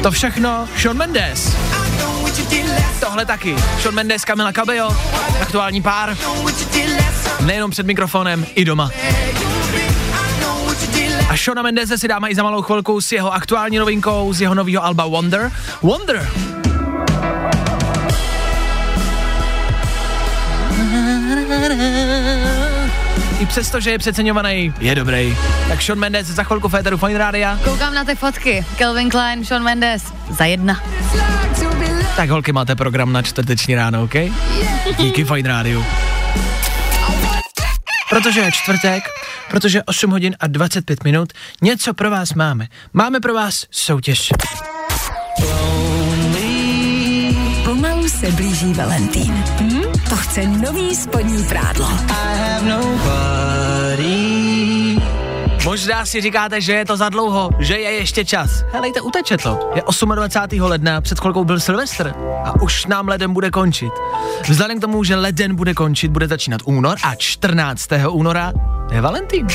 To 0.03 0.11
všechno 0.11 0.69
Sean 0.77 0.97
Mendes. 0.97 1.57
Tohle 3.01 3.27
taky. 3.27 3.57
Sean 3.83 3.95
Mendes, 3.95 4.25
Camila 4.25 4.53
Cabello, 4.53 4.97
aktuální 5.41 5.83
pár, 5.83 6.17
nejenom 7.41 7.71
před 7.71 7.87
mikrofonem, 7.87 8.47
i 8.55 8.65
doma. 8.65 8.91
A 11.29 11.37
Shona 11.37 11.63
Mendeze 11.63 11.99
si 11.99 12.09
dáme 12.09 12.31
i 12.31 12.35
za 12.35 12.43
malou 12.43 12.63
chvilku 12.63 13.01
s 13.01 13.13
jeho 13.13 13.33
aktuální 13.33 13.79
novinkou, 13.79 14.33
z 14.33 14.41
jeho 14.41 14.55
nového 14.55 14.85
alba 14.85 15.07
Wonder. 15.07 15.53
Wonder! 15.83 16.29
I 23.41 23.47
přesto, 23.47 23.81
že 23.81 23.91
je 23.91 23.99
přeceňovaný, 23.99 24.75
je 24.81 24.95
dobrý. 24.95 25.37
Tak 25.69 25.83
Sean 25.83 25.99
Mendes 25.99 26.27
za 26.27 26.43
chvilku 26.43 26.69
Féteru 26.69 26.97
Fine 26.97 27.19
Rádia. 27.19 27.59
Koukám 27.65 27.95
na 27.95 28.05
ty 28.05 28.15
fotky. 28.15 28.65
Calvin 28.79 29.11
Klein, 29.11 29.45
Sean 29.45 29.63
Mendes, 29.63 30.03
za 30.31 30.45
jedna. 30.45 30.83
Tak 32.17 32.31
holky, 32.31 32.53
máte 32.53 32.77
program 32.77 33.13
na 33.13 33.23
čtvrteční 33.23 33.75
ráno, 33.75 34.03
OK? 34.03 34.15
Díky 34.99 35.25
Fine 35.25 35.49
Rádiu. 35.49 35.85
Protože 38.11 38.41
je 38.41 38.53
čtvrtek, 38.53 39.05
protože 39.51 39.83
8 39.83 40.11
hodin 40.11 40.37
a 40.41 40.47
25 40.47 41.05
minut, 41.05 41.33
něco 41.63 41.95
pro 41.95 42.11
vás 42.11 42.35
máme. 42.35 42.67
Máme 42.93 43.21
pro 43.21 43.35
vás 43.35 43.67
soutěž. 43.71 44.29
Pomalu 47.65 48.09
se 48.09 48.33
blíží 48.33 48.73
Valentín. 48.73 49.45
Hm? 49.61 49.83
To 50.09 50.17
chce 50.17 50.47
nový 50.47 50.97
spodní 50.97 51.45
prádlo. 51.45 51.89
Možná 55.69 56.07
si 56.07 56.21
říkáte, 56.21 56.61
že 56.61 56.73
je 56.73 56.85
to 56.85 56.97
za 56.97 57.09
dlouho, 57.09 57.51
že 57.59 57.79
je 57.79 57.91
ještě 57.91 58.25
čas. 58.25 58.65
Helejte, 58.73 59.01
uteče 59.01 59.37
to. 59.37 59.71
Je 59.75 59.83
28. 60.15 60.63
ledna, 60.63 61.01
před 61.01 61.21
chvilkou 61.21 61.45
byl 61.45 61.61
Silvestr 61.61 62.13
a 62.45 62.63
už 62.63 62.87
nám 62.87 63.09
leden 63.09 63.33
bude 63.33 63.51
končit. 63.51 63.93
Vzhledem 64.49 64.79
k 64.79 64.81
tomu, 64.81 65.05
že 65.05 65.17
leden 65.17 65.57
bude 65.57 65.75
končit, 65.75 66.11
bude 66.11 66.29
začínat 66.29 66.61
únor 66.65 66.99
a 67.03 67.15
14. 67.15 67.89
února 68.11 68.53
je 68.93 69.01
Valentín. 69.01 69.47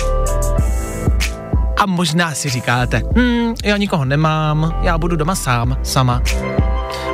A 1.77 1.85
možná 1.85 2.31
si 2.31 2.49
říkáte, 2.49 3.01
hm, 3.17 3.53
já 3.63 3.77
nikoho 3.77 4.05
nemám, 4.05 4.75
já 4.81 4.97
budu 4.97 5.15
doma 5.15 5.35
sám, 5.35 5.77
sama. 5.83 6.21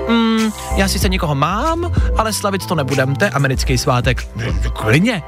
Hmm, 0.07 0.51
já 0.75 0.87
sice 0.87 1.09
někoho 1.09 1.35
mám, 1.35 1.91
ale 2.17 2.33
slavit 2.33 2.65
to 2.65 2.75
nebudem, 2.75 3.15
to 3.15 3.25
je 3.25 3.29
americký 3.31 3.77
svátek. 3.77 4.27
Klidně. 4.73 5.23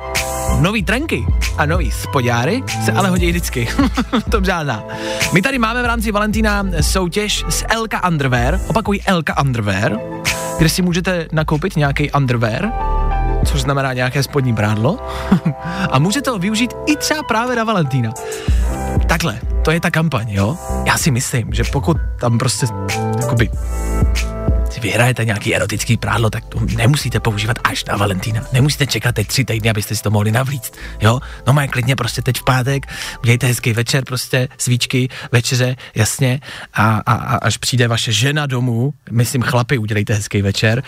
Nový 0.59 0.83
trenky 0.83 1.25
a 1.57 1.65
nový 1.65 1.91
spodňáry 1.91 2.63
se 2.85 2.91
ale 2.91 3.09
hodí 3.09 3.29
vždycky. 3.29 3.67
to 4.31 4.43
žádná. 4.43 4.83
My 5.33 5.41
tady 5.41 5.59
máme 5.59 5.81
v 5.81 5.85
rámci 5.85 6.11
Valentína 6.11 6.65
soutěž 6.81 7.45
s 7.49 7.65
Elka 7.69 8.07
Underwear, 8.07 8.59
opakují 8.67 9.01
Elka 9.01 9.41
Underwear, 9.41 9.97
kde 10.57 10.69
si 10.69 10.81
můžete 10.81 11.27
nakoupit 11.31 11.75
nějaký 11.75 12.11
underwear, 12.11 12.71
což 13.45 13.61
znamená 13.61 13.93
nějaké 13.93 14.23
spodní 14.23 14.55
prádlo, 14.55 14.99
a 15.91 15.99
můžete 15.99 16.29
ho 16.29 16.39
využít 16.39 16.73
i 16.85 16.95
třeba 16.95 17.23
právě 17.23 17.55
na 17.55 17.63
Valentína. 17.63 18.13
Takhle, 19.07 19.39
to 19.63 19.71
je 19.71 19.79
ta 19.79 19.91
kampaň, 19.91 20.29
jo? 20.29 20.57
Já 20.85 20.97
si 20.97 21.11
myslím, 21.11 21.53
že 21.53 21.63
pokud 21.63 21.97
tam 22.19 22.37
prostě, 22.37 22.65
jakoby, 23.21 23.49
si 24.71 24.79
vyhrajete 24.79 25.25
nějaký 25.25 25.55
erotický 25.55 25.97
prádlo, 25.97 26.29
tak 26.29 26.45
to 26.45 26.59
nemusíte 26.59 27.19
používat 27.19 27.59
až 27.63 27.85
na 27.85 27.95
Valentína. 27.97 28.41
Nemusíte 28.53 28.87
čekat 28.87 29.15
teď 29.15 29.27
tři 29.27 29.45
týdny, 29.45 29.69
abyste 29.69 29.95
si 29.95 30.03
to 30.03 30.11
mohli 30.11 30.31
navlíct. 30.31 30.73
Jo? 31.01 31.19
No 31.47 31.53
má 31.53 31.67
klidně 31.67 31.95
prostě 31.95 32.21
teď 32.21 32.39
v 32.39 32.43
pátek, 32.43 32.85
udějte 33.23 33.47
hezký 33.47 33.73
večer, 33.73 34.05
prostě 34.05 34.47
svíčky, 34.57 35.09
večeře, 35.31 35.75
jasně. 35.95 36.39
A, 36.73 37.01
a, 37.05 37.13
a 37.13 37.35
až 37.35 37.57
přijde 37.57 37.87
vaše 37.87 38.11
žena 38.11 38.45
domů, 38.45 38.93
myslím 39.11 39.41
chlapi, 39.41 39.77
udělejte 39.77 40.13
hezký 40.13 40.41
večer, 40.41 40.83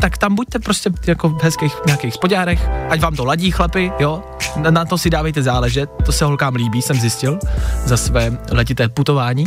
tak 0.00 0.18
tam 0.18 0.34
buďte 0.34 0.58
prostě 0.58 0.90
jako 1.06 1.28
v 1.28 1.42
hezkých 1.42 1.72
nějakých 1.86 2.14
spodárech, 2.14 2.68
ať 2.88 3.00
vám 3.00 3.16
to 3.16 3.24
ladí 3.24 3.50
chlapi, 3.50 3.92
jo? 3.98 4.22
Na, 4.56 4.70
na 4.70 4.84
to 4.84 4.98
si 4.98 5.10
dávejte 5.10 5.42
záležet, 5.42 5.90
to 6.06 6.12
se 6.12 6.24
holkám 6.24 6.54
líbí, 6.54 6.82
jsem 6.82 7.00
zjistil, 7.00 7.38
za 7.84 7.96
své 7.96 8.38
letité 8.50 8.88
putování 8.88 9.44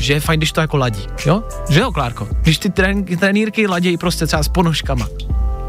že 0.00 0.12
je 0.12 0.20
fajn, 0.20 0.40
když 0.40 0.52
to 0.52 0.60
jako 0.60 0.76
ladí, 0.76 1.02
jo? 1.26 1.42
Že 1.68 1.80
jo, 1.80 1.92
Klárko? 1.92 2.28
Když 2.42 2.58
ty 2.58 2.70
trén, 2.70 3.04
trenýrky 3.04 3.66
ladějí 3.66 3.96
prostě 3.96 4.26
třeba 4.26 4.42
s 4.42 4.48
ponožkama. 4.48 5.08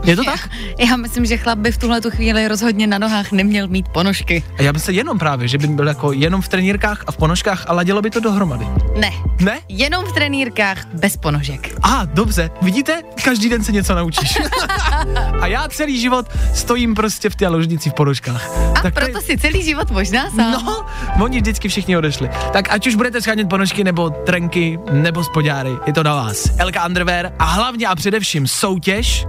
Je 0.03 0.15
to 0.15 0.23
tak? 0.23 0.49
Já 0.79 0.95
myslím, 0.95 1.25
že 1.25 1.37
chlap 1.37 1.57
by 1.59 1.71
v 1.71 1.77
tuhle 1.77 2.01
tu 2.01 2.09
chvíli 2.11 2.47
rozhodně 2.47 2.87
na 2.87 2.97
nohách 2.97 3.31
neměl 3.31 3.67
mít 3.67 3.89
ponožky. 3.89 4.43
A 4.57 4.61
já 4.61 4.71
myslím 4.71 4.95
jenom 4.95 5.19
právě, 5.19 5.47
že 5.47 5.57
by 5.57 5.67
byl 5.67 5.87
jako 5.87 6.11
jenom 6.11 6.41
v 6.41 6.47
trenírkách 6.47 7.03
a 7.07 7.11
v 7.11 7.17
ponožkách 7.17 7.65
a 7.67 7.73
ladilo 7.73 8.01
by 8.01 8.09
to 8.09 8.19
dohromady. 8.19 8.67
Ne. 8.99 9.11
Ne? 9.39 9.59
Jenom 9.69 10.05
v 10.05 10.11
trenýrkách 10.13 10.85
bez 10.93 11.17
ponožek. 11.17 11.75
A, 11.83 12.05
dobře, 12.05 12.51
vidíte? 12.61 13.01
Každý 13.23 13.49
den 13.49 13.63
se 13.63 13.71
něco 13.71 13.95
naučíš. 13.95 14.37
a 15.41 15.47
já 15.47 15.67
celý 15.67 15.99
život 15.99 16.25
stojím 16.53 16.95
prostě 16.95 17.29
v 17.29 17.35
té 17.35 17.47
ložnici 17.47 17.89
v 17.89 17.93
ponožkách. 17.93 18.49
A 18.75 18.81
Tak 18.81 18.81
to 18.81 18.87
je- 18.87 18.91
proto 19.05 19.21
si 19.25 19.37
celý 19.37 19.63
život 19.63 19.91
možná 19.91 20.29
sám. 20.31 20.51
No, 20.51 20.85
oni 21.23 21.37
vždycky 21.37 21.69
všichni 21.69 21.97
odešli. 21.97 22.29
Tak 22.53 22.71
ať 22.73 22.87
už 22.87 22.95
budete 22.95 23.21
schánět 23.21 23.49
ponožky, 23.49 23.83
nebo 23.83 24.09
trenky, 24.09 24.79
nebo 24.91 25.23
spodňáry, 25.23 25.69
je 25.87 25.93
to 25.93 26.03
na 26.03 26.15
vás. 26.15 26.49
Elka 26.57 26.85
Underwear 26.85 27.31
a 27.39 27.45
hlavně 27.45 27.87
a 27.87 27.95
především 27.95 28.47
soutěž 28.47 29.25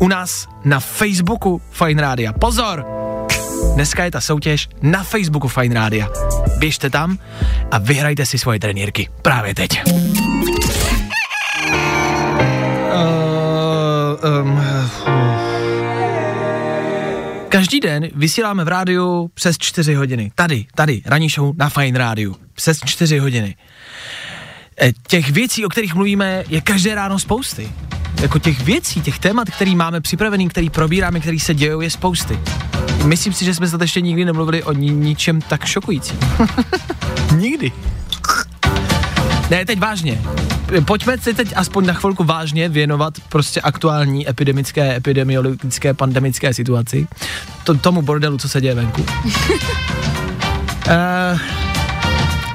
u 0.00 0.08
nás 0.08 0.48
na 0.64 0.80
Facebooku 0.80 1.62
Fine 1.70 2.02
Rádia. 2.02 2.32
Pozor! 2.32 2.86
Dneska 3.74 4.04
je 4.04 4.10
ta 4.10 4.20
soutěž 4.20 4.68
na 4.82 5.02
Facebooku 5.02 5.48
Fine 5.48 5.74
Rádia. 5.74 6.08
Běžte 6.58 6.90
tam 6.90 7.18
a 7.70 7.78
vyhrajte 7.78 8.26
si 8.26 8.38
svoje 8.38 8.60
trenírky. 8.60 9.08
Právě 9.22 9.54
teď. 9.54 9.82
Uh, 9.86 10.00
um, 14.40 14.60
Každý 17.48 17.80
den 17.80 18.08
vysíláme 18.14 18.64
v 18.64 18.68
rádiu 18.68 19.30
přes 19.34 19.58
4 19.58 19.94
hodiny. 19.94 20.32
Tady, 20.34 20.66
tady, 20.74 21.02
ranní 21.06 21.28
show 21.28 21.54
na 21.56 21.68
Fine 21.68 21.98
Rádiu. 21.98 22.36
Přes 22.54 22.80
4 22.84 23.18
hodiny. 23.18 23.56
E, 24.82 24.92
Těch 25.06 25.30
věcí, 25.30 25.66
o 25.66 25.68
kterých 25.68 25.94
mluvíme, 25.94 26.44
je 26.48 26.60
každé 26.60 26.94
ráno 26.94 27.18
spousty. 27.18 27.70
Jako 28.20 28.38
těch 28.38 28.60
věcí, 28.60 29.00
těch 29.00 29.18
témat, 29.18 29.50
který 29.50 29.76
máme 29.76 30.00
připravený, 30.00 30.48
který 30.48 30.70
probíráme, 30.70 31.20
který 31.20 31.40
se 31.40 31.54
dějou, 31.54 31.80
je 31.80 31.90
spousty. 31.90 32.38
Myslím 33.04 33.32
si, 33.32 33.44
že 33.44 33.54
jsme 33.54 33.68
snad 33.68 33.80
ještě 33.80 34.00
nikdy 34.00 34.24
nemluvili 34.24 34.62
o 34.62 34.72
ni- 34.72 34.90
ničem 34.90 35.40
tak 35.40 35.64
šokujícím. 35.64 36.18
nikdy. 37.36 37.72
Ne, 39.50 39.64
teď 39.64 39.78
vážně. 39.78 40.20
Pojďme 40.84 41.18
si 41.18 41.34
teď 41.34 41.52
aspoň 41.56 41.86
na 41.86 41.92
chvilku 41.92 42.24
vážně 42.24 42.68
věnovat 42.68 43.14
prostě 43.28 43.60
aktuální 43.60 44.28
epidemické, 44.28 44.96
epidemiologické, 44.96 45.94
pandemické 45.94 46.54
situaci. 46.54 47.06
To, 47.64 47.74
tomu 47.74 48.02
bordelu, 48.02 48.38
co 48.38 48.48
se 48.48 48.60
děje 48.60 48.74
venku. 48.74 49.02
uh, 50.86 51.40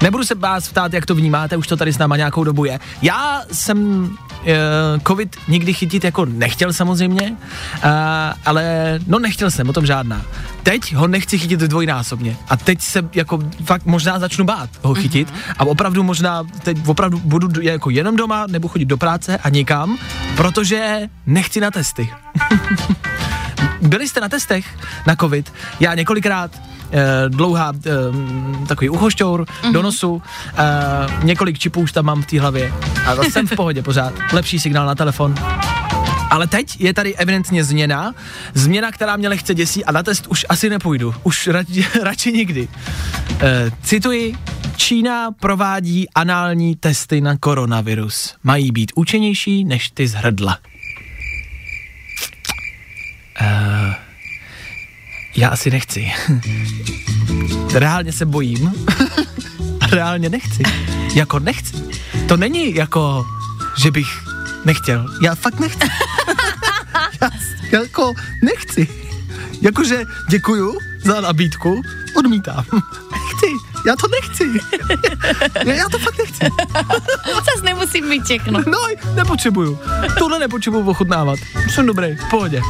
nebudu 0.01 0.23
se 0.23 0.35
vás 0.35 0.69
ptát, 0.69 0.93
jak 0.93 1.05
to 1.05 1.15
vnímáte, 1.15 1.57
už 1.57 1.67
to 1.67 1.77
tady 1.77 1.93
s 1.93 1.97
náma 1.97 2.17
nějakou 2.17 2.43
dobu 2.43 2.65
je. 2.65 2.79
Já 3.01 3.41
jsem 3.51 4.03
uh, 4.03 4.47
covid 5.07 5.35
nikdy 5.47 5.73
chytit 5.73 6.03
jako 6.03 6.25
nechtěl 6.25 6.73
samozřejmě, 6.73 7.31
uh, 7.31 7.89
ale 8.45 8.99
no 9.07 9.19
nechtěl 9.19 9.51
jsem, 9.51 9.69
o 9.69 9.73
tom 9.73 9.85
žádná. 9.85 10.21
Teď 10.63 10.95
ho 10.95 11.07
nechci 11.07 11.37
chytit 11.37 11.59
dvojnásobně 11.59 12.37
a 12.49 12.57
teď 12.57 12.81
se 12.81 13.09
jako 13.13 13.39
fakt 13.65 13.85
možná 13.85 14.19
začnu 14.19 14.45
bát 14.45 14.69
ho 14.81 14.93
chytit 14.93 15.29
mm-hmm. 15.29 15.55
a 15.57 15.65
opravdu 15.65 16.03
možná 16.03 16.43
teď 16.63 16.77
opravdu 16.87 17.19
budu 17.19 17.61
jako 17.61 17.89
jenom 17.89 18.15
doma, 18.15 18.45
nebo 18.47 18.67
chodit 18.67 18.85
do 18.85 18.97
práce 18.97 19.37
a 19.37 19.49
nikam, 19.49 19.97
protože 20.35 21.09
nechci 21.25 21.59
na 21.59 21.71
testy. 21.71 22.09
Byli 23.81 24.07
jste 24.07 24.21
na 24.21 24.29
testech 24.29 24.65
na 25.07 25.15
covid? 25.15 25.53
Já 25.79 25.93
několikrát, 25.93 26.51
dlouhá 27.27 27.73
eh, 27.85 27.91
takový 28.67 28.89
uchošťour 28.89 29.43
mm-hmm. 29.43 29.71
do 29.71 29.81
nosu, 29.81 30.21
eh, 30.57 31.23
několik 31.23 31.59
čipů 31.59 31.81
už 31.81 31.91
tam 31.91 32.05
mám 32.05 32.21
v 32.21 32.25
té 32.25 32.39
hlavě 32.39 32.73
a 33.05 33.23
jsem 33.23 33.47
v 33.47 33.55
pohodě 33.55 33.83
pořád. 33.83 34.13
Lepší 34.33 34.59
signál 34.59 34.85
na 34.85 34.95
telefon. 34.95 35.35
Ale 36.29 36.47
teď 36.47 36.81
je 36.81 36.93
tady 36.93 37.15
evidentně 37.15 37.63
změna, 37.63 38.13
změna, 38.53 38.91
která 38.91 39.15
mě 39.15 39.29
lehce 39.29 39.53
děsí 39.53 39.85
a 39.85 39.91
na 39.91 40.03
test 40.03 40.27
už 40.27 40.45
asi 40.49 40.69
nepůjdu, 40.69 41.15
už 41.23 41.47
radši, 41.47 41.85
radši 42.03 42.31
nikdy. 42.31 42.67
E, 43.39 43.71
cituji, 43.83 44.35
Čína 44.75 45.31
provádí 45.31 46.09
anální 46.15 46.75
testy 46.75 47.21
na 47.21 47.37
koronavirus. 47.37 48.35
Mají 48.43 48.71
být 48.71 48.91
účinnější 48.95 49.65
než 49.65 49.89
ty 49.89 50.07
z 50.07 50.13
hrdla. 50.13 50.57
Já 55.35 55.49
asi 55.49 55.71
nechci. 55.71 56.11
Reálně 57.73 58.11
se 58.11 58.25
bojím. 58.25 58.71
Reálně 59.91 60.29
nechci. 60.29 60.63
Jako 61.15 61.39
nechci. 61.39 61.73
To 62.27 62.37
není 62.37 62.75
jako, 62.75 63.25
že 63.77 63.91
bych 63.91 64.07
nechtěl. 64.65 65.05
Já 65.21 65.35
fakt 65.35 65.59
nechci. 65.59 65.87
já 67.71 67.81
jako 67.81 68.13
nechci. 68.43 68.87
Jakože 69.61 70.03
děkuju 70.29 70.77
za 71.03 71.21
nabídku, 71.21 71.81
odmítám. 72.17 72.65
Nechci, 73.11 73.51
já 73.87 73.95
to 73.95 74.07
nechci. 74.07 74.59
já, 75.65 75.73
já 75.73 75.89
to 75.89 75.99
fakt 75.99 76.17
nechci. 76.17 76.45
Zas 77.33 77.63
nemusím 77.63 78.09
mít 78.09 78.23
všechno. 78.23 78.59
No, 78.67 78.79
nepotřebuju. 79.15 79.79
Tohle 80.19 80.39
nepotřebuju 80.39 80.89
ochutnávat. 80.89 81.39
Jsem 81.73 81.85
dobrý, 81.85 82.15
v 82.15 82.29
pohodě. 82.29 82.61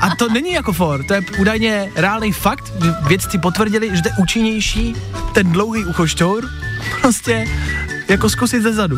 A 0.00 0.16
to 0.16 0.28
není 0.28 0.52
jako 0.52 0.72
for, 0.72 1.04
to 1.04 1.14
je 1.14 1.22
údajně 1.38 1.92
reálný 1.96 2.32
fakt. 2.32 2.72
Vědci 3.06 3.38
potvrdili, 3.38 3.96
že 3.96 4.02
to 4.02 4.08
je 4.08 4.14
účinnější 4.18 4.96
ten 5.34 5.52
dlouhý 5.52 5.84
uchošťour 5.84 6.50
prostě 7.00 7.48
jako 8.08 8.30
zkusit 8.30 8.62
ze 8.62 8.72
zadu. 8.72 8.96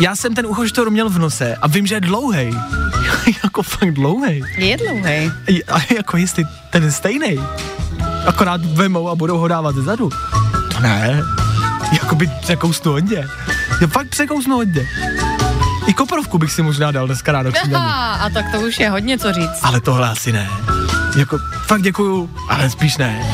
Já 0.00 0.16
jsem 0.16 0.34
ten 0.34 0.46
uchošťour 0.46 0.90
měl 0.90 1.08
v 1.08 1.18
nose 1.18 1.56
a 1.56 1.66
vím, 1.66 1.86
že 1.86 1.94
je 1.94 2.00
dlouhej. 2.00 2.54
jako 3.44 3.62
fakt 3.62 3.94
dlouhej. 3.94 4.42
Je 4.56 4.76
dlouhý. 4.76 5.32
A 5.68 5.94
jako 5.94 6.16
jestli 6.16 6.44
ten 6.70 6.84
je 6.84 6.92
stejný. 6.92 7.40
Akorát 8.26 8.64
vemou 8.64 9.08
a 9.08 9.14
budou 9.14 9.38
ho 9.38 9.48
dávat 9.48 9.74
ze 9.74 9.82
zadu. 9.82 10.10
To 10.72 10.80
ne. 10.80 11.22
Jakoby 11.92 12.30
překousnu 12.40 12.92
hodně. 12.92 13.28
Já 13.80 13.86
fakt 13.86 14.08
překousnu 14.08 14.56
hodně. 14.56 14.88
I 15.86 15.94
koprovku 15.94 16.38
bych 16.38 16.52
si 16.52 16.62
možná 16.62 16.90
dal 16.90 17.06
dneska 17.06 17.32
ráno 17.32 17.52
k. 17.52 17.56
Aha, 17.74 18.14
a 18.14 18.30
tak 18.30 18.50
to 18.52 18.60
už 18.60 18.80
je 18.80 18.90
hodně 18.90 19.18
co 19.18 19.32
říct. 19.32 19.58
Ale 19.62 19.80
tohle 19.80 20.08
asi 20.08 20.32
ne. 20.32 20.50
Jako 21.18 21.38
fakt 21.66 21.82
děkuju, 21.82 22.30
ale 22.48 22.70
spíš 22.70 22.96
ne. 22.96 23.26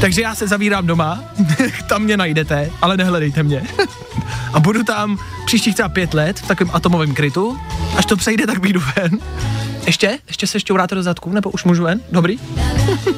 Takže 0.00 0.22
já 0.22 0.34
se 0.34 0.48
zavírám 0.48 0.86
doma, 0.86 1.20
tam 1.86 2.02
mě 2.02 2.16
najdete, 2.16 2.70
ale 2.82 2.96
nehledejte 2.96 3.42
mě. 3.42 3.62
A 4.52 4.60
budu 4.60 4.82
tam 4.82 5.18
příštích 5.46 5.74
třeba 5.74 5.88
pět 5.88 6.14
let 6.14 6.38
v 6.38 6.46
takovém 6.46 6.74
atomovém 6.74 7.14
krytu. 7.14 7.58
Až 7.96 8.06
to 8.06 8.16
přejde, 8.16 8.46
tak 8.46 8.58
vyjdu 8.58 8.82
ven. 8.96 9.18
Ještě? 9.86 10.18
Ještě 10.26 10.46
se 10.46 10.60
šťouráte 10.60 10.94
do 10.94 11.02
zadku? 11.02 11.32
Nebo 11.32 11.50
už 11.50 11.64
můžu 11.64 11.82
ven? 11.84 12.00
Dobrý? 12.12 12.38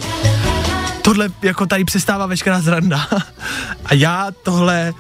tohle 1.07 1.29
jako 1.43 1.67
tady 1.67 1.85
přestává 1.85 2.27
veškerá 2.27 2.61
zranda. 2.61 3.07
A 3.85 3.95
já 3.95 4.29
tohle 4.43 4.93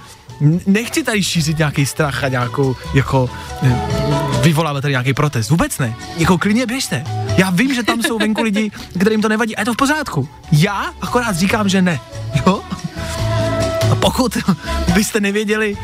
nechci 0.66 1.02
tady 1.02 1.22
šířit 1.22 1.58
nějaký 1.58 1.86
strach 1.86 2.24
a 2.24 2.28
nějakou, 2.28 2.76
jako, 2.94 3.30
eh, 3.62 3.76
vyvolávat 4.42 4.82
tady 4.82 4.92
nějaký 4.92 5.14
protest. 5.14 5.50
Vůbec 5.50 5.78
ne. 5.78 5.94
Jako 6.16 6.38
klidně 6.38 6.66
běžte. 6.66 7.04
Já 7.36 7.50
vím, 7.50 7.74
že 7.74 7.82
tam 7.82 8.02
jsou 8.02 8.18
venku 8.18 8.42
lidi, 8.42 8.70
kterým 9.00 9.22
to 9.22 9.28
nevadí 9.28 9.56
a 9.56 9.60
je 9.60 9.64
to 9.64 9.72
v 9.74 9.76
pořádku. 9.76 10.28
Já 10.52 10.86
akorát 11.00 11.36
říkám, 11.36 11.68
že 11.68 11.82
ne. 11.82 12.00
Jo? 12.46 12.60
A 13.92 13.94
pokud 13.94 14.38
byste 14.94 15.20
nevěděli, 15.20 15.76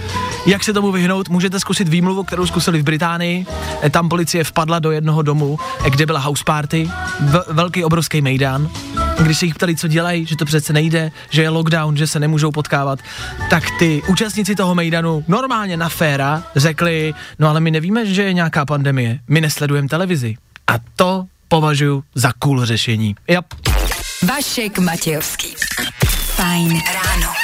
jak 0.47 0.65
se 0.65 0.73
tomu 0.73 0.93
vyhnout, 0.93 1.29
můžete 1.29 1.61
zkusit 1.61 1.89
výmluvu, 1.89 2.25
kterou 2.25 2.47
zkusili 2.47 2.81
v 2.81 2.85
Británii. 2.85 3.47
Eh, 3.83 3.91
Tam 3.91 4.09
policie 4.09 4.45
vpadla 4.45 4.79
do 4.79 4.91
jednoho 4.91 5.23
domu, 5.23 5.59
eh, 5.87 5.91
kde 5.91 6.07
byla 6.07 6.21
house 6.21 6.45
party, 6.47 6.91
v- 7.21 7.45
velký 7.49 7.85
obrovský 7.85 8.21
mejdan. 8.23 8.71
Když 9.21 9.39
se 9.39 9.47
jich 9.47 9.55
ptali, 9.55 9.77
co 9.77 9.89
dělají, 9.89 10.27
že 10.27 10.37
to 10.37 10.45
přece 10.45 10.73
nejde, 10.73 11.11
že 11.31 11.43
je 11.43 11.49
lockdown, 11.49 11.97
že 11.97 12.07
se 12.07 12.21
nemůžou 12.21 12.51
potkávat, 12.51 12.99
tak 13.51 13.65
ty 13.79 14.03
účastníci 14.09 14.55
toho 14.55 14.75
mejdanu 14.75 15.25
normálně 15.29 15.77
na 15.77 15.89
féra 15.89 16.45
řekli, 16.57 17.15
no 17.39 17.49
ale 17.49 17.61
my 17.61 17.71
nevíme, 17.71 18.07
že 18.07 18.23
je 18.23 18.33
nějaká 18.33 18.67
pandemie, 18.67 19.19
my 19.29 19.41
nesledujeme 19.41 19.89
televizi. 19.89 20.37
A 20.67 20.75
to 20.97 21.27
považuji 21.49 22.03
za 22.15 22.33
cool 22.39 22.67
řešení. 22.67 23.15
Yep. 23.29 23.55
Vašek 24.29 24.79
Matějovský. 24.79 25.55
Fajn 26.37 26.83
ráno. 26.95 27.42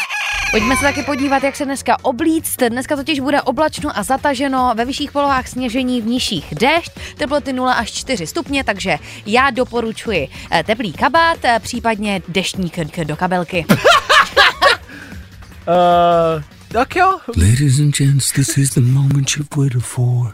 Pojďme 0.50 0.76
se 0.76 0.82
taky 0.82 1.02
podívat, 1.02 1.42
jak 1.42 1.56
se 1.56 1.64
dneska 1.64 1.96
oblíct. 2.02 2.56
Dneska 2.68 2.96
totiž 2.96 3.20
bude 3.20 3.42
oblačno 3.42 3.98
a 3.98 4.02
zataženo, 4.02 4.72
ve 4.76 4.84
vyšších 4.84 5.12
polohách 5.12 5.48
sněžení, 5.48 6.02
v 6.02 6.06
nižších 6.06 6.54
déšť, 6.54 6.92
teploty 7.16 7.52
0 7.52 7.72
až 7.72 7.92
4 7.92 8.26
stupně, 8.26 8.64
takže 8.64 8.98
já 9.26 9.50
doporučuji 9.50 10.28
eh, 10.50 10.62
teplý 10.62 10.92
kabát, 10.92 11.38
eh, 11.44 11.60
případně 11.62 12.22
deštník 12.28 12.78
do 13.04 13.16
kabelky. 13.16 13.64
Uh, 13.68 13.74
tak 16.72 16.96
jo, 16.96 17.18
Ladies 17.36 17.80
and 17.80 17.96
gents, 17.96 18.32
this 18.32 18.58
is 18.58 18.70
the 18.70 18.80
moment 18.80 19.30
you've 19.36 19.56
waited 19.56 19.82
for. 19.82 20.32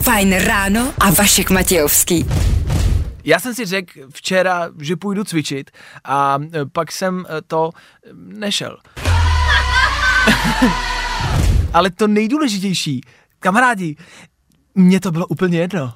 Fajn 0.00 0.32
ráno 0.32 0.92
a 0.98 1.10
Vašek 1.10 1.50
Matějovský. 1.50 2.26
Já 3.24 3.40
jsem 3.40 3.54
si 3.54 3.64
řekl 3.64 3.92
včera, 4.10 4.68
že 4.80 4.96
půjdu 4.96 5.24
cvičit 5.24 5.70
a 6.04 6.38
e, 6.52 6.66
pak 6.72 6.92
jsem 6.92 7.26
e, 7.28 7.42
to 7.42 7.70
e, 7.74 7.78
nešel. 8.14 8.78
Ale 11.72 11.90
to 11.90 12.06
nejdůležitější, 12.06 13.00
kamarádi, 13.40 13.96
mně 14.74 15.00
to 15.00 15.10
bylo 15.10 15.26
úplně 15.26 15.58
jedno. 15.58 15.92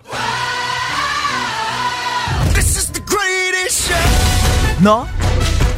No, 4.81 5.09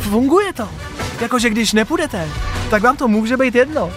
funguje 0.01 0.53
to. 0.53 0.69
Jakože 1.21 1.51
když 1.51 1.73
nepůjdete, 1.73 2.29
tak 2.71 2.83
vám 2.83 2.97
to 2.97 3.09
může 3.09 3.37
být 3.37 3.55
jedno. 3.55 3.93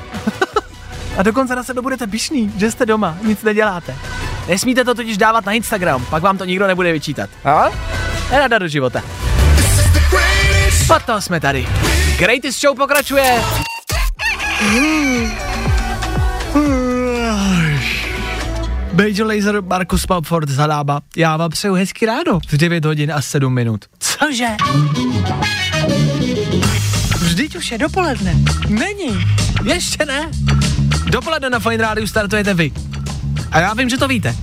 A 1.17 1.23
dokonce 1.23 1.55
na 1.55 1.63
sebe 1.63 1.81
budete 1.81 2.07
pišný, 2.07 2.53
že 2.57 2.71
jste 2.71 2.85
doma, 2.85 3.17
nic 3.23 3.43
neděláte. 3.43 3.95
Nesmíte 4.47 4.83
to 4.83 4.95
totiž 4.95 5.17
dávat 5.17 5.45
na 5.45 5.51
Instagram, 5.51 6.05
pak 6.09 6.23
vám 6.23 6.37
to 6.37 6.45
nikdo 6.45 6.67
nebude 6.67 6.91
vyčítat. 6.93 7.29
A? 7.45 7.65
Rada 8.31 8.59
do 8.59 8.67
života. 8.67 9.01
Potom 10.87 11.21
jsme 11.21 11.39
tady. 11.39 11.67
Greatest 12.17 12.61
Show 12.61 12.77
pokračuje. 12.77 13.41
Major 18.93 19.27
Laser, 19.27 19.61
Markus 19.61 20.05
Pumford, 20.05 20.49
Zadába. 20.49 21.01
Já 21.15 21.37
vám 21.37 21.49
přeju 21.49 21.73
hezky 21.73 22.05
ráno 22.05 22.39
v 22.47 22.57
9 22.57 22.85
hodin 22.85 23.13
a 23.13 23.21
7 23.21 23.53
minut. 23.53 23.85
Cože? 23.99 24.47
Vždyť 27.19 27.55
už 27.55 27.71
je 27.71 27.77
dopoledne. 27.77 28.35
Není. 28.67 29.25
Ještě 29.63 30.05
ne. 30.05 30.31
Dopoledne 31.05 31.49
na 31.49 31.59
Fine 31.59 31.77
Radio 31.77 32.07
startujete 32.07 32.53
vy. 32.53 32.71
A 33.53 33.59
já 33.59 33.73
vím, 33.73 33.89
že 33.89 33.97
to 33.97 34.07
víte. 34.07 34.35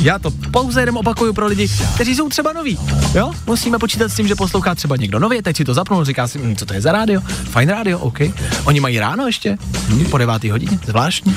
Já 0.00 0.18
to 0.18 0.30
pouze 0.30 0.80
jenom 0.80 0.96
opakuju 0.96 1.32
pro 1.32 1.46
lidi, 1.46 1.68
kteří 1.94 2.14
jsou 2.14 2.28
třeba 2.28 2.52
noví. 2.52 2.78
Jo? 3.14 3.32
Musíme 3.46 3.78
počítat 3.78 4.08
s 4.08 4.16
tím, 4.16 4.28
že 4.28 4.34
poslouchá 4.34 4.74
třeba 4.74 4.96
někdo 4.96 5.18
nově, 5.18 5.42
teď 5.42 5.56
si 5.56 5.64
to 5.64 5.74
zapnul, 5.74 6.04
říká 6.04 6.28
si, 6.28 6.38
hm, 6.38 6.56
co 6.56 6.66
to 6.66 6.74
je 6.74 6.80
za 6.80 6.92
rádio? 6.92 7.20
Fine 7.26 7.72
rádio, 7.72 7.98
OK. 7.98 8.18
Oni 8.64 8.80
mají 8.80 8.98
ráno 8.98 9.26
ještě? 9.26 9.58
Hm, 9.88 10.04
po 10.04 10.18
devátý 10.18 10.50
hodině, 10.50 10.78
zvláštní. 10.86 11.36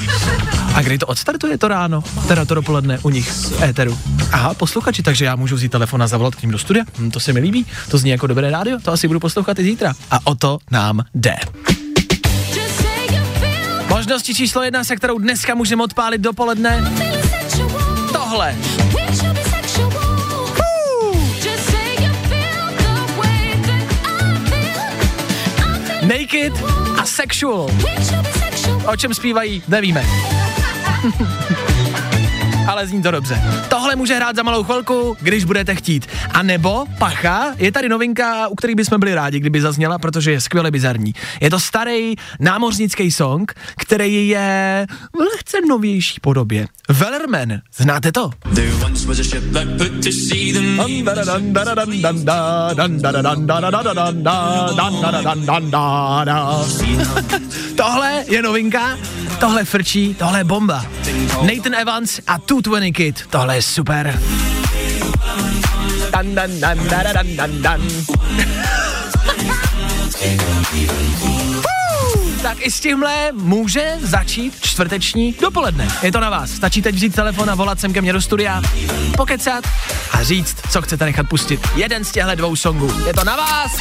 A 0.76 0.82
kdy 0.82 0.97
to 0.97 1.07
odstartuje 1.07 1.57
to 1.57 1.67
ráno? 1.67 2.03
Teda 2.28 2.45
to 2.45 2.55
dopoledne 2.55 2.99
u 2.99 3.09
nich 3.09 3.32
v 3.32 3.63
éteru. 3.63 3.97
Aha, 4.32 4.53
posluchači, 4.53 5.03
takže 5.03 5.26
já 5.26 5.36
můžu 5.36 5.55
vzít 5.55 5.72
telefon 5.72 6.03
a 6.03 6.07
zavolat 6.07 6.36
k 6.36 6.41
ním 6.41 6.51
do 6.51 6.57
studia. 6.57 6.86
Hm, 6.99 7.11
to 7.11 7.19
se 7.19 7.34
mi 7.34 7.39
líbí, 7.39 7.65
to 7.89 7.97
zní 7.97 8.11
jako 8.11 8.28
dobré 8.28 8.51
rádio, 8.51 8.78
to 8.84 8.91
asi 8.91 9.07
budu 9.07 9.19
poslouchat 9.19 9.59
i 9.59 9.63
zítra. 9.63 9.93
A 10.11 10.19
o 10.24 10.36
to 10.36 10.59
nám 10.72 11.01
jde. 11.15 11.36
Možnosti 14.01 14.35
číslo 14.35 14.63
jedna, 14.63 14.83
se 14.83 14.95
kterou 14.95 15.17
dneska 15.17 15.55
můžeme 15.55 15.83
odpálit 15.83 16.21
dopoledne. 16.21 16.91
Tohle. 18.13 18.55
Naked 26.01 26.53
a 26.97 27.05
Sexual. 27.05 27.69
O 28.87 28.95
čem 28.95 29.13
zpívají, 29.13 29.63
nevíme. 29.67 30.05
Ale 32.68 32.88
zní 32.88 33.01
to 33.01 33.12
dobře. 33.12 33.41
Tohle 33.70 33.95
může 33.95 34.16
hrát 34.16 34.36
za 34.36 34.43
malou 34.43 34.64
chvilku, 34.64 35.18
když 35.22 35.43
budete 35.43 35.76
chtít. 35.76 36.07
A 36.32 36.43
nebo, 36.43 36.86
pacha, 36.97 37.53
je 37.57 37.72
tady 37.72 37.89
novinka, 37.89 38.47
u 38.47 38.55
který 38.55 38.76
bychom 38.76 38.99
byli 38.99 39.16
rádi, 39.16 39.39
kdyby 39.39 39.62
zazněla, 39.62 39.99
protože 39.99 40.32
je 40.32 40.41
skvěle 40.41 40.72
bizarní. 40.72 41.14
Je 41.41 41.49
to 41.49 41.59
starý 41.59 42.16
námořnický 42.39 43.12
song, 43.12 43.53
který 43.78 44.28
je 44.28 44.88
v 45.16 45.20
lehce 45.20 45.57
novější 45.70 46.20
podobě. 46.22 46.68
Wellerman, 46.89 47.62
znáte 47.76 48.12
to? 48.12 48.30
Tohle 57.76 58.24
je 58.28 58.41
novinka, 58.41 58.97
tohle 59.39 59.66
frčí, 59.66 60.16
tohle 60.20 60.39
je 60.39 60.43
bomba. 60.43 60.86
Nathan 61.41 61.76
Evans 61.76 62.20
a 62.28 62.39
220 62.51 62.91
Kid, 62.91 63.27
tohle 63.29 63.55
je 63.55 63.61
super. 63.61 64.19
Dan, 66.11 66.35
dan, 66.35 66.59
dan, 66.59 66.77
dan, 66.87 67.03
dan, 67.13 67.35
dan, 67.35 67.61
dan. 67.61 67.81
tak 72.41 72.57
i 72.61 72.71
s 72.71 72.79
tímhle 72.79 73.31
může 73.31 73.97
začít 74.01 74.53
čtvrteční 74.61 75.35
dopoledne. 75.41 75.87
Je 76.03 76.11
to 76.11 76.19
na 76.19 76.29
vás. 76.29 76.51
Stačí 76.51 76.81
teď 76.81 76.95
vzít 76.95 77.15
telefon 77.15 77.49
a 77.49 77.55
volat 77.55 77.79
sem 77.79 77.93
ke 77.93 78.01
mně 78.01 78.13
do 78.13 78.21
studia, 78.21 78.61
pokecat 79.17 79.67
a 80.11 80.23
říct, 80.23 80.57
co 80.71 80.81
chcete 80.81 81.05
nechat 81.05 81.27
pustit. 81.29 81.67
Jeden 81.75 82.03
z 82.03 82.11
těchto 82.11 82.35
dvou 82.35 82.55
songů. 82.55 82.91
Je 83.07 83.13
to 83.13 83.23
na 83.23 83.35
vás. 83.35 83.71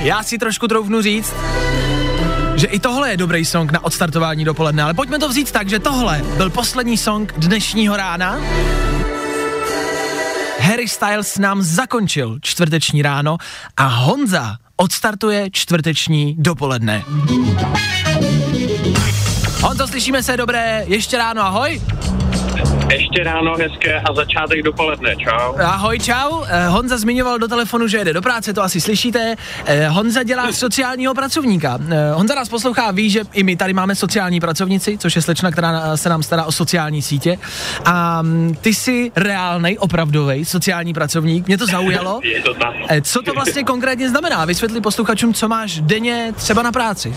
Já 0.00 0.22
si 0.22 0.38
trošku 0.38 0.68
troufnu 0.68 1.02
říct, 1.02 1.32
že 2.62 2.68
i 2.68 2.78
tohle 2.78 3.10
je 3.10 3.16
dobrý 3.16 3.44
song 3.44 3.72
na 3.72 3.84
odstartování 3.84 4.44
dopoledne, 4.44 4.82
ale 4.82 4.94
pojďme 4.94 5.18
to 5.18 5.28
vzít 5.28 5.52
tak, 5.52 5.68
že 5.68 5.78
tohle 5.78 6.22
byl 6.36 6.50
poslední 6.50 6.98
song 6.98 7.32
dnešního 7.36 7.96
rána. 7.96 8.36
Harry 10.58 10.88
Styles 10.88 11.38
nám 11.38 11.62
zakončil 11.62 12.38
čtvrteční 12.42 13.02
ráno 13.02 13.36
a 13.76 13.86
Honza 13.86 14.56
odstartuje 14.76 15.50
čtvrteční 15.50 16.36
dopoledne. 16.38 17.04
Honzo, 19.60 19.86
slyšíme 19.88 20.22
se, 20.22 20.36
dobré, 20.36 20.84
ještě 20.86 21.18
ráno, 21.18 21.42
ahoj. 21.42 21.82
Ještě 22.92 23.24
ráno 23.24 23.54
hezké 23.54 24.00
a 24.00 24.14
začátek 24.14 24.62
dopoledne, 24.62 25.16
čau. 25.16 25.54
Ahoj, 25.58 25.98
čau. 25.98 26.44
Eh, 26.46 26.66
Honza 26.66 26.98
zmiňoval 26.98 27.38
do 27.38 27.48
telefonu, 27.48 27.88
že 27.88 27.98
jede 27.98 28.12
do 28.12 28.22
práce, 28.22 28.52
to 28.52 28.62
asi 28.62 28.80
slyšíte. 28.80 29.34
Eh, 29.66 29.88
Honza 29.88 30.22
dělá 30.22 30.52
sociálního 30.52 31.14
pracovníka. 31.14 31.78
Eh, 31.90 32.12
Honza 32.12 32.34
nás 32.34 32.48
poslouchá, 32.48 32.90
ví, 32.90 33.10
že 33.10 33.20
i 33.32 33.42
my 33.42 33.56
tady 33.56 33.72
máme 33.72 33.94
sociální 33.94 34.40
pracovnici, 34.40 34.98
což 34.98 35.16
je 35.16 35.22
slečna, 35.22 35.50
která 35.50 35.96
se 35.96 36.08
nám 36.08 36.22
stará 36.22 36.44
o 36.44 36.52
sociální 36.52 37.02
sítě. 37.02 37.38
A 37.84 38.22
mm, 38.22 38.54
ty 38.60 38.74
jsi 38.74 39.12
reálnej, 39.16 39.76
opravdový 39.80 40.44
sociální 40.44 40.94
pracovník. 40.94 41.46
Mě 41.46 41.58
to 41.58 41.66
zaujalo. 41.66 42.20
Je 42.24 42.42
to 42.42 42.54
tak. 42.54 42.74
Co 43.02 43.22
to 43.22 43.32
vlastně 43.32 43.64
konkrétně 43.64 44.08
znamená? 44.08 44.44
Vysvětli 44.44 44.80
posluchačům, 44.80 45.34
co 45.34 45.48
máš 45.48 45.80
denně 45.80 46.32
třeba 46.36 46.62
na 46.62 46.72
práci. 46.72 47.14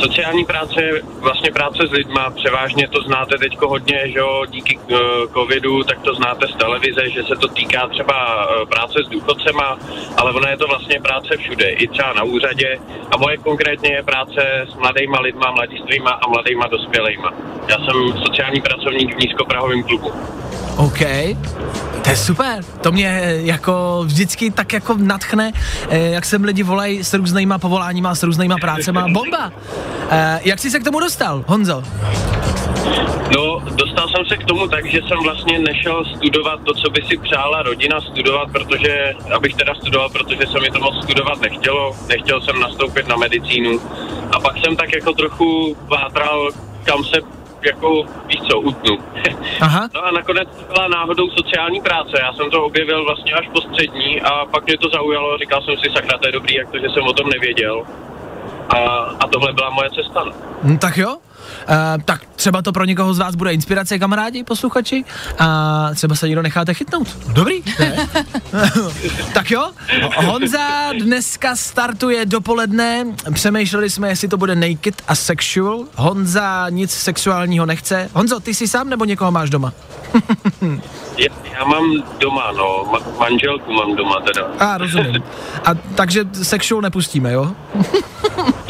Sociální 0.00 0.44
práce 0.44 0.82
je 0.82 1.02
vlastně 1.20 1.52
práce 1.52 1.78
s 1.88 1.90
lidma, 1.90 2.30
převážně 2.30 2.88
to 2.88 3.02
znáte 3.02 3.38
teďko 3.38 3.68
hodně, 3.68 4.02
že 4.12 4.18
jo, 4.18 4.44
díky 4.50 4.78
uh, 4.78 4.98
covidu, 5.32 5.82
tak 5.82 5.98
to 6.02 6.14
znáte 6.14 6.46
z 6.48 6.56
televize, 6.56 7.10
že 7.10 7.22
se 7.22 7.36
to 7.40 7.48
týká 7.48 7.88
třeba 7.88 8.16
uh, 8.16 8.68
práce 8.68 8.98
s 9.06 9.08
důchodcema, 9.08 9.78
ale 10.16 10.32
ono 10.32 10.48
je 10.48 10.56
to 10.56 10.66
vlastně 10.66 11.00
práce 11.00 11.36
všude, 11.36 11.70
i 11.70 11.88
třeba 11.88 12.12
na 12.12 12.22
úřadě 12.22 12.78
a 13.10 13.16
moje 13.16 13.36
konkrétně 13.36 13.92
je 13.92 14.02
práce 14.02 14.66
s 14.72 14.74
mladýma 14.74 15.20
lidma, 15.20 15.50
mladistvýma 15.50 16.10
a 16.10 16.28
mladýma 16.28 16.66
dospělejma. 16.66 17.32
Já 17.68 17.76
jsem 17.76 18.22
sociální 18.26 18.60
pracovník 18.60 19.14
v 19.14 19.18
nízkoprahovém 19.18 19.82
klubu. 19.82 20.12
OK, 20.76 20.98
to 22.02 22.10
je 22.10 22.16
super. 22.16 22.64
To 22.80 22.92
mě 22.92 23.20
eh, 23.22 23.36
jako 23.36 24.02
vždycky 24.04 24.50
tak 24.50 24.72
jako 24.72 24.96
natchne, 24.98 25.52
eh, 25.88 25.98
jak 25.98 26.24
sem 26.24 26.44
lidi 26.44 26.62
volají 26.62 27.04
s 27.04 27.14
různýma 27.14 27.58
povoláníma, 27.58 28.14
s 28.14 28.22
různýma 28.22 28.56
prácema. 28.60 29.08
Bomba! 29.08 29.52
Eh, 30.10 30.40
jak 30.44 30.58
jsi 30.58 30.70
se 30.70 30.80
k 30.80 30.84
tomu 30.84 31.00
dostal, 31.00 31.44
Honzo? 31.46 31.82
No, 33.36 33.60
dostal 33.60 34.08
jsem 34.08 34.26
se 34.28 34.36
k 34.38 34.44
tomu 34.44 34.68
tak, 34.68 34.86
že 34.86 34.98
jsem 34.98 35.18
vlastně 35.22 35.58
nešel 35.58 36.04
studovat 36.16 36.60
to, 36.64 36.74
co 36.74 36.90
by 36.90 37.02
si 37.02 37.16
přála 37.16 37.62
rodina 37.62 38.00
studovat, 38.00 38.48
protože, 38.52 39.14
abych 39.34 39.54
teda 39.54 39.74
studoval, 39.74 40.08
protože 40.08 40.46
se 40.52 40.60
mi 40.60 40.70
to 40.70 40.78
moc 40.78 41.04
studovat 41.04 41.40
nechtělo. 41.40 41.96
Nechtěl 42.08 42.40
jsem 42.40 42.60
nastoupit 42.60 43.08
na 43.08 43.16
medicínu. 43.16 43.80
A 44.32 44.40
pak 44.40 44.56
jsem 44.58 44.76
tak 44.76 44.94
jako 44.94 45.12
trochu 45.12 45.76
vátral, 45.88 46.50
kam 46.84 47.04
se 47.04 47.20
jako, 47.66 48.04
víš 48.26 48.40
co, 48.50 48.60
utnu. 48.60 48.98
Aha. 49.60 49.88
No 49.94 50.04
a 50.04 50.10
nakonec 50.10 50.48
to 50.48 50.72
byla 50.72 50.88
náhodou 50.88 51.30
sociální 51.30 51.80
práce. 51.80 52.12
Já 52.20 52.32
jsem 52.32 52.50
to 52.50 52.64
objevil 52.64 53.04
vlastně 53.04 53.32
až 53.32 53.46
po 53.52 53.60
střední 53.60 54.20
a 54.20 54.46
pak 54.46 54.66
mě 54.66 54.78
to 54.78 54.88
zaujalo. 54.88 55.38
Říkal 55.38 55.62
jsem 55.62 55.76
si, 55.76 55.90
sakra, 55.94 56.18
to 56.18 56.28
je 56.28 56.32
dobrý, 56.32 56.54
jak 56.54 56.70
to, 56.70 56.78
že 56.78 56.86
jsem 56.94 57.02
o 57.02 57.12
tom 57.12 57.28
nevěděl. 57.28 57.82
A, 58.68 58.78
a 59.20 59.26
tohle 59.26 59.52
byla 59.52 59.70
moje 59.70 59.90
cesta. 59.90 60.24
no. 60.24 60.32
Hm, 60.62 60.78
tak 60.78 60.96
jo. 60.96 61.16
Uh, 61.16 62.02
tak 62.04 62.27
třeba 62.38 62.62
to 62.62 62.72
pro 62.72 62.84
někoho 62.84 63.14
z 63.14 63.18
vás 63.18 63.34
bude 63.34 63.52
inspirace, 63.52 63.98
kamarádi, 63.98 64.44
posluchači, 64.44 65.04
a 65.38 65.90
třeba 65.94 66.14
se 66.14 66.26
někdo 66.28 66.42
necháte 66.42 66.74
chytnout. 66.74 67.08
Dobrý, 67.32 67.62
ne? 67.80 68.08
tak 69.34 69.50
jo, 69.50 69.70
Honza 70.16 70.92
dneska 71.02 71.56
startuje 71.56 72.26
dopoledne, 72.26 73.04
přemýšleli 73.34 73.90
jsme, 73.90 74.08
jestli 74.08 74.28
to 74.28 74.36
bude 74.36 74.54
naked 74.54 75.02
a 75.08 75.14
sexual. 75.14 75.84
Honza 75.96 76.66
nic 76.70 76.90
sexuálního 76.90 77.66
nechce. 77.66 78.10
Honzo, 78.14 78.40
ty 78.40 78.54
jsi 78.54 78.68
sám 78.68 78.88
nebo 78.88 79.04
někoho 79.04 79.30
máš 79.30 79.50
doma? 79.50 79.72
Já, 81.18 81.34
já 81.58 81.64
mám 81.64 81.84
doma, 82.18 82.52
no, 82.52 82.84
ma- 82.92 83.18
manželku 83.18 83.72
mám 83.72 83.96
doma 83.96 84.16
teda. 84.20 84.46
A 84.58 84.78
rozumím. 84.78 85.22
A 85.64 85.74
takže 85.94 86.24
sexual 86.42 86.82
nepustíme, 86.82 87.32
jo? 87.32 87.52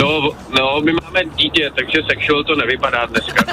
No, 0.00 0.30
No, 0.58 0.80
my 0.84 0.92
máme 0.92 1.20
dítě, 1.36 1.70
takže 1.76 1.98
sexual 2.10 2.44
to 2.44 2.54
nevypadá 2.56 3.06
dneska. 3.06 3.44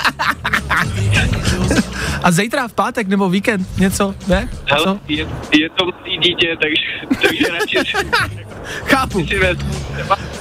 A 2.23 2.31
zítra 2.31 2.67
v 2.67 2.73
pátek 2.73 3.07
nebo 3.07 3.29
víkend 3.29 3.67
něco, 3.79 4.15
ne? 4.27 4.49
Hele, 4.69 4.83
Co? 4.83 4.99
je, 5.07 5.27
je 5.59 5.69
to 5.69 5.85
malý 5.85 6.17
dítě, 6.17 6.57
takže, 6.61 7.17
takže 7.21 7.45
radši 7.53 7.77
Chápu. 8.85 9.27
si 9.27 9.39
vezmu 9.39 9.75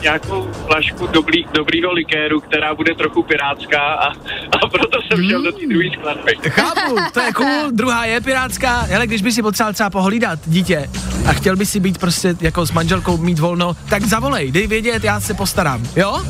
nějakou 0.03 0.49
flašku 0.67 1.07
dobrý, 1.07 1.45
dobrýho 1.55 1.93
likéru, 1.93 2.41
která 2.41 2.75
bude 2.75 2.95
trochu 2.95 3.23
pirátská 3.23 3.81
a, 3.81 4.07
a 4.62 4.69
proto 4.71 4.99
jsem 5.03 5.29
šel 5.29 5.43
do 5.43 5.53
té 5.53 5.67
druhé 5.69 5.85
skladby. 5.99 6.33
Chápu, 6.51 6.97
to 7.15 7.21
je 7.21 7.33
cool, 7.33 7.49
druhá 7.73 8.05
je 8.05 8.21
pirátská, 8.21 8.81
hele, 8.81 9.07
když 9.07 9.23
by 9.23 9.33
si 9.33 9.43
potřeboval 9.43 9.73
třeba 9.73 9.91
pohlídat 9.91 10.39
dítě 10.47 10.91
a 11.27 11.33
chtěl 11.33 11.57
by 11.57 11.67
si 11.67 11.81
být 11.81 11.99
prostě 11.99 12.37
jako 12.41 12.67
s 12.67 12.73
manželkou 12.73 13.17
mít 13.17 13.39
volno, 13.39 13.77
tak 13.89 14.03
zavolej, 14.05 14.53
dej 14.53 14.67
vědět, 14.67 15.05
já 15.05 15.21
se 15.21 15.35
postarám, 15.35 15.83
jo? 15.97 16.23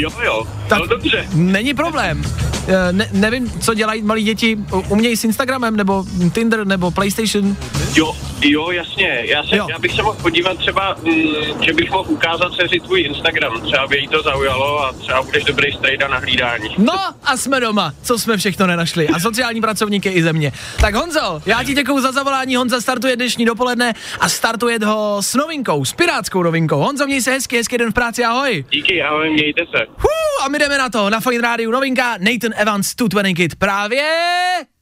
Jo, 0.00 0.10
jo, 0.24 0.46
Tak- 0.68 0.78
no 0.78 0.86
dobře. 0.86 1.26
Není 1.34 1.74
problém. 1.74 2.22
Eh, 2.68 2.92
Ne, 2.92 3.08
nevím, 3.12 3.50
co 3.60 3.74
dělají 3.74 4.02
malí 4.02 4.22
děti, 4.22 4.56
U- 4.72 4.84
umějí 4.88 5.16
s 5.16 5.24
Instagramem, 5.24 5.76
nebo 5.76 6.04
Tinder, 6.34 6.66
nebo 6.66 6.90
PlayStation. 6.90 7.56
Jo, 7.94 8.16
jo, 8.40 8.70
jasně. 8.70 9.22
Já, 9.24 9.44
se, 9.44 9.56
Jo. 9.56 9.66
já 9.70 9.78
bych 9.78 9.92
se 9.92 10.02
mohl 10.02 10.16
podívat 10.22 10.58
třeba, 10.58 10.96
mm, 11.02 11.62
že 11.64 11.72
bych 11.72 11.90
mohl 11.90 12.04
ukázat 12.10 12.52
dceři 12.56 12.80
tvůj 12.80 13.00
Instagram. 13.00 13.60
Třeba 13.60 13.86
by 13.86 13.98
jí 13.98 14.08
to 14.08 14.22
zaujalo 14.22 14.80
a 14.84 14.92
třeba 14.92 15.22
budeš 15.22 15.44
dobrý 15.44 15.72
strejda 15.72 16.08
na 16.08 16.18
hlídání. 16.18 16.68
No 16.78 16.92
a 17.24 17.36
jsme 17.36 17.60
doma, 17.60 17.92
co 18.02 18.18
jsme 18.18 18.36
všechno 18.36 18.66
nenašli. 18.66 19.08
A 19.08 19.20
sociální 19.20 19.60
pracovníky 19.60 20.08
i 20.08 20.22
země. 20.22 20.52
Tak 20.80 20.94
Honzo, 20.94 21.40
já 21.46 21.62
ti 21.64 21.74
děkuju 21.74 22.00
za 22.00 22.12
zavolání. 22.12 22.56
Honza 22.56 22.80
startuje 22.80 23.16
dnešní 23.16 23.44
dopoledne 23.44 23.94
a 24.20 24.28
startuje 24.28 24.78
ho 24.84 25.16
s 25.22 25.34
novinkou, 25.34 25.84
s 25.84 25.92
pirátskou 25.92 26.42
novinkou. 26.42 26.76
Honzo, 26.78 27.06
měj 27.06 27.20
se 27.22 27.30
hezky, 27.30 27.56
hezký 27.56 27.78
den 27.78 27.90
v 27.90 27.94
práci, 27.94 28.24
ahoj. 28.24 28.64
Díky, 28.70 29.02
ahoj, 29.02 29.30
mějte 29.30 29.62
se. 29.76 29.85
Hů, 29.98 30.44
a 30.44 30.48
my 30.48 30.58
jdeme 30.58 30.78
na 30.78 30.88
to, 30.88 31.10
na 31.10 31.20
Fine 31.20 31.40
Radio 31.40 31.70
novinka 31.70 32.16
Nathan 32.18 32.52
Evans 32.56 32.94
220 32.94 33.34
Kid 33.34 33.54
právě 33.54 34.04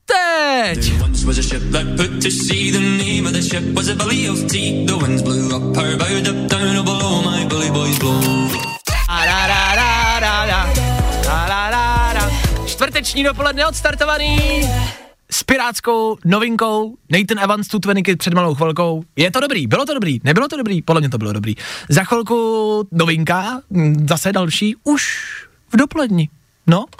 teď. 0.04 0.92
Once 1.02 1.26
was 1.26 1.38
a 1.38 1.42
ship 1.42 1.62
that 1.72 1.86
put 1.96 2.22
to 2.22 2.30
sea. 2.30 2.72
The 2.72 2.78
name 2.80 3.26
of 3.26 3.32
the 3.32 3.42
ship 3.42 3.64
was 3.74 3.88
a 3.88 3.94
belly 3.94 4.28
of 4.28 4.50
tea. 4.50 4.86
The 4.86 4.92
winds 4.92 5.22
blew 5.22 5.56
up 5.56 5.76
her 5.76 5.96
bow, 5.96 6.30
up 6.30 6.50
down, 6.50 6.84
below 6.84 7.22
my 7.22 7.44
bully 7.44 7.70
boys 7.70 7.98
blow. 7.98 8.20
A 9.08 9.26
ra, 9.26 9.46
ra, 9.46 9.74
ra, 9.74 10.20
ra, 10.20 10.44
ra. 10.44 10.72
A 11.28 11.48
ra, 11.48 11.70
ra, 11.70 12.12
ra. 12.12 12.30
Čtvrteční 12.66 13.24
dopoledne 13.24 13.66
odstartovaný 13.66 14.68
s 15.34 15.42
pirátskou 15.42 16.16
novinkou 16.24 16.94
Nathan 17.10 17.44
Evans 17.44 17.68
220 17.68 18.02
Kid 18.02 18.18
před 18.18 18.34
malou 18.34 18.54
chvilkou. 18.54 19.04
Je 19.16 19.30
to 19.30 19.40
dobrý, 19.40 19.66
bylo 19.66 19.86
to 19.86 19.94
dobrý, 19.94 20.20
nebylo 20.24 20.48
to 20.48 20.56
dobrý, 20.56 20.82
podle 20.82 21.00
mě 21.00 21.10
to 21.10 21.18
bylo 21.18 21.32
dobrý. 21.32 21.54
Za 21.88 22.04
chvilku 22.04 22.88
novinka, 22.92 23.60
mm, 23.70 24.06
zase 24.08 24.32
další, 24.32 24.76
už 24.84 25.02
v 25.72 25.76
dopoledni. 25.76 26.28
No. 26.66 26.84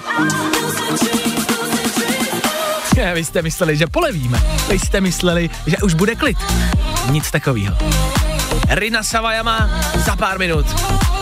Vy 3.15 3.25
jste 3.25 3.43
mysleli, 3.43 3.77
že 3.77 3.87
polevíme. 3.87 4.43
Vy 4.69 4.79
jste 4.79 5.01
mysleli, 5.01 5.51
že 5.67 5.77
už 5.85 5.95
bude 5.95 6.15
klid. 6.15 6.37
Nic 7.11 7.31
takového. 7.31 7.77
Rina 8.69 9.03
Savajama 9.03 9.71
za 9.97 10.17
pár 10.17 10.39
minut. 10.39 10.67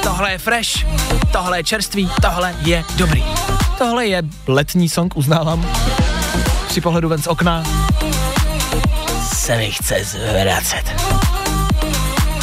Tohle 0.02 0.32
je 0.32 0.38
fresh, 0.38 0.86
tohle 1.32 1.58
je 1.58 1.64
čerstvý, 1.64 2.10
tohle 2.22 2.56
je 2.60 2.84
dobrý. 2.96 3.24
Tohle 3.78 4.06
je 4.06 4.22
letní 4.46 4.88
song, 4.88 5.16
uznávám. 5.16 5.66
Při 6.72 6.80
pohledu 6.80 7.08
ven 7.08 7.22
z 7.22 7.26
okna 7.26 7.62
se 9.34 9.56
mi 9.56 9.70
chce 9.70 10.04
zvracet. 10.04 10.84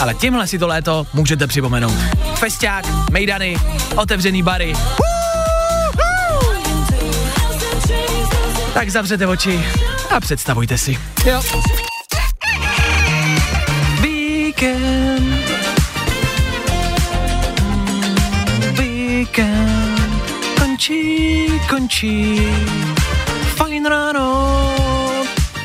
Ale 0.02 0.14
tímhle 0.14 0.48
si 0.48 0.60
to 0.60 0.68
léto 0.68 1.08
můžete 1.14 1.48
připomenout. 1.48 1.94
Festiák, 2.36 2.86
mejdany, 3.12 3.58
otevřený 3.96 4.44
bary. 4.44 4.74
Tak 8.74 8.90
zavřete 8.90 9.28
oči 9.28 9.66
a 10.10 10.20
představujte 10.20 10.78
si. 10.78 11.00
Jo. 11.26 11.42
Víkend. 14.02 15.46
Víkend. 18.80 20.00
Končí, 20.60 21.48
končí. 21.70 22.48
Fajn 23.60 23.86
ráno. 23.86 24.56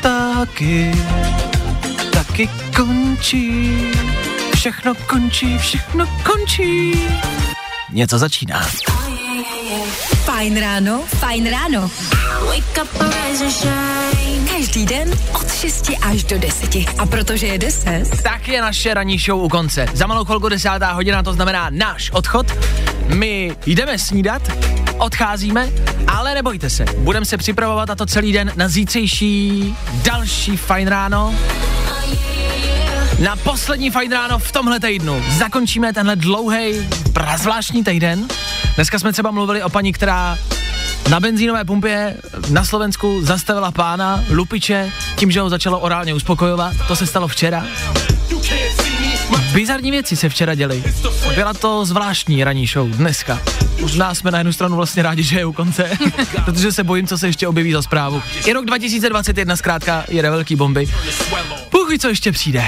Taky. 0.01 0.91
Taky 2.11 2.49
končí. 2.75 3.71
Všechno 4.55 4.95
končí, 4.95 5.57
všechno 5.57 6.05
končí. 6.23 6.99
Něco 7.91 8.17
začíná. 8.17 8.67
Fajn 10.25 10.59
ráno, 10.59 11.03
fajn 11.07 11.49
ráno. 11.49 11.91
Každý 14.49 14.85
den 14.85 15.11
od 15.33 15.53
6 15.53 15.91
až 16.01 16.23
do 16.23 16.39
10. 16.39 16.75
A 16.97 17.05
protože 17.05 17.47
je 17.47 17.57
10, 17.57 18.03
Tak 18.23 18.47
je 18.47 18.61
naše 18.61 18.93
ranní 18.93 19.17
show 19.17 19.43
u 19.43 19.49
konce. 19.49 19.85
Za 19.93 20.07
malou 20.07 20.25
chvilku 20.25 20.49
desátá 20.49 20.91
hodina, 20.91 21.23
to 21.23 21.33
znamená 21.33 21.67
náš 21.69 22.11
odchod. 22.11 22.47
My 23.07 23.55
jdeme 23.65 23.99
snídat, 23.99 24.41
odcházíme, 24.97 25.69
ale 26.07 26.33
nebojte 26.33 26.69
se, 26.69 26.85
budeme 26.97 27.25
se 27.25 27.37
připravovat 27.37 27.89
a 27.89 27.95
to 27.95 28.05
celý 28.05 28.33
den 28.33 28.51
na 28.55 28.67
zítřejší 28.67 29.75
další 30.03 30.57
fajn 30.57 30.87
ráno. 30.87 31.35
Na 33.19 33.35
poslední 33.35 33.91
fajn 33.91 34.11
ráno 34.11 34.39
v 34.39 34.51
tomhle 34.51 34.79
týdnu 34.79 35.23
zakončíme 35.37 35.93
tenhle 35.93 36.15
dlouhý, 36.15 36.89
prazvláštní 37.13 37.83
týden. 37.83 38.27
Dneska 38.75 38.99
jsme 38.99 39.13
třeba 39.13 39.31
mluvili 39.31 39.63
o 39.63 39.69
paní, 39.69 39.93
která 39.93 40.37
na 41.09 41.19
benzínové 41.19 41.65
pumpě 41.65 42.17
na 42.49 42.65
Slovensku 42.65 43.25
zastavila 43.25 43.71
pána, 43.71 44.23
lupiče, 44.29 44.91
tím, 45.15 45.31
že 45.31 45.41
ho 45.41 45.49
začalo 45.49 45.79
orálně 45.79 46.13
uspokojovat. 46.13 46.73
To 46.87 46.95
se 46.95 47.07
stalo 47.07 47.27
včera. 47.27 47.65
Bizarní 49.53 49.91
věci 49.91 50.15
se 50.15 50.29
včera 50.29 50.55
děly. 50.55 50.83
Byla 51.35 51.53
to 51.53 51.85
zvláštní 51.85 52.43
ranní 52.43 52.67
show 52.67 52.89
dneska. 52.89 53.41
Možná 53.81 54.15
jsme 54.15 54.31
na 54.31 54.37
jednu 54.37 54.53
stranu 54.53 54.75
vlastně 54.75 55.03
rádi, 55.03 55.23
že 55.23 55.39
je 55.39 55.45
u 55.45 55.53
konce, 55.53 55.89
protože 56.45 56.71
se 56.71 56.83
bojím, 56.83 57.07
co 57.07 57.17
se 57.17 57.27
ještě 57.27 57.47
objeví 57.47 57.71
za 57.71 57.81
zprávu. 57.81 58.21
I 58.45 58.53
rok 58.53 58.65
2021 58.65 59.55
zkrátka 59.55 60.03
jede 60.07 60.29
velký 60.29 60.55
bomby. 60.55 60.87
Ví, 61.89 61.99
co 61.99 62.07
ještě 62.07 62.31
přijde. 62.31 62.65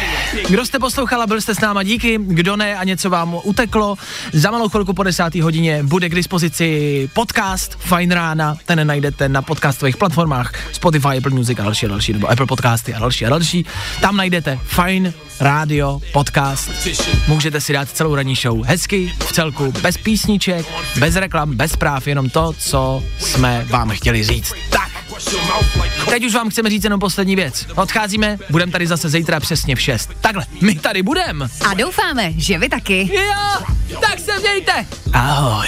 Kdo 0.50 0.66
jste 0.66 0.80
poslouchala, 0.80 1.28
byl 1.28 1.42
jste 1.42 1.56
s 1.56 1.60
náma 1.60 1.84
díky, 1.84 2.20
kdo 2.22 2.56
ne 2.56 2.78
a 2.78 2.84
něco 2.84 3.10
vám 3.10 3.38
uteklo. 3.44 3.96
Za 4.34 4.52
malou 4.52 4.70
chvilku 4.70 4.94
po 4.94 5.04
desáté 5.04 5.44
hodině 5.44 5.84
bude 5.84 6.10
k 6.10 6.16
dispozici 6.16 7.10
podcast 7.14 7.78
Fine 7.80 8.16
Rána, 8.16 8.58
ten 8.66 8.88
najdete 8.88 9.30
na 9.30 9.42
podcastových 9.42 9.98
platformách 9.98 10.54
Spotify, 10.74 11.18
Apple 11.18 11.32
Music 11.32 11.60
a 11.60 11.64
další 11.64 11.86
a 11.86 11.90
další, 11.90 12.14
nebo 12.14 12.32
Apple 12.32 12.46
Podcasty 12.46 12.94
a 12.94 13.00
další 13.00 13.26
a 13.26 13.30
další. 13.30 13.66
Tam 14.02 14.18
najdete 14.18 14.60
Fine 14.64 15.14
Radio 15.40 16.00
podcast. 16.14 16.72
Můžete 17.28 17.62
si 17.62 17.74
dát 17.74 17.90
celou 17.90 18.16
ranní 18.16 18.36
show 18.36 18.64
hezky, 18.64 19.14
v 19.20 19.32
celku, 19.32 19.72
bez 19.82 19.98
písniček, 19.98 20.66
bez 21.00 21.16
reklam, 21.16 21.56
bez 21.56 21.72
zpráv, 21.72 22.08
jenom 22.08 22.30
to, 22.30 22.54
co 22.58 23.04
jsme 23.20 23.66
vám 23.70 23.90
chtěli 23.90 24.24
říct. 24.24 24.54
Tak, 24.70 24.90
Teď 26.10 26.26
už 26.26 26.34
vám 26.34 26.50
chceme 26.50 26.70
říct 26.70 26.84
jenom 26.84 27.00
poslední 27.00 27.36
věc. 27.36 27.66
Odcházíme, 27.76 28.38
budeme 28.50 28.72
tady 28.72 28.88
zase 28.88 29.10
zítra 29.10 29.40
přesně 29.40 29.76
v 29.76 29.82
6. 29.82 30.10
Takhle, 30.22 30.46
my 30.62 30.76
tady 30.76 31.04
budeme. 31.04 31.48
A 31.70 31.74
doufáme, 31.74 32.34
že 32.38 32.58
vy 32.58 32.70
taky. 32.70 33.10
Jo, 33.14 33.66
tak 34.02 34.20
se 34.20 34.40
mějte. 34.40 34.86
Ahoj. 35.14 35.68